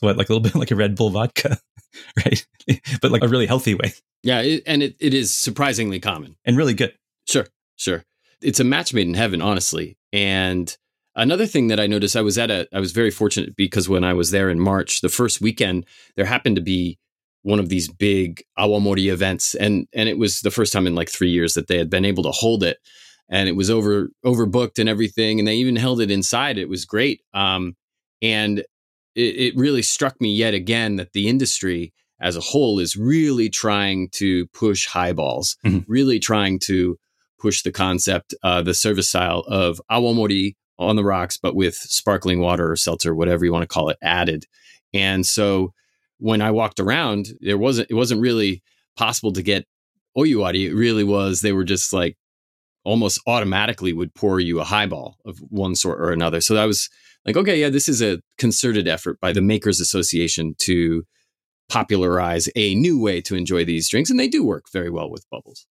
what 0.00 0.16
like 0.16 0.28
a 0.28 0.32
little 0.32 0.42
bit 0.48 0.54
like 0.54 0.70
a 0.70 0.76
Red 0.76 0.94
Bull 0.96 1.10
vodka, 1.10 1.58
right? 2.24 2.46
but 3.00 3.10
like 3.10 3.22
a 3.22 3.28
really 3.28 3.46
healthy 3.46 3.74
way 3.74 3.92
Yeah. 4.22 4.40
It, 4.40 4.62
and 4.66 4.82
it, 4.82 4.96
it 5.00 5.14
is 5.14 5.32
surprisingly 5.32 6.00
common. 6.00 6.36
and 6.44 6.56
really 6.56 6.74
good. 6.74 6.94
Sure, 7.28 7.46
sure. 7.76 8.04
It's 8.42 8.60
a 8.60 8.64
match 8.64 8.92
made 8.94 9.06
in 9.08 9.14
heaven, 9.14 9.40
honestly. 9.42 9.96
And 10.12 10.76
another 11.14 11.46
thing 11.46 11.68
that 11.68 11.80
I 11.80 11.86
noticed, 11.86 12.16
I 12.16 12.20
was 12.22 12.36
at 12.38 12.50
a, 12.50 12.68
I 12.72 12.80
was 12.80 12.92
very 12.92 13.10
fortunate 13.10 13.56
because 13.56 13.88
when 13.88 14.04
I 14.04 14.12
was 14.12 14.30
there 14.30 14.50
in 14.50 14.60
March, 14.60 15.00
the 15.00 15.08
first 15.08 15.40
weekend, 15.40 15.86
there 16.16 16.26
happened 16.26 16.56
to 16.56 16.62
be 16.62 16.98
one 17.42 17.58
of 17.60 17.68
these 17.68 17.88
big 17.88 18.42
awamori 18.58 19.10
events, 19.12 19.54
and 19.54 19.86
and 19.94 20.08
it 20.08 20.18
was 20.18 20.40
the 20.40 20.50
first 20.50 20.72
time 20.72 20.86
in 20.86 20.94
like 20.96 21.08
three 21.08 21.30
years 21.30 21.54
that 21.54 21.68
they 21.68 21.78
had 21.78 21.88
been 21.88 22.04
able 22.04 22.24
to 22.24 22.30
hold 22.32 22.62
it. 22.64 22.78
and 23.28 23.48
it 23.48 23.56
was 23.56 23.70
over 23.70 24.08
overbooked 24.24 24.78
and 24.78 24.88
everything. 24.88 25.38
And 25.38 25.46
they 25.48 25.56
even 25.56 25.76
held 25.76 26.00
it 26.00 26.10
inside. 26.10 26.58
It 26.58 26.68
was 26.68 26.84
great. 26.84 27.20
Um, 27.34 27.76
and 28.20 28.64
it, 29.16 29.36
it 29.54 29.56
really 29.56 29.82
struck 29.82 30.20
me 30.20 30.32
yet 30.32 30.54
again 30.54 30.96
that 30.96 31.12
the 31.12 31.26
industry 31.28 31.92
as 32.20 32.36
a 32.36 32.40
whole 32.40 32.78
is 32.78 32.96
really 32.96 33.48
trying 33.50 34.08
to 34.10 34.46
push 34.48 34.86
highballs, 34.86 35.56
Mhm. 35.66 35.84
really 35.88 36.18
trying 36.18 36.58
to 36.60 36.96
push 37.40 37.62
the 37.62 37.72
concept, 37.72 38.34
uh, 38.42 38.62
the 38.62 38.72
service 38.74 39.08
style 39.08 39.40
of 39.48 39.80
awamori 39.90 40.54
on 40.78 40.96
the 40.96 41.04
rocks, 41.04 41.36
but 41.36 41.54
with 41.54 41.74
sparkling 41.74 42.40
water 42.40 42.70
or 42.70 42.76
seltzer, 42.76 43.14
whatever 43.14 43.44
you 43.44 43.52
want 43.52 43.62
to 43.62 43.66
call 43.66 43.88
it, 43.90 43.98
added. 44.02 44.44
And 44.94 45.26
so 45.26 45.72
when 46.18 46.40
I 46.40 46.50
walked 46.50 46.80
around, 46.80 47.28
there 47.40 47.58
wasn't 47.58 47.90
it 47.90 47.94
wasn't 47.94 48.20
really 48.22 48.62
possible 48.96 49.32
to 49.32 49.42
get 49.42 49.66
oyuwari. 50.16 50.66
It 50.70 50.74
really 50.74 51.04
was 51.04 51.40
they 51.40 51.52
were 51.52 51.64
just 51.64 51.92
like 51.92 52.16
almost 52.84 53.20
automatically 53.26 53.92
would 53.92 54.14
pour 54.14 54.40
you 54.40 54.60
a 54.60 54.64
highball 54.64 55.16
of 55.26 55.38
one 55.50 55.74
sort 55.74 56.00
or 56.00 56.10
another. 56.12 56.40
So 56.40 56.54
that 56.54 56.64
was 56.64 56.88
like, 57.26 57.36
okay, 57.36 57.58
yeah, 57.60 57.68
this 57.68 57.88
is 57.88 58.00
a 58.00 58.20
concerted 58.38 58.86
effort 58.86 59.18
by 59.20 59.32
the 59.32 59.42
Makers 59.42 59.80
Association 59.80 60.54
to 60.60 61.04
popularize 61.68 62.48
a 62.54 62.74
new 62.76 63.00
way 63.00 63.20
to 63.22 63.34
enjoy 63.34 63.64
these 63.64 63.88
drinks, 63.88 64.10
and 64.10 64.20
they 64.20 64.28
do 64.28 64.44
work 64.44 64.66
very 64.72 64.90
well 64.90 65.10
with 65.10 65.28
bubbles. 65.30 65.66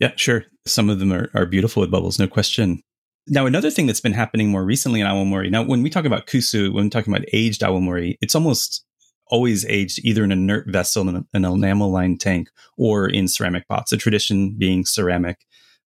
Yeah, 0.00 0.12
sure. 0.16 0.44
Some 0.66 0.90
of 0.90 0.98
them 0.98 1.12
are, 1.12 1.30
are 1.34 1.46
beautiful 1.46 1.80
with 1.80 1.90
bubbles, 1.90 2.18
no 2.18 2.26
question. 2.26 2.82
Now, 3.28 3.46
another 3.46 3.70
thing 3.70 3.86
that's 3.86 4.00
been 4.00 4.12
happening 4.12 4.50
more 4.50 4.64
recently 4.64 5.00
in 5.00 5.06
awamori. 5.06 5.50
Now, 5.50 5.62
when 5.64 5.82
we 5.82 5.90
talk 5.90 6.04
about 6.04 6.26
kusu, 6.26 6.72
when 6.72 6.84
we're 6.84 6.90
talking 6.90 7.12
about 7.12 7.26
aged 7.32 7.62
awamori, 7.62 8.16
it's 8.20 8.34
almost 8.34 8.84
always 9.28 9.64
aged 9.66 10.00
either 10.04 10.22
in 10.22 10.30
an 10.30 10.38
inert 10.38 10.66
vessel 10.68 11.08
in 11.08 11.16
an 11.16 11.44
enamel 11.44 11.90
lined 11.90 12.20
tank 12.20 12.48
or 12.78 13.08
in 13.08 13.26
ceramic 13.26 13.66
pots. 13.68 13.90
The 13.90 13.96
tradition 13.96 14.56
being 14.56 14.84
ceramic. 14.84 15.38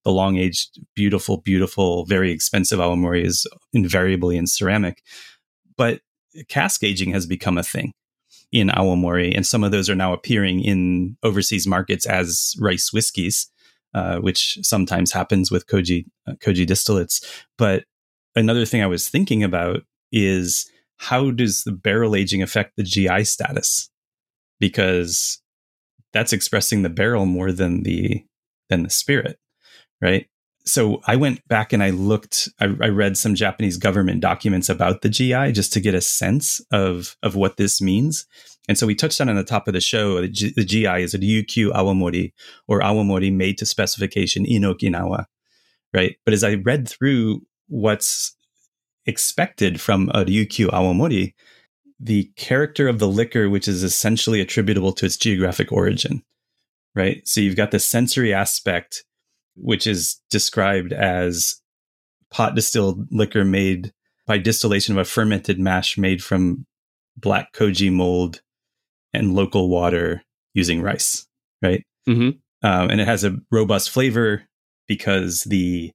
The 0.05 0.13
long 0.13 0.37
aged, 0.37 0.79
beautiful, 0.95 1.39
beautiful, 1.39 2.07
very 2.07 2.31
expensive 2.33 2.79
awamori 2.79 3.25
is 3.25 3.47
invariably 3.73 4.37
in 4.37 4.47
ceramic. 4.47 5.03
But 5.77 6.01
cask 6.49 6.83
aging 6.83 7.13
has 7.13 7.27
become 7.27 7.59
a 7.59 7.63
thing 7.63 7.93
in 8.53 8.69
awamori, 8.69 9.35
and 9.35 9.47
some 9.47 9.63
of 9.63 9.73
those 9.73 9.89
are 9.91 9.95
now 9.95 10.13
appearing 10.13 10.63
in 10.63 11.17
overseas 11.23 11.67
markets 11.67 12.07
as 12.07 12.55
rice 12.59 12.93
whiskies. 12.93 13.51
uh, 13.95 14.19
which 14.19 14.59
sometimes 14.63 15.13
happens 15.13 15.51
with 15.51 15.67
koji 15.67 16.05
uh, 16.29 16.33
koji 16.35 16.67
distillates. 16.67 17.25
But 17.59 17.85
another 18.37 18.65
thing 18.65 18.83
I 18.83 18.87
was 18.87 19.09
thinking 19.09 19.43
about 19.43 19.83
is 20.13 20.71
how 20.99 21.31
does 21.31 21.65
the 21.65 21.73
barrel 21.73 22.15
aging 22.15 22.43
affect 22.43 22.77
the 22.77 22.83
GI 22.83 23.25
status? 23.25 23.91
Because 24.59 25.41
that's 26.13 26.33
expressing 26.33 26.83
the 26.83 26.89
barrel 26.89 27.27
more 27.27 27.53
than 27.53 27.83
the 27.83 28.25
than 28.69 28.85
the 28.85 28.91
spirit, 28.91 29.39
right? 30.01 30.27
So 30.65 31.01
I 31.07 31.17
went 31.17 31.47
back 31.49 31.73
and 31.73 31.83
I 31.83 31.91
looked. 31.91 32.49
I, 32.61 32.67
I 32.83 32.89
read 32.89 33.17
some 33.17 33.35
Japanese 33.35 33.77
government 33.77 34.21
documents 34.21 34.69
about 34.69 35.03
the 35.03 35.09
GI 35.09 35.53
just 35.53 35.73
to 35.73 35.81
get 35.81 35.95
a 35.95 36.01
sense 36.01 36.61
of 36.71 37.17
of 37.23 37.35
what 37.35 37.57
this 37.57 37.81
means. 37.81 38.27
And 38.69 38.79
so 38.79 38.87
we 38.87 38.95
touched 38.95 39.21
on 39.21 39.29
in 39.29 39.37
the 39.37 39.43
top 39.43 39.67
of 39.67 39.75
the 39.75 39.81
show. 39.81 40.21
The, 40.21 40.29
G, 40.29 40.53
the 40.55 40.65
GI 40.65 41.03
is 41.03 41.15
a 41.15 41.19
Ryukyu 41.19 41.73
Awamori 41.73 42.33
or 42.69 42.81
Awamori 42.81 43.33
made 43.33 43.59
to 43.59 43.67
specification 43.67 44.45
in 44.45 44.63
Okinawa, 44.63 45.25
right? 45.95 46.17
But 46.25 46.35
as 46.35 46.45
I 46.45 46.55
read 46.55 46.89
through 46.89 47.43
what's 47.69 48.37
expected 49.07 49.81
from 49.81 50.11
a 50.11 50.25
Ryukyu 50.25 50.69
Awamori, 50.69 51.35
the 51.99 52.31
character 52.37 52.89
of 52.89 52.99
the 52.99 53.09
liquor, 53.09 53.51
which 53.51 53.67
is 53.67 53.83
essentially 53.83 54.41
attributable 54.41 54.93
to 54.93 55.07
its 55.07 55.17
geographic 55.17 55.73
origin, 55.73 56.23
right? 56.95 57.27
So 57.27 57.41
you've 57.41 57.57
got 57.57 57.73
the 57.73 57.79
sensory 57.79 58.33
aspect, 58.33 59.05
which 59.61 59.87
is 59.87 60.21
described 60.31 60.93
as 60.93 61.61
pot 62.31 62.55
distilled 62.55 63.07
liquor 63.11 63.45
made 63.45 63.93
by 64.27 64.39
distillation 64.39 64.97
of 64.97 65.01
a 65.01 65.05
fermented 65.05 65.59
mash 65.59 65.99
made 65.99 66.23
from 66.23 66.67
black 67.17 67.53
koji 67.53 67.93
mold 67.93 68.43
and 69.13 69.35
local 69.35 69.69
water 69.69 70.23
using 70.55 70.83
rice, 70.83 71.27
right? 71.63 71.85
Mm-hmm. 72.09 72.31
Um, 72.63 72.91
and 72.91 73.01
it 73.01 73.07
has 73.07 73.25
a 73.25 73.37
robust 73.51 73.91
flavor 73.91 74.45
because 74.87 75.45
the 75.45 75.93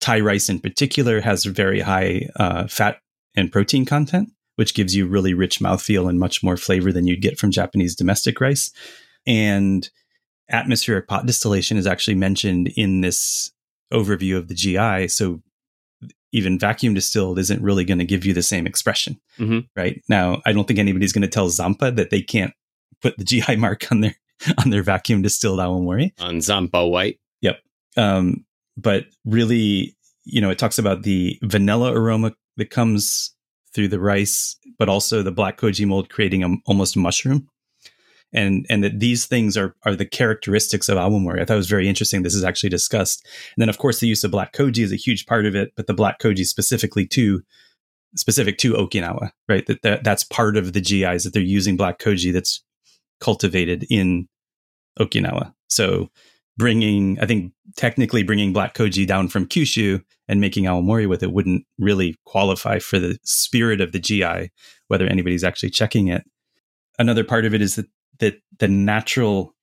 Thai 0.00 0.20
rice 0.20 0.48
in 0.48 0.60
particular 0.60 1.20
has 1.20 1.44
very 1.44 1.80
high 1.80 2.28
uh, 2.36 2.66
fat 2.66 2.98
and 3.34 3.50
protein 3.50 3.84
content, 3.84 4.30
which 4.56 4.74
gives 4.74 4.94
you 4.94 5.06
really 5.06 5.34
rich 5.34 5.60
mouthfeel 5.60 6.08
and 6.08 6.18
much 6.18 6.42
more 6.42 6.56
flavor 6.56 6.92
than 6.92 7.06
you'd 7.06 7.22
get 7.22 7.38
from 7.38 7.50
Japanese 7.50 7.94
domestic 7.94 8.40
rice. 8.40 8.70
And 9.26 9.88
atmospheric 10.50 11.08
pot 11.08 11.26
distillation 11.26 11.76
is 11.76 11.86
actually 11.86 12.14
mentioned 12.14 12.68
in 12.76 13.00
this 13.00 13.50
overview 13.92 14.36
of 14.36 14.48
the 14.48 14.54
GI. 14.54 15.08
So 15.08 15.42
even 16.32 16.58
vacuum 16.58 16.94
distilled 16.94 17.38
isn't 17.38 17.62
really 17.62 17.84
going 17.84 17.98
to 17.98 18.04
give 18.04 18.24
you 18.26 18.34
the 18.34 18.42
same 18.42 18.66
expression, 18.66 19.18
Mhm. 19.38 19.68
right? 19.76 20.02
Now, 20.08 20.42
I 20.44 20.52
don't 20.52 20.66
think 20.66 20.78
anybody's 20.78 21.12
going 21.12 21.22
to 21.22 21.28
tell 21.28 21.48
Zampa 21.48 21.90
that 21.92 22.10
they 22.10 22.20
can't 22.20 22.52
put 23.00 23.16
the 23.16 23.24
GI 23.24 23.56
mark 23.56 23.90
on 23.90 24.00
their 24.00 24.14
on 24.58 24.68
their 24.70 24.82
vacuum 24.82 25.22
distilled 25.22 25.58
awamori. 25.60 26.12
On 26.18 26.40
Zampa 26.42 26.86
White. 26.86 27.18
Yep. 27.40 27.58
Um, 27.96 28.44
but 28.76 29.06
really, 29.24 29.96
you 30.24 30.42
know, 30.42 30.50
it 30.50 30.58
talks 30.58 30.78
about 30.78 31.04
the 31.04 31.38
vanilla 31.42 31.92
aroma 31.94 32.34
that 32.58 32.68
comes 32.68 33.34
through 33.74 33.88
the 33.88 33.98
rice, 34.00 34.56
but 34.78 34.90
also 34.90 35.22
the 35.22 35.32
black 35.32 35.56
koji 35.58 35.86
mold 35.86 36.10
creating 36.10 36.42
a, 36.44 36.54
almost 36.66 36.96
mushroom. 36.98 37.48
And 38.36 38.66
and 38.70 38.84
that 38.84 39.00
these 39.00 39.26
things 39.26 39.56
are 39.56 39.74
are 39.84 39.96
the 39.96 40.06
characteristics 40.06 40.88
of 40.88 40.98
awamori. 40.98 41.40
I 41.40 41.44
thought 41.44 41.54
it 41.54 41.56
was 41.56 41.68
very 41.68 41.88
interesting. 41.88 42.22
This 42.22 42.34
is 42.34 42.44
actually 42.44 42.68
discussed. 42.68 43.26
And 43.56 43.62
then, 43.62 43.68
of 43.68 43.78
course, 43.78 43.98
the 43.98 44.06
use 44.06 44.22
of 44.22 44.30
black 44.30 44.52
koji 44.52 44.84
is 44.84 44.92
a 44.92 44.96
huge 44.96 45.26
part 45.26 45.46
of 45.46 45.56
it, 45.56 45.72
but 45.74 45.88
the 45.88 45.94
black 45.94 46.20
koji 46.20 46.44
specifically 46.44 47.06
to 47.08 47.42
specific 48.14 48.58
to 48.58 48.74
Okinawa, 48.74 49.30
right? 49.48 49.66
That, 49.66 49.82
that 49.82 50.04
that's 50.04 50.22
part 50.22 50.56
of 50.56 50.72
the 50.72 50.80
GIs 50.80 51.24
that 51.24 51.32
they're 51.32 51.42
using 51.42 51.76
black 51.76 51.98
koji 51.98 52.32
that's 52.32 52.62
cultivated 53.20 53.86
in 53.90 54.28
Okinawa. 55.00 55.54
So 55.68 56.10
bringing, 56.56 57.18
I 57.20 57.26
think 57.26 57.52
technically 57.76 58.22
bringing 58.22 58.52
black 58.52 58.74
koji 58.74 59.06
down 59.06 59.28
from 59.28 59.46
Kyushu 59.46 60.02
and 60.28 60.40
making 60.40 60.64
awamori 60.64 61.08
with 61.08 61.22
it 61.22 61.32
wouldn't 61.32 61.64
really 61.78 62.16
qualify 62.24 62.78
for 62.78 62.98
the 62.98 63.18
spirit 63.22 63.80
of 63.80 63.92
the 63.92 63.98
GI, 63.98 64.50
whether 64.88 65.06
anybody's 65.06 65.44
actually 65.44 65.70
checking 65.70 66.08
it. 66.08 66.24
Another 66.98 67.24
part 67.24 67.44
of 67.44 67.54
it 67.54 67.60
is 67.60 67.76
that, 67.76 67.86
that 68.20 68.36
the 68.58 68.68
natural 68.68 69.54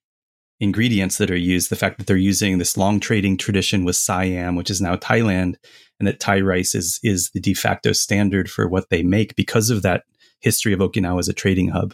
ingredients 0.60 1.18
that 1.18 1.32
are 1.32 1.36
used, 1.36 1.70
the 1.70 1.76
fact 1.76 1.98
that 1.98 2.08
they're 2.08 2.16
using 2.16 2.58
this 2.58 2.78
long 2.78 3.00
trading 3.00 3.38
tradition 3.38 3.84
with 3.84 3.96
Siam, 3.96 4.56
which 4.56 4.70
is 4.70 4.82
now 4.82 4.96
Thailand, 4.96 5.56
and 6.00 6.08
that 6.08 6.20
Thai 6.20 6.42
rice 6.42 6.74
is 6.76 7.00
is 7.04 7.30
the 7.32 7.40
de 7.40 7.54
facto 7.54 7.92
standard 7.92 8.50
for 8.50 8.68
what 8.68 8.90
they 8.90 9.04
make 9.04 9.36
because 9.36 9.70
of 9.70 9.82
that 9.82 10.04
history 10.40 10.74
of 10.74 10.80
Okinawa 10.80 11.20
as 11.20 11.30
a 11.30 11.34
trading 11.34 11.70
hub. 11.70 11.94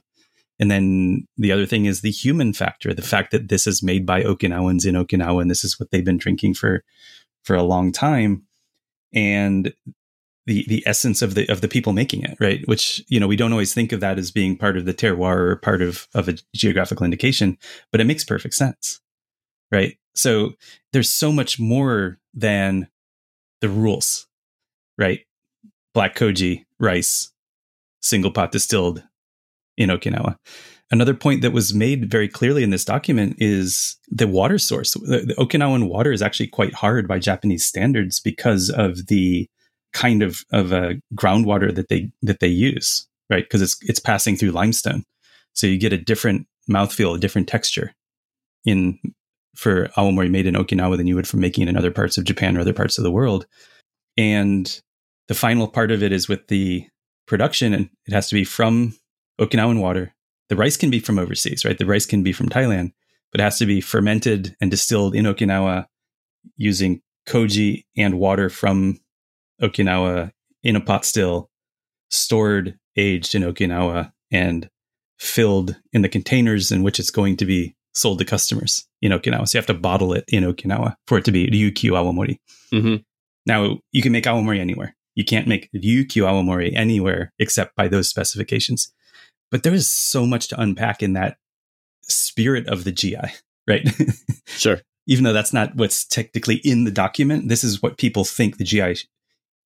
And 0.60 0.70
then 0.70 1.26
the 1.38 1.51
other 1.51 1.66
thing 1.66 1.86
is 1.86 2.01
the 2.01 2.12
human 2.12 2.53
factor, 2.53 2.93
the 2.93 3.01
fact 3.01 3.32
that 3.32 3.47
this 3.47 3.66
is 3.66 3.82
made 3.82 4.05
by 4.05 4.24
Okinawans 4.24 4.86
in 4.86 4.95
Okinawa 4.95 5.41
and 5.41 5.49
this 5.49 5.64
is 5.64 5.80
what 5.80 5.89
they've 5.91 6.03
been 6.03 6.18
drinking 6.18 6.55
for 6.55 6.84
for 7.43 7.55
a 7.55 7.64
long 7.64 7.91
time. 7.91 8.43
And 9.14 9.74
the 10.49 10.65
the 10.67 10.83
essence 10.85 11.21
of 11.21 11.35
the 11.35 11.47
of 11.47 11.61
the 11.61 11.67
people 11.67 11.93
making 11.93 12.23
it, 12.23 12.35
right? 12.39 12.67
Which, 12.67 13.03
you 13.07 13.19
know, 13.19 13.27
we 13.27 13.35
don't 13.35 13.51
always 13.51 13.73
think 13.73 13.91
of 13.91 13.99
that 13.99 14.17
as 14.17 14.31
being 14.31 14.57
part 14.57 14.77
of 14.77 14.85
the 14.85 14.93
terroir 14.93 15.37
or 15.37 15.55
part 15.57 15.81
of, 15.81 16.07
of 16.15 16.27
a 16.27 16.35
geographical 16.55 17.05
indication, 17.05 17.57
but 17.91 18.01
it 18.01 18.05
makes 18.05 18.25
perfect 18.25 18.55
sense. 18.55 18.99
Right. 19.71 19.97
So 20.15 20.53
there's 20.91 21.11
so 21.11 21.31
much 21.31 21.59
more 21.59 22.19
than 22.33 22.87
the 23.61 23.69
rules, 23.69 24.27
right? 24.97 25.21
Black 25.93 26.15
koji, 26.15 26.65
rice, 26.79 27.31
single 28.01 28.31
pot 28.31 28.51
distilled 28.51 29.03
in 29.77 29.89
Okinawa. 29.89 30.37
Another 30.91 31.13
point 31.13 31.43
that 31.43 31.53
was 31.53 31.71
made 31.71 32.09
very 32.09 32.27
clearly 32.27 32.63
in 32.63 32.71
this 32.71 32.83
document 32.83 33.35
is 33.37 33.97
the 34.09 34.27
water 34.27 34.57
source. 34.57 34.93
The, 34.93 35.19
the 35.27 35.35
Okinawan 35.35 35.87
water 35.87 36.11
is 36.11 36.23
actually 36.23 36.47
quite 36.47 36.73
hard 36.73 37.07
by 37.07 37.19
Japanese 37.19 37.63
standards 37.63 38.19
because 38.19 38.71
of 38.71 39.05
the 39.05 39.47
kind 39.93 40.21
of 40.21 40.43
of 40.51 40.73
uh, 40.73 40.93
groundwater 41.15 41.73
that 41.73 41.89
they 41.89 42.11
that 42.21 42.39
they 42.39 42.47
use, 42.47 43.07
right? 43.29 43.43
Because 43.43 43.61
it's 43.61 43.77
it's 43.81 43.99
passing 43.99 44.35
through 44.35 44.51
limestone, 44.51 45.03
so 45.53 45.67
you 45.67 45.77
get 45.77 45.93
a 45.93 45.97
different 45.97 46.47
mouthfeel, 46.69 47.15
a 47.15 47.19
different 47.19 47.47
texture 47.47 47.93
in 48.65 48.99
for 49.55 49.87
awamori 49.97 50.29
made 50.29 50.45
in 50.45 50.55
Okinawa 50.55 50.95
than 50.95 51.07
you 51.07 51.15
would 51.15 51.27
from 51.27 51.41
making 51.41 51.63
it 51.63 51.69
in 51.69 51.77
other 51.77 51.91
parts 51.91 52.17
of 52.17 52.23
Japan 52.23 52.55
or 52.55 52.61
other 52.61 52.73
parts 52.73 52.97
of 52.97 53.03
the 53.03 53.11
world. 53.11 53.45
And 54.17 54.79
the 55.27 55.33
final 55.33 55.67
part 55.67 55.91
of 55.91 56.01
it 56.01 56.11
is 56.11 56.29
with 56.29 56.47
the 56.47 56.87
production, 57.27 57.73
and 57.73 57.89
it 58.05 58.13
has 58.13 58.29
to 58.29 58.35
be 58.35 58.43
from 58.43 58.95
Okinawan 59.39 59.79
water. 59.79 60.13
The 60.49 60.55
rice 60.55 60.77
can 60.77 60.89
be 60.89 60.99
from 60.99 61.19
overseas, 61.19 61.65
right? 61.65 61.77
The 61.77 61.85
rice 61.85 62.05
can 62.05 62.23
be 62.23 62.33
from 62.33 62.49
Thailand, 62.49 62.91
but 63.31 63.41
it 63.41 63.43
has 63.43 63.59
to 63.59 63.65
be 63.65 63.81
fermented 63.81 64.55
and 64.59 64.71
distilled 64.71 65.15
in 65.15 65.25
Okinawa 65.25 65.85
using 66.57 67.01
koji 67.27 67.83
and 67.95 68.19
water 68.19 68.49
from 68.49 68.99
Okinawa 69.62 70.32
in 70.64 70.76
a 70.76 70.82
pot 70.82 71.05
still, 71.05 71.49
stored, 72.10 72.78
aged 72.95 73.36
in 73.36 73.43
Okinawa, 73.43 74.12
and 74.32 74.70
filled 75.20 75.76
in 75.93 76.01
the 76.01 76.10
containers 76.10 76.72
in 76.72 76.84
which 76.84 76.99
it's 76.99 77.12
going 77.12 77.38
to 77.38 77.45
be 77.45 77.76
sold 77.93 78.20
to 78.20 78.26
customers 78.26 78.88
in 79.01 79.12
Okinawa. 79.12 79.47
So 79.47 79.57
you 79.57 79.60
have 79.60 79.68
to 79.68 79.74
bottle 79.74 80.14
it 80.14 80.26
in 80.28 80.43
Okinawa 80.43 80.95
for 81.07 81.18
it 81.18 81.26
to 81.26 81.32
be 81.32 81.47
Ryukyu 81.47 81.91
Awamori. 81.91 82.38
hmm 82.72 82.97
Now 83.45 83.80
you 83.91 84.01
can 84.01 84.12
make 84.12 84.26
awamori 84.26 84.60
anywhere. 84.60 84.95
You 85.16 85.26
can't 85.26 85.47
make 85.47 85.70
Ryukyu 85.76 86.24
awamori 86.24 86.74
anywhere 86.76 87.34
except 87.39 87.76
by 87.76 87.88
those 87.88 88.07
specifications. 88.07 88.93
But 89.51 89.64
there 89.64 89.74
is 89.74 89.89
so 89.89 90.26
much 90.26 90.47
to 90.49 90.62
unpack 90.62 91.01
in 91.01 91.14
that 91.14 91.38
spirit 92.03 92.68
of 92.68 92.84
the 92.84 92.91
GI, 92.91 93.18
right? 93.68 93.88
Sure. 94.45 94.82
Even 95.07 95.24
though 95.24 95.34
that's 95.34 95.53
not 95.53 95.76
what's 95.76 96.05
technically 96.05 96.55
in 96.55 96.84
the 96.84 96.91
document, 96.91 97.49
this 97.49 97.64
is 97.64 97.82
what 97.82 97.97
people 97.97 98.24
think 98.24 98.57
the 98.57 98.64
GI 98.64 98.95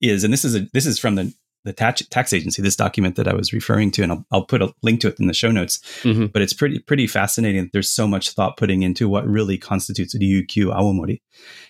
is, 0.03 0.23
and 0.23 0.31
this 0.33 0.45
is 0.45 0.55
a 0.55 0.61
this 0.73 0.85
is 0.85 0.99
from 0.99 1.15
the 1.15 1.33
the 1.65 1.71
tax, 1.73 2.05
tax 2.07 2.33
agency. 2.33 2.61
This 2.61 2.75
document 2.75 3.15
that 3.15 3.27
I 3.27 3.33
was 3.33 3.53
referring 3.53 3.89
to, 3.91 4.03
and 4.03 4.11
I'll, 4.11 4.25
I'll 4.31 4.45
put 4.45 4.61
a 4.61 4.73
link 4.81 4.99
to 5.01 5.07
it 5.07 5.19
in 5.19 5.27
the 5.27 5.33
show 5.33 5.49
notes. 5.49 5.79
hmm 6.03 6.25
But 6.25 6.41
it's 6.41 6.53
pretty 6.53 6.79
pretty 6.79 7.07
fascinating. 7.07 7.69
There's 7.71 7.89
so 7.89 8.07
much 8.07 8.31
thought 8.31 8.57
putting 8.57 8.83
into 8.83 9.07
what 9.07 9.25
really 9.27 9.57
constitutes 9.57 10.13
a 10.13 10.19
Ryukyu 10.19 10.75
awamori, 10.75 11.21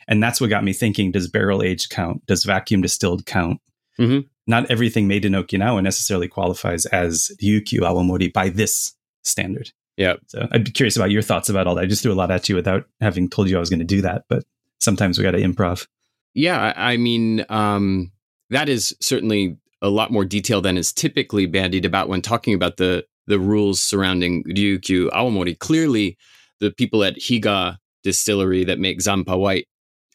and 0.07 0.21
that's 0.21 0.41
what 0.41 0.49
got 0.49 0.63
me 0.63 0.73
thinking: 0.73 1.11
Does 1.11 1.27
barrel 1.29 1.61
age 1.61 1.89
count? 1.89 2.25
Does 2.25 2.43
vacuum 2.43 2.81
distilled 2.81 3.25
count? 3.25 3.59
Mhm. 3.99 4.25
Not 4.47 4.69
everything 4.69 5.07
made 5.07 5.23
in 5.25 5.33
Okinawa 5.33 5.81
necessarily 5.83 6.27
qualifies 6.27 6.85
as 6.87 7.31
Ryukyu 7.41 7.79
awamori 7.81 8.33
by 8.33 8.49
this 8.49 8.93
standard. 9.23 9.71
Yeah. 9.95 10.15
So 10.27 10.47
I'd 10.51 10.65
be 10.65 10.71
curious 10.71 10.95
about 10.95 11.11
your 11.11 11.21
thoughts 11.21 11.49
about 11.49 11.67
all 11.67 11.75
that. 11.75 11.83
I 11.83 11.87
just 11.87 12.01
threw 12.01 12.11
a 12.11 12.15
lot 12.15 12.31
at 12.31 12.49
you 12.49 12.55
without 12.55 12.85
having 12.99 13.29
told 13.29 13.47
you 13.47 13.57
I 13.57 13.59
was 13.59 13.69
going 13.69 13.79
to 13.79 13.85
do 13.85 14.01
that, 14.01 14.23
but 14.27 14.43
sometimes 14.79 15.17
we 15.17 15.23
got 15.23 15.31
to 15.31 15.37
improv. 15.41 15.85
Yeah, 16.33 16.73
I 16.75 16.93
I 16.93 16.97
mean, 16.97 17.45
um, 17.47 18.11
that 18.49 18.69
is 18.69 18.95
certainly 18.99 19.57
a 19.81 19.89
lot 19.89 20.11
more 20.11 20.25
detail 20.25 20.61
than 20.61 20.77
is 20.77 20.93
typically 20.93 21.45
bandied 21.45 21.85
about 21.85 22.07
when 22.09 22.21
talking 22.21 22.53
about 22.53 22.77
the 22.77 23.05
the 23.25 23.39
rules 23.39 23.81
surrounding 23.81 24.43
Ryukyu 24.43 25.09
Awamori. 25.11 25.57
Clearly, 25.57 26.17
the 26.59 26.71
people 26.71 27.03
at 27.03 27.15
Higa 27.15 27.77
Distillery 28.03 28.65
that 28.65 28.79
make 28.79 29.01
Zampa 29.01 29.37
White 29.37 29.67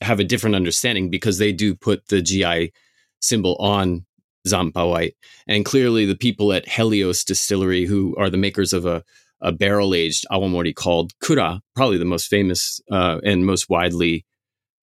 have 0.02 0.20
a 0.20 0.24
different 0.24 0.56
understanding 0.56 1.08
because 1.08 1.38
they 1.38 1.52
do 1.52 1.74
put 1.74 2.06
the 2.08 2.20
GI 2.20 2.72
symbol 3.20 3.56
on 3.56 4.04
Zampa 4.46 4.86
White, 4.86 5.14
and 5.46 5.64
clearly 5.64 6.04
the 6.04 6.16
people 6.16 6.52
at 6.52 6.68
Helios 6.68 7.24
Distillery, 7.24 7.86
who 7.86 8.14
are 8.16 8.30
the 8.30 8.36
makers 8.36 8.72
of 8.72 8.86
a 8.86 9.04
a 9.40 9.52
barrel 9.52 9.94
aged 9.94 10.26
Awamori 10.30 10.74
called 10.74 11.12
Kura, 11.20 11.60
probably 11.76 11.98
the 11.98 12.04
most 12.04 12.26
famous 12.26 12.80
uh, 12.90 13.20
and 13.24 13.46
most 13.46 13.68
widely 13.68 14.24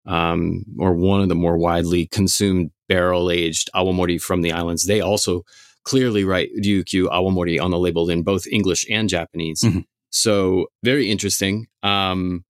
um, 0.05 0.63
or 0.79 0.93
one 0.93 1.21
of 1.21 1.29
the 1.29 1.35
more 1.35 1.57
widely 1.57 2.07
consumed 2.07 2.71
barrel 2.87 3.31
aged 3.31 3.69
awamori 3.75 4.21
from 4.21 4.41
the 4.41 4.51
islands. 4.51 4.85
They 4.85 5.01
also 5.01 5.43
clearly 5.83 6.23
write 6.23 6.49
Ryukyu 6.63 7.07
awamori 7.07 7.61
on 7.61 7.71
the 7.71 7.79
label 7.79 8.09
in 8.09 8.23
both 8.23 8.45
English 8.47 8.85
and 8.89 9.09
Japanese. 9.09 9.61
Mhm. 9.61 9.85
So 10.09 10.67
very 10.83 11.09
interesting. 11.09 11.67
Um, 11.83 12.43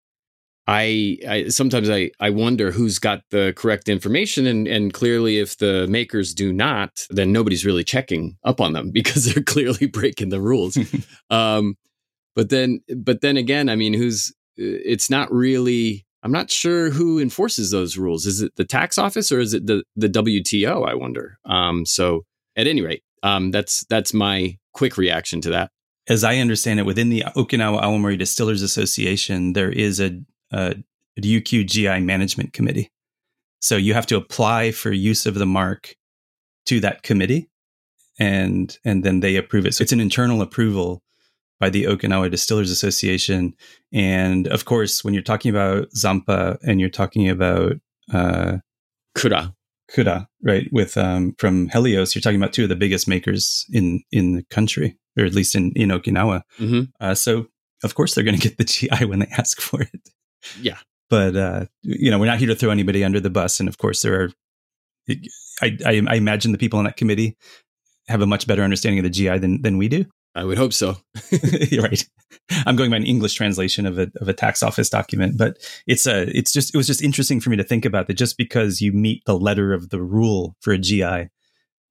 I, 0.67 1.17
I 1.27 1.47
sometimes 1.49 1.89
I, 1.89 2.11
I 2.19 2.31
wonder 2.31 2.71
who's 2.71 2.97
got 2.97 3.21
the 3.29 3.53
correct 3.55 3.87
information, 3.87 4.47
and 4.47 4.67
and 4.67 4.93
clearly 4.93 5.37
if 5.37 5.57
the 5.57 5.85
makers 5.87 6.33
do 6.33 6.51
not, 6.51 7.05
then 7.09 7.31
nobody's 7.31 7.65
really 7.65 7.83
checking 7.83 8.37
up 8.43 8.59
on 8.59 8.73
them 8.73 8.91
because 8.93 9.25
they're 9.25 9.43
clearly 9.43 9.87
breaking 9.87 10.29
the 10.29 10.41
rules. 10.41 10.77
um, 11.29 11.75
but 12.35 12.49
then 12.49 12.81
but 12.95 13.21
then 13.21 13.37
again, 13.37 13.69
I 13.69 13.75
mean, 13.75 13.93
who's 13.93 14.33
it's 14.57 15.09
not 15.09 15.31
really 15.31 16.04
I'm 16.25 16.31
not 16.31 16.49
sure 16.49 16.89
who 16.89 17.19
enforces 17.19 17.69
those 17.69 17.97
rules. 17.97 18.25
Is 18.25 18.41
it 18.41 18.55
the 18.55 18.65
tax 18.65 18.97
office 18.97 19.31
or 19.31 19.39
is 19.39 19.53
it 19.53 19.67
the 19.67 19.83
the 19.95 20.09
WTO? 20.09 20.89
I 20.89 20.95
wonder. 20.95 21.37
Um, 21.45 21.85
so 21.85 22.25
at 22.55 22.65
any 22.65 22.81
rate, 22.81 23.03
um, 23.21 23.51
that's 23.51 23.85
that's 23.91 24.11
my 24.11 24.57
quick 24.73 24.97
reaction 24.97 25.39
to 25.41 25.51
that. 25.51 25.69
As 26.07 26.23
I 26.23 26.37
understand 26.37 26.79
it, 26.79 26.85
within 26.87 27.09
the 27.09 27.23
Okinawa 27.35 27.83
Awamori 27.83 28.17
Distillers 28.17 28.63
Association, 28.63 29.53
there 29.53 29.71
is 29.71 29.99
a, 29.99 30.19
a 30.51 30.75
Ryukyu 31.19 31.67
GI 31.67 31.99
management 31.99 32.53
committee. 32.53 32.89
So 33.61 33.77
you 33.77 33.93
have 33.93 34.07
to 34.07 34.17
apply 34.17 34.71
for 34.71 34.91
use 34.91 35.27
of 35.27 35.35
the 35.35 35.45
mark 35.45 35.95
to 36.65 36.79
that 36.79 37.03
committee, 37.03 37.49
and 38.17 38.75
and 38.83 39.03
then 39.03 39.19
they 39.19 39.35
approve 39.35 39.67
it. 39.67 39.75
So 39.75 39.83
it's 39.83 39.93
an 39.93 40.01
internal 40.01 40.41
approval 40.41 41.03
by 41.65 41.69
the 41.71 41.85
Okinawa 41.85 42.29
Distillers 42.29 42.69
Association. 42.69 43.55
And 43.91 44.45
of 44.49 44.65
course, 44.65 45.03
when 45.03 45.15
you're 45.15 45.23
talking 45.23 45.49
about 45.49 45.91
Zampa 45.93 46.59
and 46.61 46.79
you're 46.79 46.91
talking 46.91 47.27
about 47.27 47.73
uh, 48.13 48.57
Kura. 49.15 49.55
Kura, 49.91 50.27
right, 50.43 50.67
with 50.71 50.95
um, 50.95 51.33
from 51.39 51.69
Helios, 51.69 52.13
you're 52.13 52.21
talking 52.21 52.39
about 52.39 52.53
two 52.53 52.61
of 52.63 52.69
the 52.69 52.75
biggest 52.75 53.07
makers 53.07 53.65
in 53.71 54.03
in 54.11 54.35
the 54.35 54.43
country, 54.51 54.95
or 55.17 55.25
at 55.25 55.33
least 55.33 55.55
in 55.55 55.71
in 55.75 55.89
Okinawa. 55.89 56.43
hmm 56.57 56.81
Uh, 56.99 57.15
so 57.15 57.47
of 57.83 57.95
course 57.95 58.13
they're 58.13 58.23
going 58.23 58.39
to 58.39 58.47
get 58.49 58.57
the 58.59 58.63
GI 58.73 59.05
when 59.05 59.19
they 59.19 59.31
ask 59.35 59.59
for 59.59 59.81
it. 59.81 60.09
Yeah. 60.61 60.77
But 61.09 61.35
uh, 61.35 61.65
you 61.81 62.11
know, 62.11 62.19
we're 62.19 62.27
not 62.27 62.37
here 62.37 62.49
to 62.49 62.55
throw 62.55 62.69
anybody 62.69 63.03
under 63.03 63.19
the 63.19 63.31
bus, 63.31 63.59
and 63.59 63.67
of 63.67 63.77
course 63.79 64.03
there 64.03 64.21
are. 64.21 64.29
I, 65.61 65.77
I, 65.85 66.01
I 66.13 66.15
imagine 66.15 66.51
the 66.51 66.57
people 66.59 66.77
on 66.77 66.85
that 66.85 66.97
committee 66.97 67.37
have 68.07 68.21
a 68.21 68.27
much 68.27 68.45
better 68.45 68.63
understanding 68.63 68.99
of 68.99 69.03
the 69.03 69.09
GI 69.17 69.39
than 69.39 69.63
than 69.63 69.77
we 69.79 69.87
do. 69.87 70.05
I 70.35 70.43
would 70.43 70.57
hope 70.57 70.73
so. 70.73 70.97
You're 71.71 71.83
right. 71.83 72.05
I'm 72.65 72.75
going 72.75 72.91
by 72.91 72.97
an 72.97 73.05
English 73.05 73.33
translation 73.35 73.85
of 73.85 73.97
a 73.97 74.11
of 74.17 74.27
a 74.27 74.33
tax 74.33 74.61
office 74.61 74.89
document, 74.89 75.37
but 75.37 75.57
it's 75.87 76.05
a 76.05 76.23
it's 76.37 76.51
just 76.51 76.75
it 76.75 76.77
was 76.77 76.87
just 76.87 77.01
interesting 77.01 77.39
for 77.39 77.49
me 77.49 77.57
to 77.57 77.63
think 77.63 77.85
about 77.85 78.07
that. 78.07 78.15
Just 78.15 78.37
because 78.37 78.81
you 78.81 78.91
meet 78.91 79.23
the 79.25 79.37
letter 79.37 79.73
of 79.73 79.89
the 79.89 80.01
rule 80.01 80.55
for 80.59 80.73
a 80.73 80.77
GI, 80.77 81.29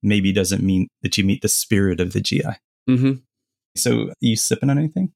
maybe 0.02 0.32
doesn't 0.32 0.62
mean 0.62 0.88
that 1.02 1.16
you 1.16 1.24
meet 1.24 1.42
the 1.42 1.48
spirit 1.48 2.00
of 2.00 2.12
the 2.12 2.20
GI. 2.20 2.42
hmm 2.86 3.12
So, 3.76 4.12
you 4.20 4.36
sipping 4.36 4.70
on 4.70 4.78
anything? 4.78 5.12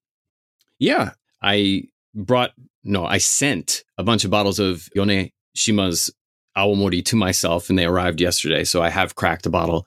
Yeah, 0.79 1.11
I 1.43 1.85
brought 2.15 2.53
no, 2.83 3.05
I 3.05 3.19
sent 3.19 3.85
a 3.99 4.03
bunch 4.03 4.25
of 4.25 4.31
bottles 4.31 4.59
of 4.59 4.89
Yone 4.95 5.31
Shima's 5.55 6.11
Awamori 6.57 7.05
to 7.05 7.17
myself, 7.17 7.69
and 7.69 7.79
they 7.79 7.85
arrived 7.85 8.21
yesterday. 8.21 8.65
So 8.65 8.83
I 8.83 8.89
have 8.89 9.15
cracked 9.15 9.47
a 9.47 9.51
bottle 9.51 9.87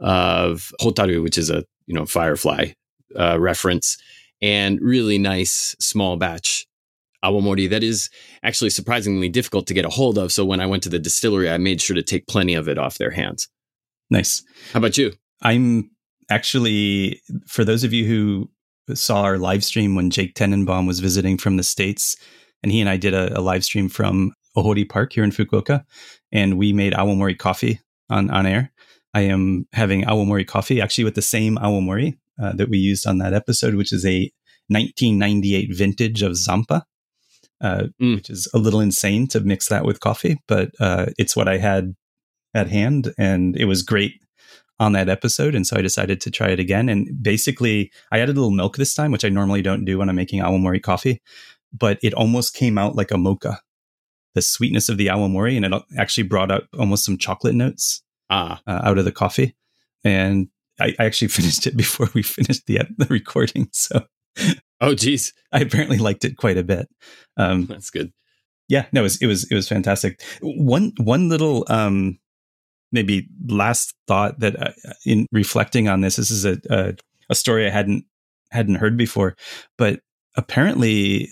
of 0.00 0.72
Hotaru, 0.80 1.22
which 1.22 1.36
is 1.36 1.50
a 1.50 1.64
you 1.86 1.94
know 1.94 2.06
firefly 2.06 2.72
uh, 3.18 3.38
reference, 3.38 3.96
and 4.40 4.78
really 4.80 5.18
nice 5.18 5.74
small 5.78 6.16
batch 6.16 6.66
Awamori 7.26 7.68
that 7.70 7.82
is 7.82 8.08
actually 8.42 8.70
surprisingly 8.70 9.28
difficult 9.28 9.66
to 9.66 9.74
get 9.74 9.84
a 9.84 9.90
hold 9.90 10.18
of. 10.18 10.32
So 10.32 10.44
when 10.44 10.60
I 10.60 10.66
went 10.66 10.82
to 10.84 10.88
the 10.88 10.98
distillery, 10.98 11.50
I 11.50 11.58
made 11.58 11.80
sure 11.80 11.96
to 11.96 12.02
take 12.02 12.26
plenty 12.26 12.54
of 12.54 12.68
it 12.68 12.78
off 12.78 12.98
their 12.98 13.10
hands. 13.10 13.48
Nice. 14.10 14.42
How 14.72 14.78
about 14.78 14.96
you? 14.96 15.12
I'm 15.42 15.90
actually 16.30 17.20
for 17.46 17.64
those 17.64 17.84
of 17.84 17.92
you 17.92 18.06
who 18.06 18.50
saw 18.94 19.22
our 19.22 19.38
live 19.38 19.64
stream 19.64 19.94
when 19.94 20.10
Jake 20.10 20.34
Tenenbaum 20.34 20.86
was 20.86 21.00
visiting 21.00 21.36
from 21.38 21.56
the 21.56 21.62
states, 21.62 22.16
and 22.62 22.70
he 22.70 22.80
and 22.80 22.88
I 22.88 22.96
did 22.96 23.14
a, 23.14 23.38
a 23.38 23.40
live 23.40 23.64
stream 23.64 23.88
from 23.88 24.32
Ohori 24.56 24.88
Park 24.88 25.12
here 25.12 25.24
in 25.24 25.30
Fukuoka, 25.30 25.84
and 26.32 26.56
we 26.56 26.72
made 26.72 26.92
awamori 26.92 27.36
coffee 27.36 27.80
on 28.08 28.30
on 28.30 28.46
air. 28.46 28.72
I 29.16 29.22
am 29.22 29.66
having 29.72 30.02
awamori 30.02 30.46
coffee 30.46 30.78
actually 30.82 31.04
with 31.04 31.14
the 31.14 31.22
same 31.22 31.56
awamori 31.56 32.18
uh, 32.38 32.52
that 32.52 32.68
we 32.68 32.76
used 32.76 33.06
on 33.06 33.16
that 33.18 33.32
episode, 33.32 33.74
which 33.74 33.90
is 33.92 34.04
a 34.04 34.30
1998 34.68 35.74
vintage 35.74 36.20
of 36.22 36.36
Zampa, 36.36 36.84
uh, 37.62 37.84
Mm. 37.98 38.16
which 38.16 38.28
is 38.28 38.46
a 38.52 38.58
little 38.58 38.80
insane 38.80 39.26
to 39.28 39.40
mix 39.40 39.68
that 39.68 39.86
with 39.86 40.00
coffee, 40.00 40.36
but 40.46 40.68
uh, 40.80 41.06
it's 41.16 41.34
what 41.34 41.48
I 41.48 41.56
had 41.56 41.94
at 42.52 42.68
hand, 42.68 43.14
and 43.16 43.56
it 43.56 43.64
was 43.64 43.82
great 43.82 44.20
on 44.78 44.92
that 44.92 45.08
episode. 45.08 45.54
And 45.54 45.66
so 45.66 45.76
I 45.78 45.82
decided 45.82 46.20
to 46.20 46.30
try 46.30 46.48
it 46.48 46.60
again. 46.60 46.90
And 46.90 47.08
basically, 47.22 47.90
I 48.12 48.18
added 48.18 48.36
a 48.36 48.40
little 48.40 48.50
milk 48.50 48.76
this 48.76 48.92
time, 48.94 49.12
which 49.12 49.24
I 49.24 49.30
normally 49.30 49.62
don't 49.62 49.86
do 49.86 49.96
when 49.98 50.10
I'm 50.10 50.16
making 50.16 50.42
awamori 50.42 50.82
coffee, 50.82 51.22
but 51.72 51.98
it 52.02 52.12
almost 52.12 52.54
came 52.54 52.76
out 52.76 52.96
like 52.96 53.10
a 53.10 53.16
mocha. 53.16 53.60
The 54.34 54.42
sweetness 54.42 54.90
of 54.90 54.98
the 54.98 55.06
awamori, 55.06 55.56
and 55.56 55.64
it 55.64 55.82
actually 55.96 56.24
brought 56.28 56.50
out 56.52 56.64
almost 56.78 57.06
some 57.06 57.16
chocolate 57.16 57.54
notes 57.54 58.02
Ah, 58.30 58.60
uh, 58.66 58.80
out 58.82 58.98
of 58.98 59.04
the 59.04 59.12
coffee. 59.12 59.54
And 60.04 60.48
I, 60.80 60.94
I 60.98 61.04
actually 61.04 61.28
finished 61.38 61.66
it 61.66 61.76
before 61.76 62.08
we 62.14 62.22
finished 62.22 62.66
the, 62.66 62.80
the 62.96 63.06
recording. 63.06 63.68
So 63.72 64.06
oh, 64.80 64.94
geez, 64.94 65.32
I 65.52 65.60
apparently 65.60 65.98
liked 65.98 66.24
it 66.24 66.36
quite 66.36 66.58
a 66.58 66.64
bit. 66.64 66.88
Um, 67.36 67.66
that's 67.66 67.90
good. 67.90 68.12
yeah, 68.68 68.86
no, 68.92 69.00
it 69.00 69.04
was 69.04 69.22
it 69.22 69.26
was 69.26 69.50
it 69.50 69.54
was 69.54 69.68
fantastic. 69.68 70.20
One 70.42 70.92
one 70.98 71.28
little 71.28 71.64
um 71.68 72.18
maybe 72.92 73.28
last 73.46 73.94
thought 74.06 74.40
that 74.40 74.60
uh, 74.60 74.72
in 75.04 75.26
reflecting 75.32 75.88
on 75.88 76.00
this, 76.00 76.16
this 76.16 76.30
is 76.30 76.44
a, 76.44 76.58
a 76.70 76.94
a 77.30 77.34
story 77.34 77.66
I 77.66 77.70
hadn't 77.70 78.04
hadn't 78.50 78.76
heard 78.76 78.96
before, 78.96 79.36
but 79.78 80.00
apparently, 80.36 81.30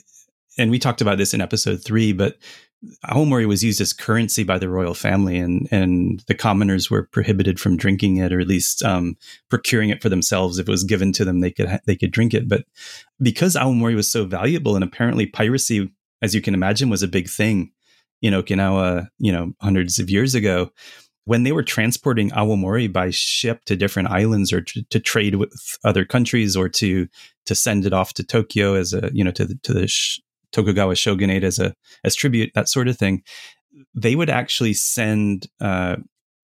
and 0.59 0.71
we 0.71 0.79
talked 0.79 1.01
about 1.01 1.19
this 1.19 1.35
in 1.35 1.41
episode 1.41 1.85
three, 1.85 2.13
but 2.13 2.37
awamori 3.07 3.47
was 3.47 3.63
used 3.63 3.81
as 3.81 3.93
currency 3.93 4.45
by 4.45 4.59
the 4.59 4.69
royal 4.69 4.95
family, 4.95 5.39
and 5.39 5.69
and 5.71 6.23
the 6.27 6.35
commoners 6.35 6.91
were 6.91 7.09
prohibited 7.13 7.61
from 7.61 7.77
drinking 7.77 8.17
it, 8.19 8.33
or 8.33 8.41
at 8.41 8.47
least 8.47 8.83
um, 8.83 9.17
procuring 9.51 9.91
it 9.91 10.03
for 10.03 10.09
themselves. 10.09 10.59
If 10.59 10.69
it 10.69 10.71
was 10.71 10.85
given 10.85 11.13
to 11.15 11.25
them, 11.25 11.41
they 11.41 11.51
could 11.51 11.69
ha- 11.69 11.81
they 11.87 11.97
could 11.97 12.13
drink 12.13 12.35
it. 12.35 12.49
But 12.49 12.65
because 13.21 13.57
awamori 13.57 13.95
was 13.95 14.11
so 14.11 14.25
valuable, 14.25 14.75
and 14.75 14.85
apparently 14.85 15.27
piracy, 15.27 15.91
as 16.23 16.35
you 16.35 16.41
can 16.41 16.55
imagine, 16.55 16.91
was 16.91 17.03
a 17.03 17.09
big 17.09 17.29
thing 17.29 17.73
in 18.23 18.33
Okinawa, 18.35 19.09
you 19.19 19.33
know, 19.33 19.53
hundreds 19.61 19.99
of 19.99 20.11
years 20.11 20.35
ago. 20.35 20.71
when 21.27 21.43
they 21.43 21.53
were 21.53 21.63
transporting 21.63 22.31
awamori 22.33 22.93
by 22.93 23.09
ship 23.11 23.65
to 23.65 23.77
different 23.77 24.11
islands 24.11 24.53
or 24.53 24.61
to, 24.61 24.83
to, 24.91 25.01
trade 25.01 25.37
with 25.37 25.79
other 25.83 26.05
countries 26.05 26.55
or 26.55 26.69
to 26.69 27.09
to 27.47 27.55
send 27.55 27.87
it 27.87 27.95
off 27.95 28.13
to 28.13 28.23
Tokyo 28.23 28.75
as 28.75 28.93
a 28.93 29.11
you 29.13 29.25
know 29.25 29.31
to 29.33 29.45
the, 29.47 29.55
to 29.63 29.73
the 29.73 29.89
Tokugawa 30.55 30.97
shogunate 30.97 31.45
as 31.45 31.59
a 31.59 31.75
as 32.05 32.15
tribute 32.15 32.51
that 32.55 32.69
sort 32.69 32.89
of 32.89 32.97
thing 32.97 33.23
they 33.95 34.15
would 34.15 34.31
actually 34.31 34.73
send 34.73 35.49
uh, 35.61 35.97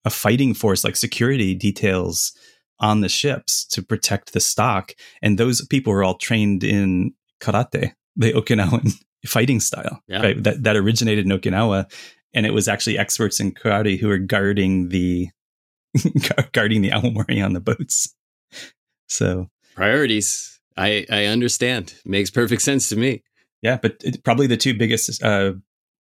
a 0.04 0.10
fighting 0.10 0.52
force 0.52 0.84
like 0.84 0.96
security 0.96 1.54
details 1.54 2.32
on 2.80 3.02
the 3.02 3.08
ships 3.08 3.64
to 3.66 3.82
protect 3.82 4.32
the 4.32 4.40
stock 4.40 4.92
and 5.22 5.38
those 5.38 5.64
people 5.66 5.92
were 5.92 6.04
all 6.04 6.16
trained 6.16 6.64
in 6.64 7.12
karate 7.40 7.92
the 8.16 8.32
Okinawan 8.32 8.92
fighting 9.26 9.60
style 9.60 10.02
yeah. 10.08 10.20
right 10.20 10.42
that 10.42 10.62
that 10.62 10.76
originated 10.76 11.24
in 11.24 11.32
Okinawa 11.32 11.90
and 12.34 12.46
it 12.46 12.52
was 12.52 12.68
actually 12.68 12.98
experts 12.98 13.40
in 13.40 13.52
karate 13.52 13.98
who 13.98 14.08
were 14.08 14.18
guarding 14.18 14.88
the 14.88 15.28
guarding 16.52 16.82
the 16.82 16.90
awamori 16.90 17.44
on 17.44 17.52
the 17.52 17.60
boats. 17.60 18.14
So 19.08 19.48
priorities. 19.74 20.60
I 20.76 21.06
I 21.10 21.26
understand. 21.26 21.94
Makes 22.04 22.30
perfect 22.30 22.62
sense 22.62 22.88
to 22.90 22.96
me. 22.96 23.22
Yeah, 23.62 23.78
but 23.80 23.96
it, 24.02 24.24
probably 24.24 24.46
the 24.46 24.56
two 24.56 24.74
biggest 24.74 25.22
uh, 25.22 25.52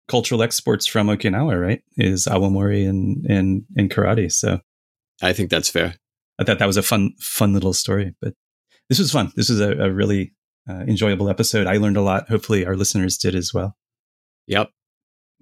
cultural 0.07 0.43
exports 0.43 0.85
from 0.85 1.07
Okinawa, 1.07 1.59
right, 1.59 1.81
is 1.97 2.25
awamori 2.25 2.87
and 2.87 3.25
and 3.25 3.63
and 3.75 3.89
karate. 3.89 4.31
So 4.31 4.59
I 5.21 5.33
think 5.33 5.49
that's 5.49 5.69
fair. 5.69 5.95
I 6.39 6.43
thought 6.43 6.59
that 6.59 6.67
was 6.67 6.77
a 6.77 6.83
fun 6.83 7.13
fun 7.19 7.53
little 7.53 7.73
story, 7.73 8.15
but 8.21 8.33
this 8.89 8.99
was 8.99 9.11
fun. 9.11 9.31
This 9.35 9.49
was 9.49 9.59
a, 9.59 9.71
a 9.73 9.91
really 9.91 10.33
uh, 10.69 10.83
enjoyable 10.87 11.29
episode. 11.29 11.67
I 11.67 11.77
learned 11.77 11.97
a 11.97 12.01
lot. 12.01 12.29
Hopefully, 12.29 12.65
our 12.65 12.75
listeners 12.75 13.17
did 13.17 13.35
as 13.35 13.53
well. 13.53 13.75
Yep. 14.47 14.69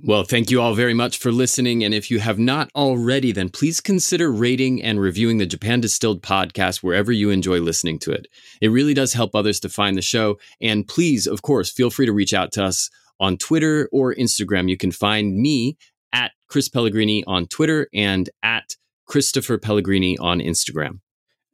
Well, 0.03 0.23
thank 0.23 0.51
you 0.51 0.61
all 0.61 0.75
very 0.75 0.93
much 0.93 1.17
for 1.17 1.31
listening. 1.31 1.83
And 1.83 1.91
if 1.91 2.11
you 2.11 2.19
have 2.19 2.37
not 2.37 2.69
already, 2.75 3.31
then 3.31 3.49
please 3.49 3.81
consider 3.81 4.31
rating 4.31 4.83
and 4.83 4.99
reviewing 4.99 5.39
the 5.39 5.47
Japan 5.47 5.81
Distilled 5.81 6.21
podcast 6.21 6.83
wherever 6.83 7.11
you 7.11 7.31
enjoy 7.31 7.59
listening 7.61 7.97
to 7.99 8.11
it. 8.11 8.27
It 8.61 8.67
really 8.67 8.93
does 8.93 9.13
help 9.13 9.33
others 9.33 9.59
to 9.61 9.69
find 9.69 9.97
the 9.97 10.03
show. 10.03 10.37
And 10.61 10.87
please, 10.87 11.25
of 11.25 11.41
course, 11.41 11.71
feel 11.71 11.89
free 11.89 12.05
to 12.05 12.13
reach 12.13 12.31
out 12.31 12.51
to 12.53 12.63
us 12.63 12.91
on 13.19 13.37
Twitter 13.37 13.89
or 13.91 14.13
Instagram. 14.13 14.69
You 14.69 14.77
can 14.77 14.91
find 14.91 15.35
me 15.35 15.77
at 16.13 16.31
Chris 16.47 16.69
Pellegrini 16.69 17.23
on 17.25 17.47
Twitter 17.47 17.87
and 17.91 18.29
at 18.43 18.75
Christopher 19.07 19.57
Pellegrini 19.57 20.15
on 20.19 20.39
Instagram. 20.39 20.99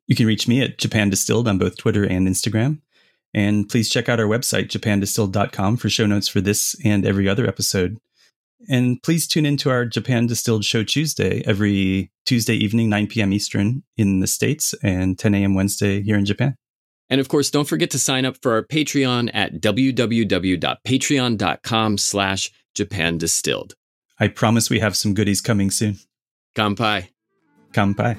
You 0.08 0.18
can 0.18 0.28
reach 0.28 0.50
me 0.50 0.62
at 0.62 0.80
Japan 0.80 1.10
Distilled 1.10 1.48
on 1.48 1.58
both 1.58 1.78
Twitter 1.78 2.04
and 2.04 2.28
Instagram. 2.28 2.82
And 3.34 3.70
please 3.70 3.90
check 3.90 4.10
out 4.10 4.20
our 4.20 4.28
website, 4.28 4.68
japandistilled.com, 4.68 5.78
for 5.78 5.90
show 5.90 6.06
notes 6.06 6.28
for 6.28 6.42
this 6.42 6.76
and 6.84 7.06
every 7.06 7.30
other 7.30 7.48
episode. 7.48 7.98
And 8.70 9.02
please 9.04 9.28
tune 9.28 9.46
into 9.46 9.70
our 9.70 9.86
Japan 9.86 10.26
Distilled 10.28 10.66
Show 10.66 10.84
Tuesday 10.84 11.44
every 11.46 12.12
Tuesday 12.26 12.56
evening, 12.56 12.90
9 12.90 13.08
p.m. 13.08 13.32
Eastern 13.34 13.84
in 13.98 14.20
the 14.20 14.28
States 14.28 14.74
and 14.84 15.20
10 15.20 15.36
a.m. 15.36 15.56
Wednesday 15.56 16.02
here 16.02 16.18
in 16.18 16.26
Japan. 16.26 16.56
And 17.10 17.20
of 17.20 17.28
course, 17.28 17.52
don't 17.52 17.68
forget 17.68 17.92
to 17.92 18.00
sign 18.00 18.24
up 18.26 18.38
for 18.42 18.54
our 18.54 18.64
Patreon 18.64 19.30
at 19.34 19.60
www.patreon.com 19.62 21.98
slash 21.98 22.50
Japan 22.74 23.18
Distilled. 23.18 23.76
I 24.20 24.30
promise 24.30 24.70
we 24.70 24.80
have 24.80 24.96
some 24.96 25.14
goodies 25.14 25.42
coming 25.42 25.70
soon. 25.70 25.98
Kanpai. 26.56 27.10
Kanpai. 27.74 28.18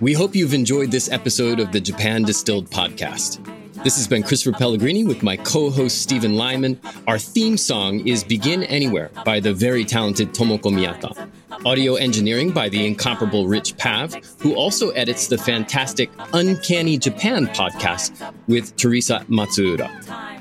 We 0.00 0.14
hope 0.14 0.34
you've 0.34 0.52
enjoyed 0.52 0.90
this 0.90 1.08
episode 1.10 1.60
of 1.60 1.70
the 1.70 1.80
Japan 1.80 2.22
Distilled 2.22 2.68
podcast. 2.70 3.61
This 3.84 3.96
has 3.96 4.06
been 4.06 4.22
Christopher 4.22 4.56
Pellegrini 4.56 5.02
with 5.02 5.24
my 5.24 5.36
co 5.36 5.68
host 5.68 6.02
Stephen 6.02 6.36
Lyman. 6.36 6.80
Our 7.08 7.18
theme 7.18 7.56
song 7.56 8.06
is 8.06 8.22
Begin 8.22 8.62
Anywhere 8.64 9.10
by 9.24 9.40
the 9.40 9.52
very 9.52 9.84
talented 9.84 10.32
Tomoko 10.32 10.70
Miyata. 10.70 11.28
Audio 11.66 11.96
engineering 11.96 12.52
by 12.52 12.68
the 12.68 12.86
incomparable 12.86 13.48
Rich 13.48 13.76
Pav, 13.78 14.14
who 14.38 14.54
also 14.54 14.90
edits 14.90 15.26
the 15.26 15.36
fantastic 15.36 16.10
Uncanny 16.32 16.96
Japan 16.96 17.48
podcast 17.48 18.32
with 18.46 18.76
Thersa 18.76 19.24
Matsuura. 19.26 19.90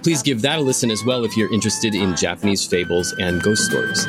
Please 0.03 0.21
give 0.21 0.43
that 0.43 0.59
a 0.59 0.61
listen 0.61 0.91
as 0.91 1.03
well 1.03 1.25
if 1.25 1.35
you're 1.35 1.51
interested 1.51 1.95
in 1.95 2.15
Japanese 2.15 2.63
fables 2.65 3.11
and 3.19 3.41
ghost 3.41 3.65
stories. 3.65 4.05